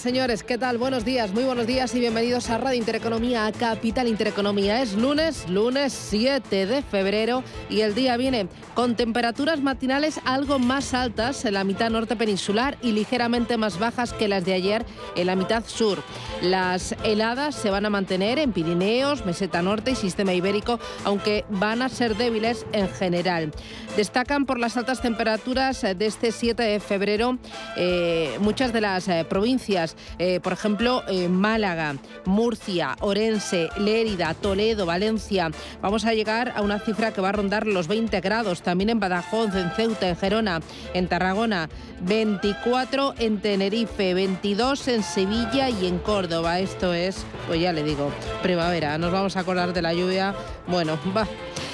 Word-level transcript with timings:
Señores, 0.00 0.42
¿qué 0.42 0.56
tal? 0.56 0.78
Buenos 0.78 1.04
días, 1.04 1.32
muy 1.32 1.44
buenos 1.44 1.66
días 1.66 1.94
y 1.94 2.00
bienvenidos 2.00 2.48
a 2.48 2.56
Radio 2.56 2.78
Intereconomía, 2.78 3.46
a 3.46 3.52
Capital 3.52 4.08
Intereconomía. 4.08 4.80
Es 4.80 4.94
lunes, 4.94 5.46
lunes 5.48 5.92
7 5.92 6.64
de 6.64 6.82
febrero 6.82 7.44
y 7.68 7.82
el 7.82 7.94
día 7.94 8.16
viene 8.16 8.48
con 8.74 8.96
temperaturas 8.96 9.60
matinales 9.60 10.18
algo 10.24 10.58
más 10.58 10.94
altas 10.94 11.44
en 11.44 11.52
la 11.52 11.64
mitad 11.64 11.90
norte 11.90 12.16
peninsular 12.16 12.78
y 12.80 12.92
ligeramente 12.92 13.58
más 13.58 13.78
bajas 13.78 14.14
que 14.14 14.26
las 14.26 14.46
de 14.46 14.54
ayer 14.54 14.86
en 15.16 15.26
la 15.26 15.36
mitad 15.36 15.64
sur. 15.66 16.02
Las 16.40 16.94
heladas 17.04 17.54
se 17.54 17.68
van 17.68 17.84
a 17.84 17.90
mantener 17.90 18.38
en 18.38 18.52
Pirineos, 18.52 19.26
Meseta 19.26 19.60
Norte 19.60 19.90
y 19.90 19.96
Sistema 19.96 20.32
Ibérico, 20.32 20.80
aunque 21.04 21.44
van 21.50 21.82
a 21.82 21.90
ser 21.90 22.16
débiles 22.16 22.64
en 22.72 22.88
general. 22.88 23.52
Destacan 23.96 24.46
por 24.46 24.58
las 24.58 24.76
altas 24.76 25.02
temperaturas 25.02 25.82
de 25.82 26.06
este 26.06 26.32
7 26.32 26.62
de 26.62 26.80
febrero 26.80 27.38
eh, 27.76 28.38
muchas 28.40 28.72
de 28.72 28.80
las 28.80 29.08
eh, 29.08 29.26
provincias, 29.28 29.89
eh, 30.18 30.40
por 30.40 30.52
ejemplo, 30.52 31.02
Málaga, 31.28 31.96
Murcia, 32.24 32.96
Orense, 33.00 33.68
Lérida, 33.78 34.34
Toledo, 34.34 34.86
Valencia. 34.86 35.50
Vamos 35.80 36.04
a 36.04 36.14
llegar 36.14 36.52
a 36.56 36.62
una 36.62 36.78
cifra 36.78 37.12
que 37.12 37.20
va 37.20 37.30
a 37.30 37.32
rondar 37.32 37.66
los 37.66 37.88
20 37.88 38.20
grados, 38.20 38.62
también 38.62 38.90
en 38.90 39.00
Badajoz, 39.00 39.54
en 39.54 39.70
Ceuta, 39.70 40.08
en 40.08 40.16
Gerona, 40.16 40.60
en 40.94 41.08
Tarragona, 41.08 41.68
24 42.02 43.14
en 43.18 43.40
Tenerife, 43.40 44.14
22 44.14 44.88
en 44.88 45.02
Sevilla 45.02 45.70
y 45.70 45.86
en 45.86 45.98
Córdoba. 45.98 46.60
Esto 46.60 46.94
es, 46.94 47.24
pues 47.46 47.60
ya 47.60 47.72
le 47.72 47.82
digo, 47.82 48.10
primavera. 48.42 48.98
Nos 48.98 49.12
vamos 49.12 49.36
a 49.36 49.40
acordar 49.40 49.72
de 49.72 49.82
la 49.82 49.92
lluvia. 49.92 50.34
Bueno, 50.66 50.98
va. 51.16 51.26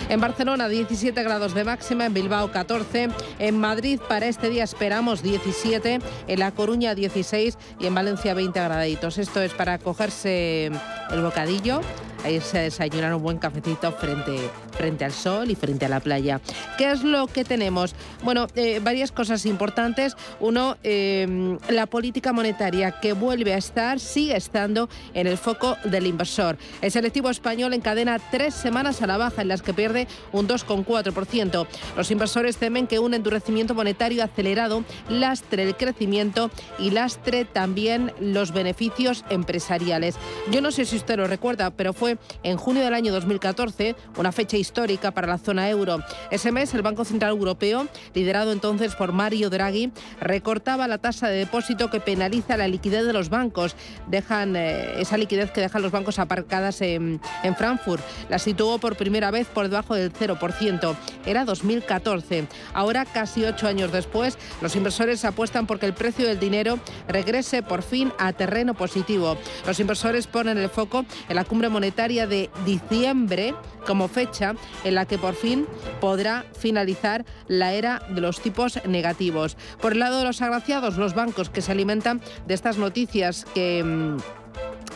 En 0.09 0.21
Barcelona 0.21 0.69
17 0.69 1.21
grados 1.25 1.53
de 1.53 1.65
máxima, 1.65 2.07
en 2.07 2.15
Bilbao 2.15 2.53
14, 2.53 3.09
en 3.41 3.59
Madrid 3.59 4.01
para 4.09 4.27
este 4.27 4.51
día 4.51 4.63
esperamos 4.63 5.21
17, 5.21 5.99
en 6.29 6.39
La 6.39 6.53
Coruña 6.53 6.95
16 6.95 7.59
y 7.81 7.87
en 7.87 7.95
Valencia 7.95 8.06
20 8.15 8.61
graditos. 8.61 9.19
Esto 9.19 9.43
es 9.43 9.53
para 9.53 9.79
cogerse 9.79 10.67
el 11.11 11.23
bocadillo 11.23 11.81
a 12.27 12.31
irse 12.31 12.59
a 12.59 12.63
desayunar 12.63 13.15
un 13.15 13.23
buen 13.23 13.39
cafecito 13.39 13.93
frente, 13.93 14.51
frente 14.73 15.05
al 15.05 15.13
sol 15.13 15.51
y 15.51 15.55
frente 15.55 15.87
a 15.87 15.89
la 15.89 16.01
playa. 16.01 16.41
¿Qué 16.77 16.91
es 16.91 17.05
lo 17.05 17.29
que 17.29 17.45
tenemos? 17.45 17.95
Bueno, 18.25 18.49
eh, 18.57 18.81
varias 18.83 19.13
cosas 19.13 19.47
importantes. 19.47 20.17
Uno, 20.41 20.77
em, 20.83 21.59
la 21.69 21.87
política 21.87 22.33
monetaria 22.33 23.01
que 23.01 23.13
vuelve 23.13 23.55
a 23.55 23.59
estar, 23.59 24.01
sigue 24.01 24.37
estando 24.37 24.89
en 25.15 25.29
el 25.29 25.39
foco 25.39 25.77
del 25.85 26.07
inversor. 26.07 26.59
El 26.83 26.91
selectivo 26.91 27.31
español 27.31 27.73
encadena 27.75 28.19
tres 28.19 28.55
semanas 28.55 29.03
a 29.03 29.07
la 29.07 29.19
baja 29.19 29.43
en 29.43 29.49
las 29.49 29.63
que 29.63 29.73
pierde 29.73 30.09
un 30.33 30.49
2,4%. 30.49 31.67
Los 31.97 32.11
inversores 32.11 32.57
temen 32.57 32.89
que 32.89 32.99
un 32.99 33.15
endurecimiento 33.15 33.75
monetario 33.75 34.25
acelerado 34.25 34.85
lastre 35.09 35.63
el 35.63 35.77
crecimiento 35.77 36.51
y 36.79 36.91
lastre 36.91 37.45
también 37.45 38.13
los 38.19 38.53
beneficios 38.53 39.25
empresariales. 39.31 40.17
Yo 40.51 40.61
no 40.61 40.73
sé 40.73 40.85
si 40.85 40.97
usted 40.97 41.19
lo 41.19 41.29
recuerda, 41.29 41.71
pero 41.71 41.93
fue 41.93 42.16
en 42.43 42.57
junio 42.57 42.83
del 42.85 42.95
año 42.95 43.13
2014, 43.13 43.97
una 44.17 44.33
fecha 44.33 44.57
histórica 44.57 45.11
para 45.11 45.27
la 45.27 45.39
zona 45.39 45.69
euro. 45.69 45.99
Ese 46.31 46.53
mes, 46.53 46.73
el 46.75 46.83
Banco 46.83 47.05
Central 47.05 47.33
Europeo, 47.33 47.89
liderado 48.15 48.53
entonces 48.53 48.95
por 48.95 49.13
Mario 49.13 49.51
Draghi, 49.51 49.93
recortaba 50.21 50.89
la 50.89 50.99
tasa 50.99 51.29
de 51.29 51.39
depósito 51.39 51.91
que 51.91 52.01
penaliza 52.01 52.57
la 52.57 52.69
liquidez 52.69 53.05
de 53.05 53.13
los 53.13 53.29
bancos. 53.29 53.77
Dejan 54.07 54.57
eh, 54.57 55.01
esa 55.01 55.17
liquidez 55.17 55.51
que 55.51 55.61
dejan 55.61 55.83
los 55.83 55.93
bancos 55.93 56.19
aparcadas 56.19 56.81
en, 56.81 57.21
en 57.43 57.57
Frankfurt. 57.57 58.03
La 58.29 58.39
situó 58.39 58.79
por 58.79 58.97
primera 58.97 59.31
vez 59.31 59.47
por 59.49 59.69
debajo 59.69 59.95
del 59.95 60.13
0%. 60.13 60.97
Era 61.25 61.45
2014. 61.45 62.47
Ahora, 62.75 63.05
casi 63.05 63.45
ocho 63.45 63.67
años 63.67 63.93
después, 63.93 64.39
los 64.61 64.77
inversores 64.77 65.25
apuestan 65.25 65.67
porque 65.67 65.87
el 65.87 65.95
precio 65.95 66.27
del 66.27 66.39
dinero 66.39 66.79
regrese 67.09 67.63
por 67.63 67.83
fin 67.83 68.13
a 68.19 68.33
terreno 68.33 68.75
positivo. 68.75 69.37
Los 69.67 69.81
inversores 69.81 70.27
ponen 70.27 70.59
el 70.59 70.69
foco 70.69 71.05
en 71.29 71.37
la 71.37 71.45
cumbre 71.45 71.69
monetaria 71.69 71.96
de 71.97 72.51
diciembre 72.67 73.55
como 73.87 74.09
fecha 74.09 74.55
en 74.85 74.95
la 74.95 75.07
que 75.07 75.17
por 75.17 75.35
fin 75.35 75.67
podrá 75.99 76.45
finalizar 76.59 77.25
la 77.49 77.73
era 77.73 78.03
de 78.11 78.21
los 78.21 78.41
tipos 78.41 78.79
negativos. 78.87 79.57
Por 79.81 79.93
el 79.93 80.01
lado 80.01 80.19
de 80.19 80.25
los 80.25 80.43
agraciados, 80.43 80.99
los 80.99 81.15
bancos 81.15 81.49
que 81.49 81.63
se 81.63 81.73
alimentan 81.73 82.21
de 82.47 82.55
estas 82.55 82.77
noticias 82.77 83.47
que 83.55 83.83
mm, 83.83 84.19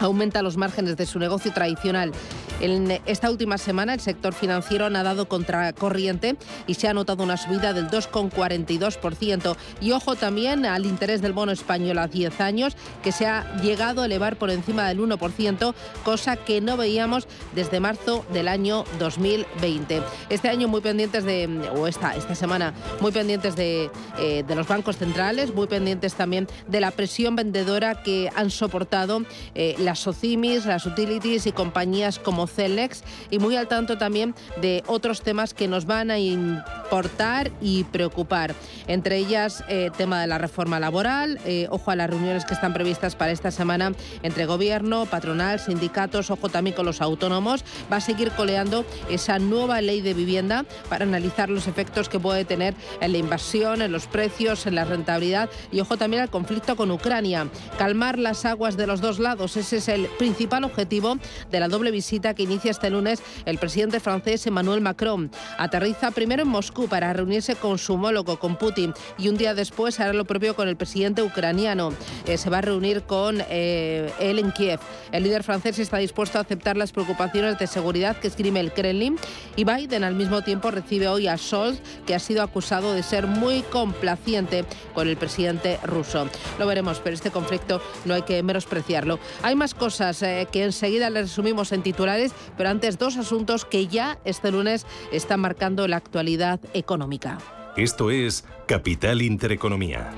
aumenta 0.00 0.42
los 0.42 0.56
márgenes 0.56 0.96
de 0.96 1.06
su 1.06 1.18
negocio 1.18 1.52
tradicional. 1.52 2.12
En 2.60 3.00
esta 3.06 3.30
última 3.30 3.56
semana 3.56 3.94
el 3.94 4.00
sector 4.00 4.34
financiero 4.34 4.84
ha 4.84 4.90
nadado 4.90 5.28
contra 5.28 5.72
corriente 5.72 6.36
y 6.66 6.74
se 6.74 6.88
ha 6.88 6.94
notado 6.94 7.22
una 7.22 7.38
subida 7.38 7.72
del 7.72 7.88
2,42%. 7.88 9.56
Y 9.80 9.92
ojo 9.92 10.14
también 10.14 10.66
al 10.66 10.84
interés 10.84 11.22
del 11.22 11.32
bono 11.32 11.52
español 11.52 11.98
a 11.98 12.06
10 12.06 12.40
años, 12.40 12.76
que 13.02 13.12
se 13.12 13.26
ha 13.26 13.56
llegado 13.62 14.02
a 14.02 14.06
elevar 14.06 14.36
por 14.36 14.50
encima 14.50 14.86
del 14.88 15.00
1%, 15.00 15.74
cosa 16.04 16.36
que 16.36 16.60
no 16.60 16.76
veíamos 16.76 17.26
desde 17.54 17.80
marzo 17.80 18.26
del 18.32 18.46
año 18.46 18.84
2020. 18.98 20.02
Este 20.28 20.48
año 20.48 20.68
muy 20.68 20.82
pendientes 20.82 21.24
de, 21.24 21.48
o 21.74 21.86
esta, 21.86 22.14
esta 22.14 22.34
semana, 22.34 22.74
muy 23.00 23.10
pendientes 23.12 23.56
de, 23.56 23.90
eh, 24.18 24.44
de 24.46 24.54
los 24.54 24.68
bancos 24.68 24.98
centrales, 24.98 25.54
muy 25.54 25.66
pendientes 25.66 26.14
también 26.14 26.46
de 26.68 26.80
la 26.80 26.90
presión 26.90 27.36
vendedora 27.36 28.02
que 28.02 28.30
han 28.36 28.50
soportado 28.50 29.22
eh, 29.54 29.76
las 29.90 29.98
SOCIMIS, 29.98 30.66
las 30.66 30.86
utilities 30.86 31.48
y 31.48 31.52
compañías 31.52 32.20
como 32.20 32.46
Celex 32.46 33.02
y 33.28 33.40
muy 33.40 33.56
al 33.56 33.66
tanto 33.66 33.98
también 33.98 34.36
de 34.60 34.84
otros 34.86 35.22
temas 35.22 35.52
que 35.52 35.66
nos 35.66 35.84
van 35.84 36.12
a 36.12 36.18
importar 36.20 37.50
y 37.60 37.82
preocupar. 37.82 38.54
Entre 38.86 39.16
ellas, 39.16 39.64
eh, 39.68 39.90
tema 39.96 40.20
de 40.20 40.28
la 40.28 40.38
reforma 40.38 40.78
laboral, 40.78 41.40
eh, 41.44 41.66
ojo 41.70 41.90
a 41.90 41.96
las 41.96 42.08
reuniones 42.08 42.44
que 42.44 42.54
están 42.54 42.72
previstas 42.72 43.16
para 43.16 43.32
esta 43.32 43.50
semana 43.50 43.92
entre 44.22 44.46
gobierno, 44.46 45.06
patronal, 45.06 45.58
sindicatos, 45.58 46.30
ojo 46.30 46.48
también 46.48 46.76
con 46.76 46.86
los 46.86 47.00
autónomos. 47.00 47.64
Va 47.92 47.96
a 47.96 48.00
seguir 48.00 48.30
coleando 48.30 48.84
esa 49.08 49.40
nueva 49.40 49.80
ley 49.80 50.02
de 50.02 50.14
vivienda 50.14 50.66
para 50.88 51.04
analizar 51.04 51.50
los 51.50 51.66
efectos 51.66 52.08
que 52.08 52.20
puede 52.20 52.44
tener 52.44 52.76
en 53.00 53.10
la 53.10 53.18
inversión, 53.18 53.82
en 53.82 53.90
los 53.90 54.06
precios, 54.06 54.66
en 54.66 54.76
la 54.76 54.84
rentabilidad 54.84 55.50
y 55.72 55.80
ojo 55.80 55.96
también 55.96 56.22
al 56.22 56.30
conflicto 56.30 56.76
con 56.76 56.92
Ucrania. 56.92 57.48
Calmar 57.76 58.20
las 58.20 58.44
aguas 58.44 58.76
de 58.76 58.86
los 58.86 59.00
dos 59.00 59.18
lados, 59.18 59.56
ese 59.72 59.76
es 59.76 59.88
el 59.88 60.06
principal 60.18 60.64
objetivo 60.64 61.16
de 61.48 61.60
la 61.60 61.68
doble 61.68 61.92
visita 61.92 62.34
que 62.34 62.42
inicia 62.42 62.72
este 62.72 62.90
lunes 62.90 63.22
el 63.44 63.58
presidente 63.58 64.00
francés 64.00 64.44
Emmanuel 64.48 64.80
Macron. 64.80 65.30
Aterriza 65.58 66.10
primero 66.10 66.42
en 66.42 66.48
Moscú 66.48 66.88
para 66.88 67.12
reunirse 67.12 67.54
con 67.54 67.78
su 67.78 67.94
homólogo, 67.94 68.40
con 68.40 68.56
Putin, 68.56 68.94
y 69.16 69.28
un 69.28 69.36
día 69.36 69.54
después 69.54 70.00
hará 70.00 70.12
lo 70.12 70.24
propio 70.24 70.56
con 70.56 70.66
el 70.66 70.76
presidente 70.76 71.22
ucraniano. 71.22 71.92
Eh, 72.26 72.36
se 72.36 72.50
va 72.50 72.58
a 72.58 72.62
reunir 72.62 73.02
con 73.02 73.42
eh, 73.48 74.12
él 74.18 74.40
en 74.40 74.50
Kiev. 74.50 74.80
El 75.12 75.22
líder 75.22 75.44
francés 75.44 75.78
está 75.78 75.98
dispuesto 75.98 76.38
a 76.38 76.40
aceptar 76.40 76.76
las 76.76 76.90
preocupaciones 76.90 77.56
de 77.58 77.68
seguridad 77.68 78.16
que 78.16 78.26
escribe 78.26 78.58
el 78.58 78.72
Kremlin 78.72 79.16
y 79.54 79.62
Biden 79.62 80.02
al 80.02 80.16
mismo 80.16 80.42
tiempo 80.42 80.72
recibe 80.72 81.06
hoy 81.06 81.28
a 81.28 81.38
Scholz, 81.38 81.80
que 82.06 82.16
ha 82.16 82.18
sido 82.18 82.42
acusado 82.42 82.92
de 82.92 83.04
ser 83.04 83.28
muy 83.28 83.62
complaciente 83.62 84.64
con 84.94 85.06
el 85.06 85.16
presidente 85.16 85.78
ruso. 85.84 86.28
Lo 86.58 86.66
veremos, 86.66 86.98
pero 86.98 87.14
este 87.14 87.30
conflicto 87.30 87.80
no 88.04 88.14
hay 88.14 88.22
que 88.22 88.42
menospreciarlo. 88.42 89.20
Hay 89.42 89.54
más 89.60 89.74
cosas 89.74 90.22
eh, 90.22 90.48
que 90.50 90.64
enseguida 90.64 91.10
les 91.10 91.28
resumimos 91.28 91.70
en 91.72 91.82
titulares, 91.82 92.32
pero 92.56 92.70
antes 92.70 92.96
dos 92.96 93.18
asuntos 93.18 93.66
que 93.66 93.86
ya 93.88 94.18
este 94.24 94.50
lunes 94.50 94.86
están 95.12 95.40
marcando 95.40 95.86
la 95.86 95.96
actualidad 95.96 96.60
económica. 96.72 97.36
Esto 97.76 98.10
es 98.10 98.46
Capital 98.66 99.20
Intereconomía. 99.20 100.10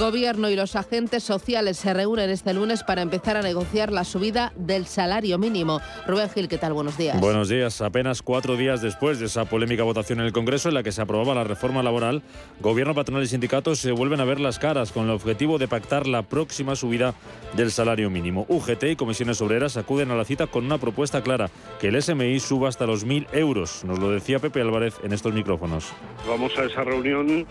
El 0.00 0.06
Gobierno 0.06 0.48
y 0.48 0.56
los 0.56 0.76
agentes 0.76 1.22
sociales 1.22 1.76
se 1.76 1.92
reúnen 1.92 2.30
este 2.30 2.54
lunes 2.54 2.82
para 2.84 3.02
empezar 3.02 3.36
a 3.36 3.42
negociar 3.42 3.92
la 3.92 4.04
subida 4.04 4.50
del 4.56 4.86
salario 4.86 5.36
mínimo. 5.36 5.82
Rubén 6.06 6.30
Gil, 6.30 6.48
¿qué 6.48 6.56
tal? 6.56 6.72
Buenos 6.72 6.96
días. 6.96 7.20
Buenos 7.20 7.50
días. 7.50 7.82
Apenas 7.82 8.22
cuatro 8.22 8.56
días 8.56 8.80
después 8.80 9.20
de 9.20 9.26
esa 9.26 9.44
polémica 9.44 9.82
votación 9.82 10.20
en 10.20 10.24
el 10.24 10.32
Congreso 10.32 10.70
en 10.70 10.76
la 10.76 10.82
que 10.82 10.90
se 10.90 11.02
aprobaba 11.02 11.34
la 11.34 11.44
reforma 11.44 11.82
laboral, 11.82 12.22
Gobierno, 12.60 12.94
patronal 12.94 13.24
y 13.24 13.26
sindicatos 13.26 13.78
se 13.78 13.92
vuelven 13.92 14.20
a 14.20 14.24
ver 14.24 14.40
las 14.40 14.58
caras 14.58 14.90
con 14.90 15.04
el 15.04 15.10
objetivo 15.10 15.58
de 15.58 15.68
pactar 15.68 16.06
la 16.06 16.22
próxima 16.22 16.76
subida 16.76 17.12
del 17.54 17.70
salario 17.70 18.08
mínimo. 18.08 18.46
UGT 18.48 18.84
y 18.84 18.96
comisiones 18.96 19.42
obreras 19.42 19.76
acuden 19.76 20.10
a 20.12 20.16
la 20.16 20.24
cita 20.24 20.46
con 20.46 20.64
una 20.64 20.78
propuesta 20.78 21.22
clara, 21.22 21.50
que 21.78 21.88
el 21.88 22.02
SMI 22.02 22.40
suba 22.40 22.70
hasta 22.70 22.86
los 22.86 23.06
1.000 23.06 23.26
euros. 23.34 23.84
Nos 23.84 23.98
lo 23.98 24.10
decía 24.10 24.38
Pepe 24.38 24.62
Álvarez 24.62 24.94
en 25.02 25.12
estos 25.12 25.34
micrófonos. 25.34 25.92
Vamos 26.26 26.56
a 26.56 26.64
esa 26.64 26.84
reunión 26.84 27.46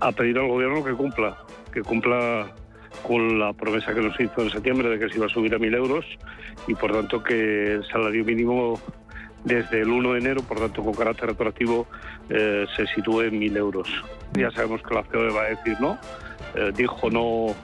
a 0.00 0.10
pedir 0.10 0.36
al 0.36 0.48
Gobierno 0.48 0.82
que 0.82 0.94
cumpla 0.94 1.38
que 1.72 1.82
cumpla 1.82 1.91
con 2.00 3.38
la 3.38 3.52
promesa 3.52 3.94
que 3.94 4.00
nos 4.00 4.18
hizo 4.20 4.42
en 4.42 4.50
septiembre 4.50 4.88
de 4.88 4.98
que 4.98 5.08
se 5.08 5.16
iba 5.16 5.26
a 5.26 5.28
subir 5.28 5.54
a 5.54 5.58
1.000 5.58 5.76
euros 5.76 6.06
y 6.66 6.74
por 6.74 6.92
tanto 6.92 7.22
que 7.22 7.74
el 7.74 7.86
salario 7.86 8.24
mínimo 8.24 8.80
desde 9.44 9.80
el 9.80 9.88
1 9.88 10.12
de 10.12 10.18
enero, 10.20 10.42
por 10.42 10.58
tanto 10.58 10.84
con 10.84 10.94
carácter 10.94 11.30
retroactivo, 11.30 11.88
eh, 12.28 12.64
se 12.76 12.86
sitúe 12.86 13.22
en 13.22 13.40
1.000 13.40 13.56
euros. 13.56 13.88
Ya 14.34 14.50
sabemos 14.52 14.82
que 14.82 14.94
la 14.94 15.02
COE 15.02 15.30
va 15.30 15.42
a 15.42 15.48
decir 15.48 15.76
no, 15.80 15.98
eh, 16.54 16.70
dijo 16.76 17.10
no 17.10 17.54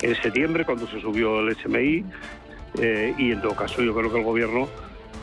en 0.00 0.14
septiembre 0.22 0.64
cuando 0.64 0.86
se 0.86 1.00
subió 1.00 1.40
el 1.40 1.56
SMI 1.56 2.04
eh, 2.80 3.14
y 3.18 3.32
en 3.32 3.40
todo 3.40 3.56
caso 3.56 3.82
yo 3.82 3.94
creo 3.94 4.12
que 4.12 4.18
el 4.18 4.24
gobierno 4.24 4.68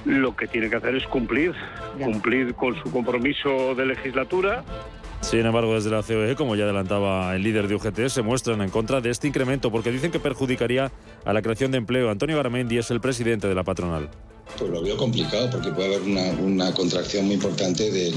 lo 0.06 0.36
que 0.36 0.48
tiene 0.48 0.70
que 0.70 0.76
hacer 0.76 0.96
es 0.96 1.08
cumplir, 1.08 1.54
cumplir 1.98 2.54
con 2.56 2.76
su 2.76 2.92
compromiso 2.92 3.74
de 3.76 3.86
legislatura 3.86 4.64
sin 5.24 5.46
embargo, 5.46 5.74
desde 5.74 5.90
la 5.90 6.04
COE, 6.04 6.36
como 6.36 6.56
ya 6.56 6.66
adelantaba 6.66 7.36
el 7.36 7.44
líder 7.44 7.68
de 7.68 7.76
UGT, 7.76 8.08
se 8.08 8.22
muestran 8.22 8.62
en 8.62 8.70
contra 8.70 9.00
de 9.00 9.10
este 9.10 9.28
incremento 9.28 9.72
porque 9.72 9.92
dicen 9.92 10.12
que 10.12 10.20
perjudicaría 10.20 10.92
a 11.26 11.34
la 11.34 11.42
creación 11.42 11.72
de 11.72 11.78
empleo. 11.78 12.10
Antonio 12.10 12.36
Garamendi 12.36 12.78
es 12.78 12.92
el 12.92 13.00
presidente 13.00 13.48
de 13.48 13.56
la 13.56 13.64
patronal. 13.64 14.10
Pues 14.58 14.70
lo 14.70 14.84
veo 14.84 14.98
complicado 14.98 15.50
porque 15.50 15.72
puede 15.72 15.96
haber 15.96 16.02
una, 16.08 16.30
una 16.40 16.74
contracción 16.74 17.26
muy 17.26 17.36
importante 17.36 17.90
del, 17.90 18.14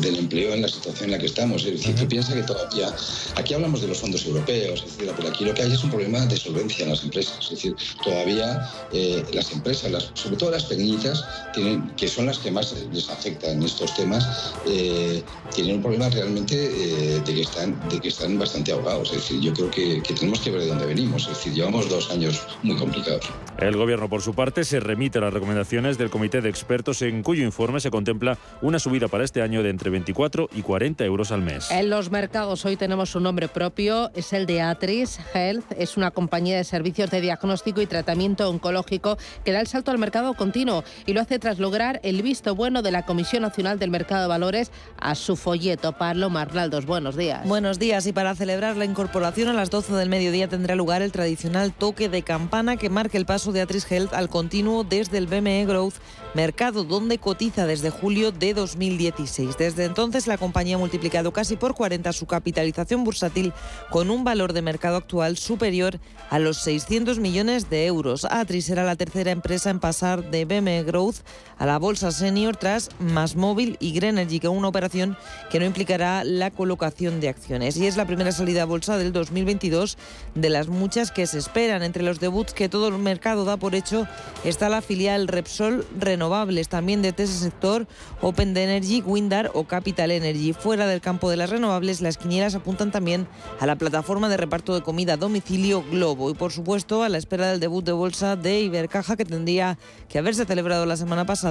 del, 0.00 0.16
empleo 0.16 0.54
en 0.54 0.62
la 0.62 0.68
situación 0.68 1.06
en 1.06 1.10
la 1.12 1.18
que 1.18 1.26
estamos. 1.26 1.64
Es 1.64 1.72
decir, 1.72 1.94
que 1.94 2.06
piensa 2.06 2.32
que 2.32 2.42
todavía, 2.42 2.94
aquí 3.34 3.54
hablamos 3.54 3.82
de 3.82 3.88
los 3.88 3.98
fondos 3.98 4.24
europeos, 4.24 4.84
etcétera, 4.86 5.12
pero 5.16 5.28
aquí 5.28 5.44
lo 5.44 5.52
que 5.52 5.62
hay 5.62 5.72
es 5.72 5.84
un 5.84 5.90
problema 5.90 6.24
de 6.26 6.36
solvencia 6.36 6.84
en 6.84 6.90
las 6.90 7.02
empresas. 7.02 7.38
Es 7.44 7.50
decir, 7.50 7.76
todavía 8.02 8.70
eh, 8.92 9.22
las 9.32 9.52
empresas, 9.52 9.90
las, 9.90 10.10
sobre 10.14 10.36
todo 10.36 10.52
las 10.52 10.64
pequeñitas, 10.64 11.24
tienen, 11.52 11.90
que 11.96 12.08
son 12.08 12.26
las 12.26 12.38
que 12.38 12.50
más 12.50 12.74
les 12.92 13.10
afectan 13.10 13.62
estos 13.62 13.94
temas, 13.94 14.54
eh, 14.66 15.22
tienen 15.54 15.76
un 15.76 15.82
problema 15.82 16.08
realmente 16.08 16.54
eh, 16.54 17.20
de, 17.20 17.34
que 17.34 17.42
están, 17.42 17.78
de 17.90 18.00
que 18.00 18.08
están 18.08 18.38
bastante 18.38 18.72
ahogados. 18.72 19.10
Es 19.10 19.16
decir, 19.16 19.40
yo 19.40 19.52
creo 19.52 19.70
que, 19.70 20.02
que 20.02 20.14
tenemos 20.14 20.40
que 20.40 20.50
ver 20.50 20.62
de 20.62 20.68
dónde 20.68 20.86
venimos. 20.86 21.22
Es 21.22 21.36
decir, 21.36 21.52
llevamos 21.52 21.90
dos 21.90 22.10
años 22.10 22.40
muy 22.62 22.76
complicados. 22.76 23.26
El 23.58 23.76
gobierno, 23.76 24.08
por 24.08 24.22
su 24.22 24.34
parte, 24.34 24.64
se 24.64 24.80
remite 24.80 25.18
a 25.18 25.22
la 25.22 25.30
recomendación 25.30 25.47
recomendaciones 25.48 25.96
del 25.96 26.10
Comité 26.10 26.42
de 26.42 26.50
Expertos 26.50 27.00
en 27.00 27.22
cuyo 27.22 27.42
informe 27.42 27.80
se 27.80 27.90
contempla 27.90 28.36
una 28.60 28.78
subida 28.78 29.08
para 29.08 29.24
este 29.24 29.40
año 29.40 29.62
de 29.62 29.70
entre 29.70 29.88
24 29.88 30.50
y 30.52 30.60
40 30.60 31.06
euros 31.06 31.32
al 31.32 31.40
mes. 31.40 31.70
En 31.70 31.88
los 31.88 32.10
mercados 32.10 32.66
hoy 32.66 32.76
tenemos 32.76 33.14
un 33.14 33.22
nombre 33.22 33.48
propio, 33.48 34.10
es 34.14 34.34
el 34.34 34.44
de 34.44 34.60
Atris 34.60 35.18
Health, 35.32 35.64
es 35.78 35.96
una 35.96 36.10
compañía 36.10 36.58
de 36.58 36.64
servicios 36.64 37.10
de 37.10 37.22
diagnóstico 37.22 37.80
y 37.80 37.86
tratamiento 37.86 38.50
oncológico 38.50 39.16
que 39.42 39.52
da 39.52 39.60
el 39.60 39.66
salto 39.68 39.90
al 39.90 39.96
mercado 39.96 40.34
continuo 40.34 40.84
y 41.06 41.14
lo 41.14 41.22
hace 41.22 41.38
tras 41.38 41.58
lograr 41.58 41.98
el 42.02 42.20
visto 42.20 42.54
bueno 42.54 42.82
de 42.82 42.90
la 42.90 43.06
Comisión 43.06 43.40
Nacional 43.40 43.78
del 43.78 43.90
Mercado 43.90 44.20
de 44.20 44.28
Valores 44.28 44.70
a 44.98 45.14
su 45.14 45.34
folleto. 45.34 45.92
Paloma 45.92 46.42
Arnaldos, 46.42 46.84
buenos 46.84 47.16
días. 47.16 47.48
Buenos 47.48 47.78
días 47.78 48.06
y 48.06 48.12
para 48.12 48.34
celebrar 48.34 48.76
la 48.76 48.84
incorporación 48.84 49.48
a 49.48 49.54
las 49.54 49.70
12 49.70 49.94
del 49.94 50.10
mediodía 50.10 50.48
tendrá 50.48 50.74
lugar 50.74 51.00
el 51.00 51.10
tradicional 51.10 51.72
toque 51.72 52.10
de 52.10 52.20
campana 52.20 52.76
que 52.76 52.90
marca 52.90 53.16
el 53.16 53.24
paso 53.24 53.52
de 53.52 53.62
Atris 53.62 53.90
Health 53.90 54.12
al 54.12 54.28
continuo 54.28 54.84
desde 54.84 55.16
el 55.16 55.26
20 55.26 55.37
ME 55.40 55.64
Growth, 55.66 55.94
mercado 56.34 56.84
donde 56.84 57.18
cotiza 57.18 57.66
desde 57.66 57.90
julio 57.90 58.32
de 58.32 58.54
2016. 58.54 59.56
Desde 59.58 59.84
entonces 59.84 60.26
la 60.26 60.38
compañía 60.38 60.76
ha 60.76 60.78
multiplicado 60.78 61.32
casi 61.32 61.56
por 61.56 61.74
40 61.74 62.12
su 62.12 62.26
capitalización 62.26 63.04
bursátil 63.04 63.52
con 63.90 64.10
un 64.10 64.24
valor 64.24 64.52
de 64.52 64.62
mercado 64.62 64.96
actual 64.96 65.36
superior 65.36 66.00
a 66.30 66.38
los 66.38 66.58
600 66.58 67.18
millones 67.18 67.70
de 67.70 67.86
euros. 67.86 68.24
Atri 68.24 68.62
será 68.62 68.84
la 68.84 68.96
tercera 68.96 69.30
empresa 69.30 69.70
en 69.70 69.80
pasar 69.80 70.30
de 70.30 70.44
BME 70.44 70.84
Growth 70.84 71.16
a 71.58 71.66
la 71.66 71.78
bolsa 71.78 72.12
senior 72.12 72.56
tras 72.56 72.90
Masmóvil 72.98 73.76
y 73.80 73.92
Grenergy, 73.92 74.40
con 74.40 74.56
una 74.56 74.68
operación 74.68 75.16
que 75.50 75.58
no 75.58 75.66
implicará 75.66 76.24
la 76.24 76.50
colocación 76.50 77.20
de 77.20 77.28
acciones. 77.28 77.76
Y 77.76 77.86
es 77.86 77.96
la 77.96 78.06
primera 78.06 78.32
salida 78.32 78.62
a 78.62 78.66
bolsa 78.66 78.96
del 78.96 79.12
2022 79.12 79.98
de 80.34 80.50
las 80.50 80.68
muchas 80.68 81.10
que 81.10 81.26
se 81.26 81.38
esperan. 81.38 81.82
Entre 81.82 82.02
los 82.02 82.20
debuts 82.20 82.52
que 82.52 82.68
todo 82.68 82.88
el 82.88 82.98
mercado 82.98 83.44
da 83.44 83.56
por 83.56 83.74
hecho 83.74 84.06
está 84.44 84.68
la 84.68 84.82
filial 84.82 85.26
Repsol 85.26 85.84
Renovables, 85.98 86.68
también 86.68 87.02
de 87.02 87.08
ese 87.16 87.26
sector 87.26 87.86
Open 88.20 88.56
Energy, 88.56 89.02
Windar 89.02 89.50
o 89.54 89.64
Capital 89.64 90.10
Energy. 90.10 90.52
Fuera 90.52 90.86
del 90.86 91.00
campo 91.00 91.30
de 91.30 91.36
las 91.36 91.50
renovables, 91.50 92.00
las 92.00 92.18
quinielas 92.18 92.54
apuntan 92.54 92.92
también 92.92 93.26
a 93.58 93.66
la 93.66 93.76
plataforma 93.76 94.28
de 94.28 94.36
reparto 94.36 94.74
de 94.74 94.82
comida 94.82 95.14
a 95.14 95.16
domicilio 95.16 95.82
Globo 95.90 96.30
y 96.30 96.34
por 96.34 96.52
supuesto 96.52 97.02
a 97.02 97.08
la 97.08 97.18
espera 97.18 97.50
del 97.50 97.60
debut 97.60 97.84
de 97.84 97.92
bolsa 97.92 98.36
de 98.36 98.60
Ibercaja 98.60 99.16
que 99.16 99.24
tendría 99.24 99.78
que 100.08 100.18
haberse 100.18 100.44
celebrado 100.44 100.86
la 100.86 100.96
semana 100.96 101.26
pasada 101.26 101.47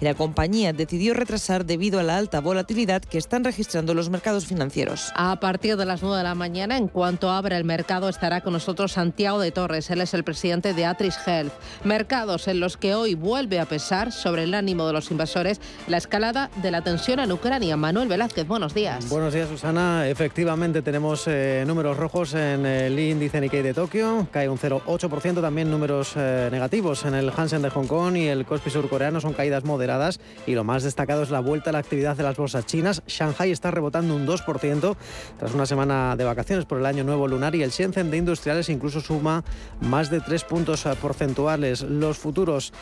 y 0.00 0.04
la 0.04 0.14
compañía 0.14 0.72
decidió 0.72 1.14
retrasar 1.14 1.64
debido 1.64 1.98
a 1.98 2.02
la 2.02 2.16
alta 2.16 2.40
volatilidad 2.40 3.02
que 3.02 3.18
están 3.18 3.44
registrando 3.44 3.94
los 3.94 4.10
mercados 4.10 4.46
financieros. 4.46 5.12
A 5.14 5.40
partir 5.40 5.76
de 5.76 5.84
las 5.84 6.02
9 6.02 6.18
de 6.18 6.22
la 6.22 6.34
mañana, 6.34 6.76
en 6.76 6.88
cuanto 6.88 7.30
abra 7.30 7.56
el 7.56 7.64
mercado, 7.64 8.08
estará 8.08 8.40
con 8.42 8.52
nosotros 8.52 8.92
Santiago 8.92 9.40
de 9.40 9.50
Torres. 9.50 9.90
Él 9.90 10.00
es 10.00 10.14
el 10.14 10.24
presidente 10.24 10.74
de 10.74 10.84
Atris 10.84 11.16
Health. 11.26 11.52
Mercados 11.84 12.48
en 12.48 12.60
los 12.60 12.76
que 12.76 12.94
hoy 12.94 13.14
vuelve 13.14 13.60
a 13.60 13.66
pesar 13.66 14.12
sobre 14.12 14.44
el 14.44 14.54
ánimo 14.54 14.86
de 14.86 14.92
los 14.92 15.10
inversores 15.10 15.60
la 15.86 15.96
escalada 15.96 16.50
de 16.56 16.70
la 16.70 16.82
tensión 16.82 17.20
en 17.20 17.32
Ucrania. 17.32 17.76
Manuel 17.76 18.08
Velázquez, 18.08 18.46
buenos 18.46 18.74
días. 18.74 19.08
Buenos 19.08 19.32
días, 19.32 19.48
Susana. 19.48 20.08
Efectivamente, 20.08 20.82
tenemos 20.82 21.24
eh, 21.26 21.64
números 21.66 21.96
rojos 21.96 22.34
en 22.34 22.66
el 22.66 22.98
índice 22.98 23.40
Nikkei 23.40 23.62
de 23.62 23.74
Tokio, 23.74 24.26
cae 24.30 24.48
un 24.48 24.58
0,8%. 24.58 25.40
También 25.40 25.70
números 25.70 26.12
eh, 26.16 26.48
negativos 26.50 27.04
en 27.04 27.14
el 27.14 27.32
Hansen 27.34 27.62
de 27.62 27.70
Hong 27.70 27.86
Kong 27.86 28.16
y 28.16 28.28
el 28.28 28.44
Kospi 28.44 28.70
surcoreano 28.70 29.20
son 29.20 29.32
caídas 29.38 29.64
moderadas. 29.64 30.18
Y 30.48 30.54
lo 30.54 30.64
más 30.64 30.82
destacado 30.82 31.22
es 31.22 31.30
la 31.30 31.38
vuelta 31.38 31.70
a 31.70 31.72
la 31.72 31.78
actividad 31.78 32.16
de 32.16 32.24
las 32.24 32.36
bolsas 32.36 32.66
chinas. 32.66 33.02
Shanghai 33.06 33.52
está 33.52 33.70
rebotando 33.70 34.16
un 34.16 34.26
2% 34.26 34.96
tras 35.38 35.54
una 35.54 35.64
semana 35.64 36.16
de 36.16 36.24
vacaciones 36.24 36.64
por 36.64 36.78
el 36.78 36.86
año 36.86 37.04
nuevo 37.04 37.28
lunar 37.28 37.54
y 37.54 37.62
el 37.62 37.70
Shenzhen 37.70 38.10
de 38.10 38.16
industriales 38.16 38.68
incluso 38.68 39.00
suma 39.00 39.44
más 39.80 40.10
de 40.10 40.20
3 40.20 40.42
puntos 40.42 40.84
eh, 40.86 40.94
porcentuales. 41.00 41.82
Los 41.82 42.18
futuros 42.18 42.72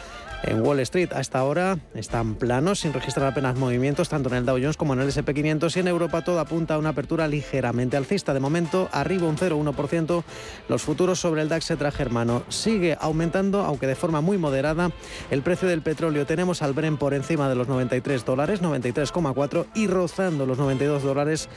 en 0.46 0.60
Wall 0.60 0.80
Street 0.80 1.10
hasta 1.12 1.38
ahora 1.38 1.78
están 1.94 2.34
planos, 2.36 2.80
sin 2.80 2.92
registrar 2.92 3.26
apenas 3.26 3.56
movimientos, 3.56 4.08
tanto 4.08 4.28
en 4.28 4.36
el 4.36 4.46
Dow 4.46 4.58
Jones 4.58 4.76
como 4.76 4.94
en 4.94 5.00
el 5.00 5.08
SP500 5.08 5.76
y 5.76 5.80
en 5.80 5.88
Europa 5.88 6.22
todo 6.22 6.40
apunta 6.40 6.74
a 6.74 6.78
una 6.78 6.90
apertura 6.90 7.28
ligeramente 7.28 7.96
alcista. 7.96 8.32
De 8.32 8.40
momento, 8.40 8.88
arriba 8.92 9.26
un 9.26 9.36
0,1%. 9.36 10.24
Los 10.68 10.82
futuros 10.82 11.20
sobre 11.20 11.42
el 11.42 11.48
DAX 11.48 11.72
germano 11.92 12.44
sigue 12.48 12.96
aumentando, 13.00 13.62
aunque 13.62 13.86
de 13.86 13.96
forma 13.96 14.20
muy 14.20 14.38
moderada, 14.38 14.90
el 15.30 15.42
precio 15.42 15.68
del 15.68 15.82
petróleo. 15.82 16.26
Tenemos 16.26 16.62
al 16.62 16.72
Bren 16.72 16.96
por 16.96 17.14
encima 17.14 17.48
de 17.48 17.54
los 17.54 17.68
93 17.68 18.24
dólares, 18.24 18.62
93,4 18.62 19.66
y 19.74 19.86
rozando 19.86 20.46
los 20.46 20.58
92 20.58 21.02
dólares 21.02 21.48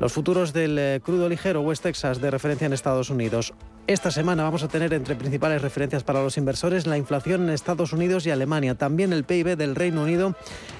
los 0.00 0.12
futuros 0.12 0.52
del 0.52 0.78
eh, 0.78 1.00
crudo 1.04 1.28
ligero 1.28 1.60
West 1.60 1.84
Texas 1.84 2.20
de 2.20 2.30
referencia 2.30 2.66
en 2.66 2.72
Estados 2.72 3.10
Unidos. 3.10 3.54
Esta 3.86 4.10
semana 4.10 4.44
vamos 4.44 4.62
a 4.62 4.68
tener 4.68 4.94
entre 4.94 5.14
principales 5.14 5.60
referencias 5.60 6.02
para 6.04 6.22
los 6.22 6.38
inversores 6.38 6.86
la 6.86 6.96
inflación 6.96 7.42
en 7.42 7.50
Estados 7.50 7.92
Unidos 7.92 8.24
y 8.24 8.30
Alemania, 8.30 8.76
también 8.76 9.12
el 9.12 9.24
PIB 9.24 9.58
del 9.58 9.74
Reino 9.74 10.04
Unido 10.04 10.34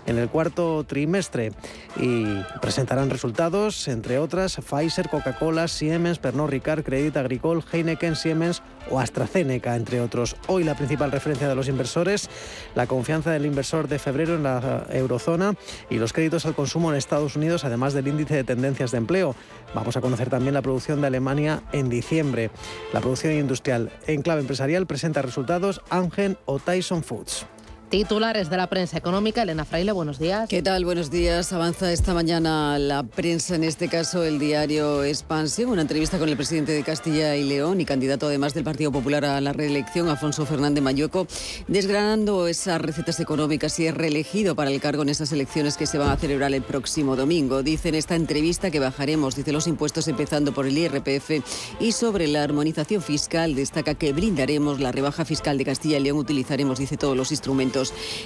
en 0.07 0.17
el 0.17 0.31
cuarto 0.31 0.85
trimestre 0.85 1.53
y 1.99 2.25
presentarán 2.63 3.11
resultados 3.11 3.89
entre 3.89 4.19
otras 4.19 4.57
Pfizer, 4.57 5.11
Coca-Cola, 5.11 5.69
Siemens, 5.69 6.19
Pernod 6.19 6.49
Ricard, 6.49 6.83
Credit 6.83 7.15
Agricole, 7.19 7.63
Heineken, 7.71 8.17
Siemens 8.17 8.63
o 8.91 8.99
AstraZeneca, 8.99 9.77
entre 9.77 10.01
otros. 10.01 10.37
Hoy 10.47 10.65
la 10.65 10.75
principal 10.75 11.13
referencia 11.13 11.47
de 11.47 11.55
los 11.55 11.69
inversores, 11.69 12.31
la 12.75 12.87
confianza 12.87 13.33
del 13.33 13.45
inversor 13.45 13.87
de 13.87 13.99
febrero 13.99 14.37
en 14.37 14.45
la 14.45 14.87
eurozona 14.89 15.55
y 15.91 15.97
los 15.97 16.15
créditos 16.15 16.47
al 16.47 16.55
consumo 16.55 16.91
en 16.91 16.97
Estados 16.97 17.37
Unidos, 17.37 17.67
además 17.67 17.93
del 17.93 18.09
índice 18.09 18.35
de 18.35 18.45
tendencias 18.45 18.93
de 18.93 18.99
empleo. 18.99 19.37
Vamos 19.75 19.97
a 19.97 20.01
conocer 20.01 20.31
también 20.31 20.55
la 20.55 20.63
producción 20.63 21.01
de 21.01 21.09
Alemania 21.09 21.63
en 21.73 21.89
diciembre. 21.89 22.51
La 22.93 23.01
producción 23.01 23.33
industrial 23.33 23.91
en 24.07 24.23
clave 24.23 24.41
empresarial 24.41 24.87
presenta 24.87 25.21
resultados 25.21 25.81
Angen 25.91 26.39
o 26.47 26.59
Tyson 26.59 27.03
Foods. 27.03 27.47
Titulares 27.91 28.51
de 28.51 28.57
la 28.57 28.67
prensa 28.69 28.99
económica. 28.99 29.43
Elena 29.43 29.65
Fraile, 29.65 29.93
buenos 29.93 30.19
días. 30.19 30.49
¿Qué 30.49 30.63
tal? 30.63 30.85
Buenos 30.85 31.11
días. 31.11 31.53
Avanza 31.53 31.93
esta 31.93 32.13
mañana 32.13 32.77
la 32.79 33.05
prensa, 33.05 33.55
en 33.55 33.63
este 33.63 33.89
caso 33.89 34.25
el 34.25 34.39
diario 34.41 35.05
Expansión, 35.05 35.71
una 35.71 35.83
entrevista 35.83 36.19
con 36.19 36.29
el 36.29 36.37
presidente 36.37 36.73
de 36.73 36.83
Castilla 36.83 37.37
y 37.37 37.45
León 37.45 37.81
y 37.81 37.85
candidato 37.85 38.27
además 38.27 38.53
del 38.55 38.65
Partido 38.65 38.91
Popular 38.91 39.25
a 39.25 39.41
la 39.41 39.53
reelección, 39.53 40.09
Alfonso 40.09 40.45
Fernández 40.45 40.83
Mayoco, 40.83 41.29
desgranando 41.69 42.49
esas 42.49 42.81
recetas 42.81 43.21
económicas 43.21 43.79
y 43.79 43.87
es 43.87 43.95
reelegido 43.95 44.57
para 44.57 44.71
el 44.71 44.81
cargo 44.81 45.03
en 45.03 45.11
esas 45.11 45.31
elecciones 45.31 45.77
que 45.77 45.87
se 45.87 45.99
van 45.99 46.11
a 46.11 46.17
celebrar 46.17 46.53
el 46.53 46.63
próximo 46.63 47.15
domingo. 47.15 47.63
Dice 47.63 47.91
en 47.91 47.95
esta 47.95 48.17
entrevista 48.17 48.71
que 48.73 48.81
bajaremos, 48.81 49.37
dice, 49.37 49.53
los 49.53 49.69
impuestos 49.69 50.09
empezando 50.09 50.53
por 50.53 50.67
el 50.67 50.77
IRPF 50.77 51.45
y 51.79 51.93
sobre 51.93 52.27
la 52.27 52.43
armonización 52.43 53.03
fiscal 53.03 53.55
destaca 53.55 53.95
que 53.95 54.13
brindaremos 54.13 54.81
la 54.81 54.91
rebaja 54.91 55.25
fiscal 55.25 55.59
de 55.59 55.65
Castilla 55.65 55.99
y 55.99 56.03
León, 56.03 56.19
utilizaremos, 56.19 56.79
dice, 56.79 56.97
todos 56.97 57.17
los 57.17 57.31
instrumentos 57.31 57.74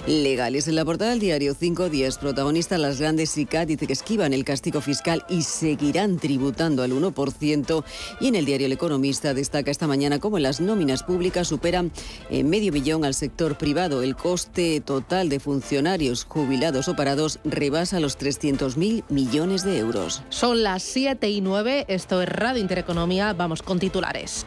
legales. 0.06 0.68
En 0.68 0.74
la 0.74 0.84
portada 0.84 1.10
del 1.10 1.20
diario 1.20 1.54
Cinco 1.54 1.88
Días, 1.88 2.18
protagonista 2.18 2.78
las 2.78 3.00
grandes 3.00 3.30
SICA 3.30 3.66
dice 3.66 3.86
que 3.86 3.92
esquivan 3.92 4.32
el 4.32 4.44
castigo 4.44 4.80
fiscal 4.80 5.24
y 5.28 5.42
seguirán 5.42 6.18
tributando 6.18 6.82
al 6.82 6.92
1%. 6.92 7.84
Y 8.20 8.28
en 8.28 8.34
el 8.34 8.44
diario 8.44 8.66
El 8.66 8.72
Economista 8.72 9.34
destaca 9.34 9.70
esta 9.70 9.86
mañana 9.86 10.18
cómo 10.18 10.38
las 10.38 10.60
nóminas 10.60 11.02
públicas 11.02 11.48
superan 11.48 11.90
en 12.30 12.48
medio 12.48 12.72
millón 12.72 13.04
al 13.04 13.14
sector 13.14 13.56
privado. 13.56 14.02
El 14.02 14.16
coste 14.16 14.80
total 14.80 15.28
de 15.28 15.40
funcionarios 15.40 16.24
jubilados 16.24 16.88
o 16.88 16.96
parados 16.96 17.38
rebasa 17.44 18.00
los 18.00 18.18
300.000 18.18 19.04
millones 19.08 19.64
de 19.64 19.78
euros. 19.78 20.22
Son 20.28 20.62
las 20.62 20.82
7 20.82 21.28
y 21.30 21.40
9. 21.40 21.86
Esto 21.88 22.22
es 22.22 22.28
Radio 22.28 22.60
Intereconomía. 22.60 23.32
Vamos 23.32 23.62
con 23.62 23.78
titulares. 23.78 24.46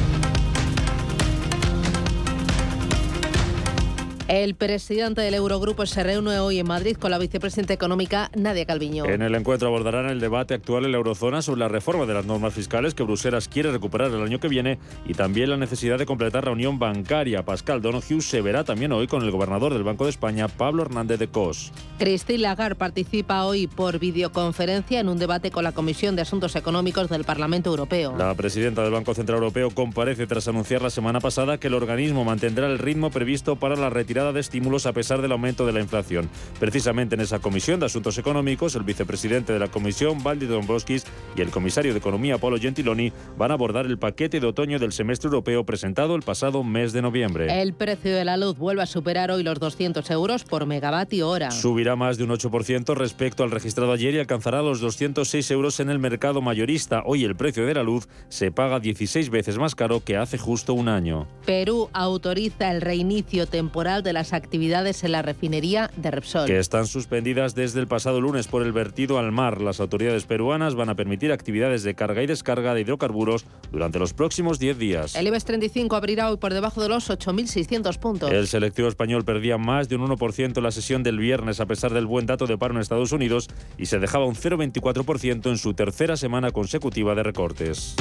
El 4.27 4.55
presidente 4.55 5.21
del 5.21 5.33
Eurogrupo 5.33 5.85
se 5.85 6.03
reúne 6.03 6.39
hoy 6.39 6.59
en 6.59 6.67
Madrid 6.67 6.95
con 6.95 7.11
la 7.11 7.17
vicepresidenta 7.17 7.73
económica 7.73 8.31
Nadia 8.35 8.65
Calviño. 8.65 9.05
En 9.05 9.21
el 9.21 9.35
encuentro 9.35 9.67
abordarán 9.67 10.09
el 10.09 10.19
debate 10.19 10.53
actual 10.53 10.85
en 10.85 10.91
la 10.91 10.97
eurozona 10.97 11.41
sobre 11.41 11.59
la 11.59 11.67
reforma 11.67 12.05
de 12.05 12.13
las 12.13 12.25
normas 12.25 12.53
fiscales 12.53 12.93
que 12.93 13.03
Bruselas 13.03 13.47
quiere 13.47 13.71
recuperar 13.71 14.11
el 14.11 14.21
año 14.21 14.39
que 14.39 14.47
viene 14.47 14.79
y 15.05 15.15
también 15.15 15.49
la 15.49 15.57
necesidad 15.57 15.97
de 15.97 16.05
completar 16.05 16.45
la 16.45 16.51
unión 16.51 16.79
bancaria. 16.79 17.43
Pascal 17.43 17.81
Donoghue 17.81 18.21
se 18.21 18.41
verá 18.41 18.63
también 18.63 18.91
hoy 18.91 19.07
con 19.07 19.23
el 19.23 19.31
gobernador 19.31 19.73
del 19.73 19.83
Banco 19.83 20.05
de 20.05 20.11
España, 20.11 20.47
Pablo 20.47 20.83
Hernández 20.83 21.19
de 21.19 21.27
Cos. 21.27 21.71
Christine 21.97 22.39
Lagarde 22.39 22.75
participa 22.75 23.43
hoy 23.45 23.67
por 23.67 23.99
videoconferencia 23.99 24.99
en 24.99 25.09
un 25.09 25.19
debate 25.19 25.51
con 25.51 25.63
la 25.63 25.73
Comisión 25.73 26.15
de 26.15 26.21
Asuntos 26.21 26.55
Económicos 26.55 27.09
del 27.09 27.25
Parlamento 27.25 27.69
Europeo. 27.69 28.15
La 28.17 28.33
presidenta 28.35 28.83
del 28.83 28.91
Banco 28.91 29.13
Central 29.13 29.39
Europeo 29.39 29.71
comparece 29.71 30.27
tras 30.27 30.47
anunciar 30.47 30.81
la 30.81 30.89
semana 30.89 31.19
pasada 31.19 31.57
que 31.57 31.67
el 31.67 31.73
organismo 31.73 32.23
mantendrá 32.23 32.67
el 32.67 32.79
ritmo 32.79 33.09
previsto 33.09 33.55
para 33.55 33.75
la 33.75 33.89
retirada 33.89 34.10
de 34.13 34.39
estímulos 34.41 34.85
a 34.85 34.91
pesar 34.91 35.21
del 35.21 35.31
aumento 35.31 35.65
de 35.65 35.71
la 35.71 35.79
inflación. 35.79 36.29
Precisamente 36.59 37.15
en 37.15 37.21
esa 37.21 37.39
comisión 37.39 37.79
de 37.79 37.85
asuntos 37.85 38.17
económicos, 38.17 38.75
el 38.75 38.83
vicepresidente 38.83 39.53
de 39.53 39.59
la 39.59 39.69
comisión, 39.69 40.21
Valdi 40.21 40.47
Dombrovskis, 40.47 41.05
y 41.35 41.41
el 41.41 41.49
comisario 41.49 41.93
de 41.93 41.99
Economía, 41.99 42.37
Paolo 42.37 42.57
Gentiloni, 42.57 43.13
van 43.37 43.51
a 43.51 43.53
abordar 43.53 43.85
el 43.85 43.97
paquete 43.97 44.41
de 44.41 44.47
otoño 44.47 44.79
del 44.79 44.91
semestre 44.91 45.27
europeo 45.27 45.63
presentado 45.65 46.15
el 46.15 46.23
pasado 46.23 46.61
mes 46.63 46.91
de 46.91 47.01
noviembre. 47.01 47.61
El 47.61 47.73
precio 47.73 48.13
de 48.13 48.25
la 48.25 48.35
luz 48.35 48.57
vuelve 48.57 48.83
a 48.83 48.85
superar 48.85 49.31
hoy 49.31 49.43
los 49.43 49.59
200 49.59 50.09
euros 50.11 50.43
por 50.43 50.65
megavatio 50.65 51.29
hora. 51.29 51.49
Subirá 51.51 51.95
más 51.95 52.17
de 52.17 52.25
un 52.25 52.31
8% 52.31 52.93
respecto 52.95 53.43
al 53.43 53.51
registrado 53.51 53.93
ayer 53.93 54.13
y 54.15 54.19
alcanzará 54.19 54.61
los 54.61 54.81
206 54.81 55.51
euros 55.51 55.79
en 55.79 55.89
el 55.89 55.99
mercado 55.99 56.41
mayorista. 56.41 57.01
Hoy 57.05 57.23
el 57.23 57.37
precio 57.37 57.65
de 57.65 57.75
la 57.75 57.83
luz 57.83 58.09
se 58.27 58.51
paga 58.51 58.81
16 58.81 59.29
veces 59.29 59.57
más 59.57 59.73
caro 59.73 60.03
que 60.03 60.17
hace 60.17 60.37
justo 60.37 60.73
un 60.73 60.89
año. 60.89 61.27
Perú 61.45 61.89
autoriza 61.93 62.71
el 62.71 62.81
reinicio 62.81 63.47
temporal 63.47 64.00
de 64.01 64.13
las 64.13 64.33
actividades 64.33 65.03
en 65.03 65.11
la 65.11 65.21
refinería 65.21 65.89
de 65.97 66.11
Repsol. 66.11 66.45
Que 66.45 66.59
están 66.59 66.87
suspendidas 66.87 67.55
desde 67.55 67.79
el 67.79 67.87
pasado 67.87 68.21
lunes 68.21 68.47
por 68.47 68.63
el 68.63 68.71
vertido 68.71 69.19
al 69.19 69.31
mar. 69.31 69.61
Las 69.61 69.79
autoridades 69.79 70.25
peruanas 70.25 70.75
van 70.75 70.89
a 70.89 70.95
permitir 70.95 71.31
actividades 71.31 71.83
de 71.83 71.95
carga 71.95 72.23
y 72.23 72.27
descarga 72.27 72.73
de 72.73 72.81
hidrocarburos 72.81 73.45
durante 73.71 73.99
los 73.99 74.13
próximos 74.13 74.59
10 74.59 74.77
días. 74.77 75.15
El 75.15 75.27
IBEX 75.27 75.45
35 75.45 75.95
abrirá 75.95 76.29
hoy 76.29 76.37
por 76.37 76.53
debajo 76.53 76.81
de 76.81 76.89
los 76.89 77.09
8.600 77.09 77.97
puntos. 77.97 78.31
El 78.31 78.47
selectivo 78.47 78.87
español 78.87 79.23
perdía 79.25 79.57
más 79.57 79.89
de 79.89 79.95
un 79.95 80.07
1% 80.07 80.57
en 80.57 80.63
la 80.63 80.71
sesión 80.71 81.03
del 81.03 81.19
viernes 81.19 81.59
a 81.59 81.65
pesar 81.65 81.93
del 81.93 82.05
buen 82.05 82.25
dato 82.25 82.47
de 82.47 82.57
paro 82.57 82.73
en 82.73 82.81
Estados 82.81 83.11
Unidos 83.11 83.49
y 83.77 83.85
se 83.85 83.99
dejaba 83.99 84.25
un 84.25 84.35
0,24% 84.35 85.49
en 85.49 85.57
su 85.57 85.73
tercera 85.73 86.17
semana 86.17 86.51
consecutiva 86.51 87.15
de 87.15 87.23
recortes. 87.23 87.95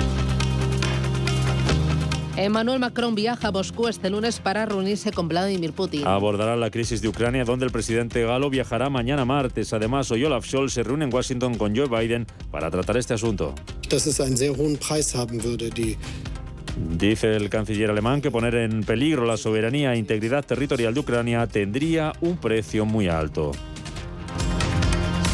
Emmanuel 2.40 2.78
Macron 2.78 3.14
viaja 3.14 3.48
a 3.48 3.52
Moscú 3.52 3.86
este 3.86 4.08
lunes 4.08 4.40
para 4.40 4.64
reunirse 4.64 5.12
con 5.12 5.28
Vladimir 5.28 5.74
Putin. 5.74 6.06
Abordará 6.06 6.56
la 6.56 6.70
crisis 6.70 7.02
de 7.02 7.08
Ucrania, 7.08 7.44
donde 7.44 7.66
el 7.66 7.70
presidente 7.70 8.24
galo 8.24 8.48
viajará 8.48 8.88
mañana 8.88 9.26
martes. 9.26 9.74
Además, 9.74 10.10
hoy 10.10 10.24
Olaf 10.24 10.46
Scholz 10.46 10.72
se 10.72 10.82
reúne 10.82 11.04
en 11.04 11.12
Washington 11.12 11.58
con 11.58 11.76
Joe 11.76 11.86
Biden 11.86 12.26
para 12.50 12.70
tratar 12.70 12.96
este 12.96 13.12
asunto. 13.12 13.54
Dice 16.98 17.36
el 17.36 17.50
canciller 17.50 17.90
alemán 17.90 18.22
que 18.22 18.30
poner 18.30 18.54
en 18.54 18.84
peligro 18.84 19.26
la 19.26 19.36
soberanía 19.36 19.92
e 19.92 19.98
integridad 19.98 20.42
territorial 20.42 20.94
de 20.94 21.00
Ucrania 21.00 21.46
tendría 21.46 22.14
un 22.22 22.38
precio 22.38 22.86
muy 22.86 23.08
alto. 23.08 23.52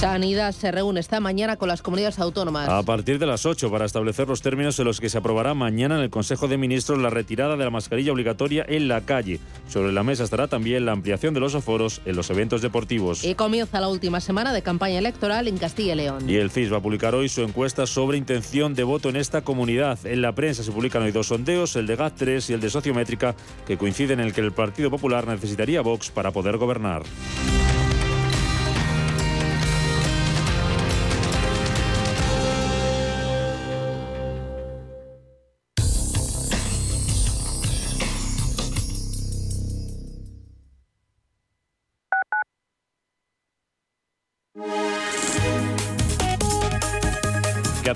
Sanidad 0.01 0.53
se 0.53 0.71
reúne 0.71 1.01
esta 1.01 1.21
mañana 1.21 1.57
con 1.57 1.69
las 1.69 1.81
comunidades 1.81 2.19
autónomas. 2.19 2.69
A 2.69 2.83
partir 2.83 3.19
de 3.19 3.25
las 3.25 3.47
8 3.47 3.71
para 3.71 3.87
establecer 3.87 4.29
los 4.29 4.43
términos 4.43 4.79
en 4.79 4.85
los 4.85 5.01
que 5.01 5.09
se 5.09 5.17
aprobará 5.17 5.55
mañana 5.55 5.97
en 5.97 6.03
el 6.03 6.11
Consejo 6.11 6.49
de 6.49 6.59
Ministros 6.59 6.99
la 6.99 7.09
retirada 7.09 7.57
de 7.57 7.65
la 7.65 7.71
mascarilla 7.71 8.13
obligatoria 8.13 8.67
en 8.69 8.89
la 8.89 9.01
calle. 9.01 9.41
Sobre 9.69 9.93
la 9.93 10.03
mesa 10.03 10.25
estará 10.25 10.49
también 10.49 10.85
la 10.85 10.93
ampliación 10.93 11.33
de 11.33 11.41
los 11.41 11.55
aforos 11.55 12.03
en 12.05 12.15
los 12.15 12.29
eventos 12.29 12.61
deportivos. 12.61 13.25
Y 13.25 13.35
comienza 13.35 13.81
la 13.81 13.89
última 13.89 14.21
semana 14.21 14.53
de 14.53 14.61
campaña 14.61 14.99
electoral 14.99 15.49
en 15.49 15.57
Castilla 15.57 15.95
y 15.95 15.97
León. 15.97 16.29
Y 16.29 16.37
el 16.37 16.51
CIS 16.51 16.71
va 16.71 16.77
a 16.77 16.83
publicar 16.83 17.15
hoy 17.15 17.31
su 17.31 17.41
encuesta 17.41 17.87
sobre 17.87 18.19
intención 18.19 18.75
de 18.75 18.85
voto 18.85 19.09
en 19.09 19.17
esta 19.17 19.41
comunidad. 19.41 19.99
En 20.05 20.21
la 20.21 20.35
prensa 20.35 20.63
se 20.63 20.73
publican 20.73 21.05
hoy 21.05 21.13
dos 21.13 21.29
sondeos, 21.29 21.75
el 21.75 21.87
de 21.87 21.97
GAT3 21.97 22.51
y 22.51 22.53
el 22.53 22.61
de 22.61 22.69
Sociométrica, 22.69 23.35
que 23.67 23.79
coinciden 23.79 24.21
en 24.21 24.27
el 24.27 24.35
que 24.35 24.43
el 24.43 24.53
Partido 24.53 24.91
Popular 24.91 25.27
necesitaría 25.27 25.81
Vox 25.81 26.11
para 26.11 26.33
poder 26.33 26.59
gobernar. 26.59 27.03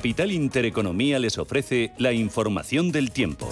Capital 0.01 0.33
Intereconomía 0.33 1.19
les 1.19 1.37
ofrece 1.37 1.93
la 1.99 2.15
información 2.15 2.91
del 2.91 3.11
tiempo. 3.11 3.51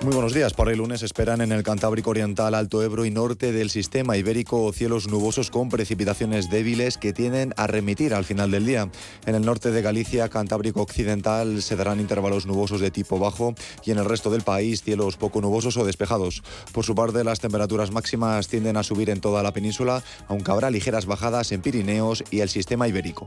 Muy 0.00 0.14
buenos 0.14 0.32
días. 0.32 0.54
Para 0.54 0.72
el 0.72 0.78
lunes 0.78 1.02
esperan 1.02 1.42
en 1.42 1.52
el 1.52 1.62
Cantábrico 1.62 2.08
Oriental, 2.08 2.54
Alto 2.54 2.82
Ebro 2.82 3.04
y 3.04 3.10
norte 3.10 3.52
del 3.52 3.68
sistema 3.68 4.16
ibérico 4.16 4.72
cielos 4.72 5.06
nubosos 5.06 5.50
con 5.50 5.68
precipitaciones 5.68 6.48
débiles 6.48 6.96
que 6.96 7.12
tienden 7.12 7.52
a 7.58 7.66
remitir 7.66 8.14
al 8.14 8.24
final 8.24 8.50
del 8.50 8.64
día. 8.64 8.90
En 9.26 9.34
el 9.34 9.44
norte 9.44 9.70
de 9.70 9.82
Galicia, 9.82 10.30
Cantábrico 10.30 10.80
Occidental, 10.80 11.60
se 11.60 11.76
darán 11.76 12.00
intervalos 12.00 12.46
nubosos 12.46 12.80
de 12.80 12.90
tipo 12.90 13.18
bajo 13.18 13.54
y 13.84 13.90
en 13.90 13.98
el 13.98 14.06
resto 14.06 14.30
del 14.30 14.42
país 14.42 14.82
cielos 14.82 15.18
poco 15.18 15.42
nubosos 15.42 15.76
o 15.76 15.84
despejados. 15.84 16.42
Por 16.72 16.86
su 16.86 16.94
parte, 16.94 17.22
las 17.22 17.40
temperaturas 17.40 17.90
máximas 17.90 18.48
tienden 18.48 18.78
a 18.78 18.82
subir 18.82 19.10
en 19.10 19.20
toda 19.20 19.42
la 19.42 19.52
península, 19.52 20.02
aunque 20.26 20.50
habrá 20.50 20.70
ligeras 20.70 21.04
bajadas 21.04 21.52
en 21.52 21.60
Pirineos 21.60 22.24
y 22.30 22.40
el 22.40 22.48
sistema 22.48 22.88
ibérico. 22.88 23.26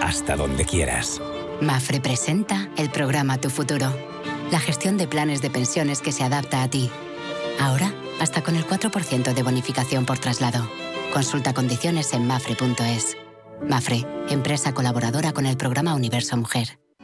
Hasta 0.00 0.36
donde 0.36 0.64
quieras. 0.64 1.20
Mafre 1.60 2.00
presenta 2.00 2.68
el 2.76 2.90
programa 2.90 3.38
Tu 3.38 3.50
Futuro, 3.50 3.92
la 4.50 4.60
gestión 4.60 4.96
de 4.96 5.08
planes 5.08 5.42
de 5.42 5.50
pensiones 5.50 6.00
que 6.00 6.12
se 6.12 6.24
adapta 6.24 6.62
a 6.62 6.68
ti. 6.68 6.90
Ahora, 7.60 7.92
hasta 8.20 8.42
con 8.42 8.56
el 8.56 8.66
4% 8.66 9.32
de 9.34 9.42
bonificación 9.42 10.06
por 10.06 10.18
traslado. 10.18 10.68
Consulta 11.12 11.54
condiciones 11.54 12.12
en 12.12 12.26
mafre.es. 12.26 13.16
Mafre, 13.66 14.06
empresa 14.28 14.74
colaboradora 14.74 15.32
con 15.32 15.46
el 15.46 15.56
programa 15.56 15.94
Universo 15.94 16.36
Mujer. 16.36 16.78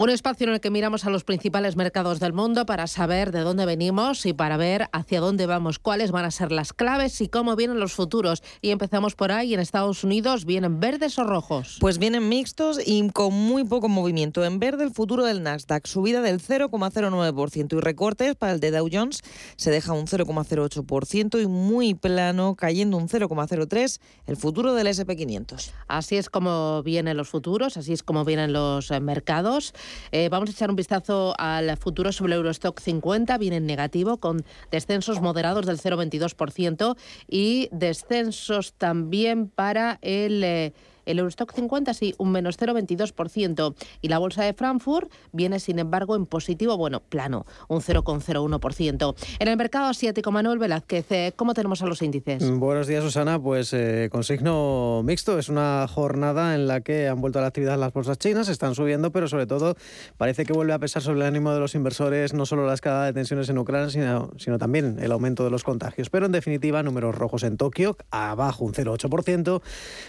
Un 0.00 0.08
espacio 0.08 0.46
en 0.46 0.54
el 0.54 0.60
que 0.62 0.70
miramos 0.70 1.04
a 1.04 1.10
los 1.10 1.24
principales 1.24 1.76
mercados 1.76 2.20
del 2.20 2.32
mundo 2.32 2.64
para 2.64 2.86
saber 2.86 3.32
de 3.32 3.40
dónde 3.40 3.66
venimos 3.66 4.24
y 4.24 4.32
para 4.32 4.56
ver 4.56 4.88
hacia 4.92 5.20
dónde 5.20 5.44
vamos, 5.44 5.78
cuáles 5.78 6.10
van 6.10 6.24
a 6.24 6.30
ser 6.30 6.52
las 6.52 6.72
claves 6.72 7.20
y 7.20 7.28
cómo 7.28 7.54
vienen 7.54 7.78
los 7.78 7.92
futuros. 7.92 8.42
Y 8.62 8.70
empezamos 8.70 9.14
por 9.14 9.30
ahí, 9.30 9.52
en 9.52 9.60
Estados 9.60 10.02
Unidos, 10.02 10.46
¿vienen 10.46 10.80
verdes 10.80 11.18
o 11.18 11.24
rojos? 11.24 11.76
Pues 11.80 11.98
vienen 11.98 12.30
mixtos 12.30 12.80
y 12.82 13.10
con 13.10 13.34
muy 13.34 13.64
poco 13.64 13.90
movimiento. 13.90 14.42
En 14.42 14.58
verde 14.58 14.84
el 14.84 14.90
futuro 14.90 15.26
del 15.26 15.42
Nasdaq, 15.42 15.86
subida 15.86 16.22
del 16.22 16.40
0,09% 16.40 17.76
y 17.76 17.80
recortes 17.80 18.36
para 18.36 18.52
el 18.52 18.60
de 18.60 18.70
Dow 18.70 18.88
Jones 18.90 19.20
se 19.56 19.70
deja 19.70 19.92
un 19.92 20.06
0,08% 20.06 21.42
y 21.42 21.46
muy 21.46 21.92
plano, 21.92 22.54
cayendo 22.54 22.96
un 22.96 23.06
0,03% 23.06 24.00
el 24.26 24.36
futuro 24.38 24.72
del 24.72 24.86
SP500. 24.86 25.72
Así 25.88 26.16
es 26.16 26.30
como 26.30 26.82
vienen 26.82 27.18
los 27.18 27.28
futuros, 27.28 27.76
así 27.76 27.92
es 27.92 28.02
como 28.02 28.24
vienen 28.24 28.54
los 28.54 28.90
eh, 28.90 29.00
mercados. 29.00 29.74
Eh, 30.12 30.28
vamos 30.28 30.48
a 30.48 30.52
echar 30.52 30.70
un 30.70 30.76
vistazo 30.76 31.34
al 31.38 31.76
futuro 31.76 32.12
sobre 32.12 32.34
el 32.34 32.38
Eurostock 32.38 32.80
50. 32.80 33.38
Viene 33.38 33.56
en 33.56 33.66
negativo 33.66 34.18
con 34.18 34.44
descensos 34.70 35.20
moderados 35.20 35.66
del 35.66 35.78
0,22% 35.78 36.96
y 37.28 37.68
descensos 37.72 38.72
también 38.74 39.48
para 39.48 39.98
el... 40.02 40.44
Eh, 40.44 40.72
el 41.10 41.18
Eurostock 41.18 41.52
50 41.52 41.94
sí, 41.94 42.14
un 42.18 42.32
menos 42.32 42.58
0,22%. 42.58 43.74
Y 44.00 44.08
la 44.08 44.18
bolsa 44.18 44.44
de 44.44 44.52
Frankfurt 44.52 45.10
viene, 45.32 45.60
sin 45.60 45.78
embargo, 45.78 46.16
en 46.16 46.26
positivo, 46.26 46.76
bueno, 46.76 47.00
plano, 47.00 47.46
un 47.68 47.80
0,01%. 47.80 49.14
En 49.38 49.48
el 49.48 49.56
mercado 49.56 49.86
asiático, 49.86 50.30
Manuel 50.30 50.58
Velázquez, 50.58 51.10
eh, 51.10 51.32
¿cómo 51.36 51.54
tenemos 51.54 51.82
a 51.82 51.86
los 51.86 52.02
índices? 52.02 52.48
Buenos 52.50 52.86
días, 52.86 53.02
Susana. 53.02 53.40
Pues 53.40 53.72
eh, 53.72 54.08
con 54.10 54.24
signo 54.24 55.02
mixto. 55.04 55.38
Es 55.38 55.48
una 55.48 55.86
jornada 55.88 56.54
en 56.54 56.66
la 56.66 56.80
que 56.80 57.08
han 57.08 57.20
vuelto 57.20 57.38
a 57.38 57.42
la 57.42 57.48
actividad 57.48 57.78
las 57.78 57.92
bolsas 57.92 58.18
chinas, 58.18 58.48
están 58.48 58.74
subiendo, 58.74 59.10
pero 59.10 59.28
sobre 59.28 59.46
todo 59.46 59.76
parece 60.16 60.44
que 60.44 60.52
vuelve 60.52 60.72
a 60.72 60.78
pesar 60.78 61.02
sobre 61.02 61.20
el 61.20 61.26
ánimo 61.26 61.52
de 61.52 61.60
los 61.60 61.74
inversores 61.74 62.34
no 62.34 62.46
solo 62.46 62.66
la 62.66 62.74
escalada 62.74 63.06
de 63.06 63.12
tensiones 63.12 63.48
en 63.48 63.58
Ucrania, 63.58 63.90
sino, 63.90 64.30
sino 64.36 64.58
también 64.58 64.98
el 65.00 65.12
aumento 65.12 65.44
de 65.44 65.50
los 65.50 65.64
contagios. 65.64 66.10
Pero 66.10 66.26
en 66.26 66.32
definitiva, 66.32 66.82
números 66.82 67.14
rojos 67.14 67.42
en 67.42 67.56
Tokio, 67.56 67.96
abajo 68.10 68.64
un 68.64 68.74
0,8% 68.74 69.62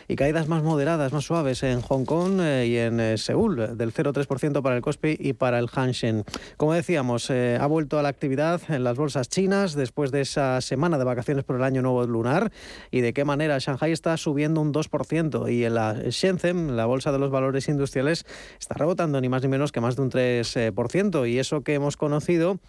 y 0.08 0.16
caídas 0.16 0.48
más 0.48 0.64
moderadas 0.64 0.91
más 0.98 1.24
suaves 1.24 1.64
en 1.64 1.82
Hong 1.82 2.04
Kong 2.04 2.42
eh, 2.42 2.68
y 2.68 2.78
en 2.78 3.00
eh, 3.00 3.18
Seúl, 3.18 3.78
del 3.78 3.94
0,3% 3.94 4.62
para 4.62 4.76
el 4.76 4.82
Kospi 4.82 5.16
y 5.18 5.34
para 5.34 5.58
el 5.58 5.70
Hanshen. 5.74 6.26
Como 6.58 6.74
decíamos, 6.74 7.30
eh, 7.30 7.58
ha 7.60 7.66
vuelto 7.66 7.98
a 7.98 8.02
la 8.02 8.10
actividad 8.10 8.62
en 8.68 8.84
las 8.84 8.98
bolsas 8.98 9.30
chinas 9.30 9.74
después 9.74 10.12
de 10.12 10.22
esa 10.22 10.60
semana 10.60 10.98
de 10.98 11.06
vacaciones 11.06 11.46
por 11.46 11.56
el 11.56 11.64
año 11.64 11.82
nuevo 11.82 12.06
lunar 12.06 12.52
y 12.92 13.00
de 13.00 13.14
qué 13.14 13.24
manera 13.24 13.58
Shanghai 13.60 13.94
está 13.94 14.18
subiendo 14.18 14.60
un 14.60 14.74
2% 14.74 15.52
y 15.52 15.64
en 15.64 15.76
la 15.76 15.94
Shenzhen, 15.94 16.76
la 16.76 16.86
bolsa 16.86 17.14
de 17.14 17.20
los 17.20 17.32
valores 17.32 17.70
industriales, 17.70 18.26
está 18.60 18.76
rebotando 18.76 19.22
ni 19.22 19.30
más 19.30 19.42
ni 19.44 19.48
menos 19.48 19.72
que 19.72 19.80
más 19.80 19.96
de 19.96 20.02
un 20.02 20.12
3% 20.12 21.30
y 21.30 21.40
eso 21.40 21.62
que 21.62 21.74
hemos 21.74 21.96
conocido 21.96 22.60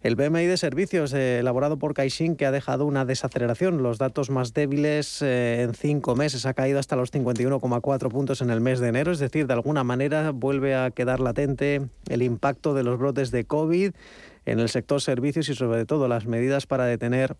el 0.00 0.14
BMI 0.14 0.46
de 0.46 0.56
servicios 0.56 1.12
eh, 1.12 1.40
elaborado 1.40 1.78
por 1.78 1.92
Caixin 1.92 2.36
que 2.36 2.46
ha 2.46 2.52
dejado 2.52 2.86
una 2.86 3.04
desaceleración. 3.04 3.82
Los 3.82 3.98
datos 3.98 4.30
más 4.30 4.54
débiles 4.54 5.22
eh, 5.22 5.62
en 5.62 5.74
cinco 5.74 6.14
meses 6.14 6.46
ha 6.46 6.54
caído 6.54 6.78
hasta 6.78 6.94
los 6.94 7.12
51,4 7.12 8.08
puntos 8.08 8.40
en 8.40 8.50
el 8.50 8.60
mes 8.60 8.78
de 8.78 8.88
enero. 8.88 9.10
Es 9.10 9.18
decir, 9.18 9.46
de 9.46 9.54
alguna 9.54 9.82
manera 9.82 10.30
vuelve 10.30 10.76
a 10.76 10.90
quedar 10.90 11.18
latente 11.18 11.88
el 12.08 12.22
impacto 12.22 12.74
de 12.74 12.84
los 12.84 12.98
brotes 12.98 13.30
de 13.30 13.44
COVID 13.44 13.92
en 14.46 14.60
el 14.60 14.68
sector 14.68 15.00
servicios 15.00 15.48
y 15.48 15.54
sobre 15.54 15.84
todo 15.84 16.06
las 16.08 16.26
medidas 16.26 16.66
para 16.66 16.84
detener 16.84 17.36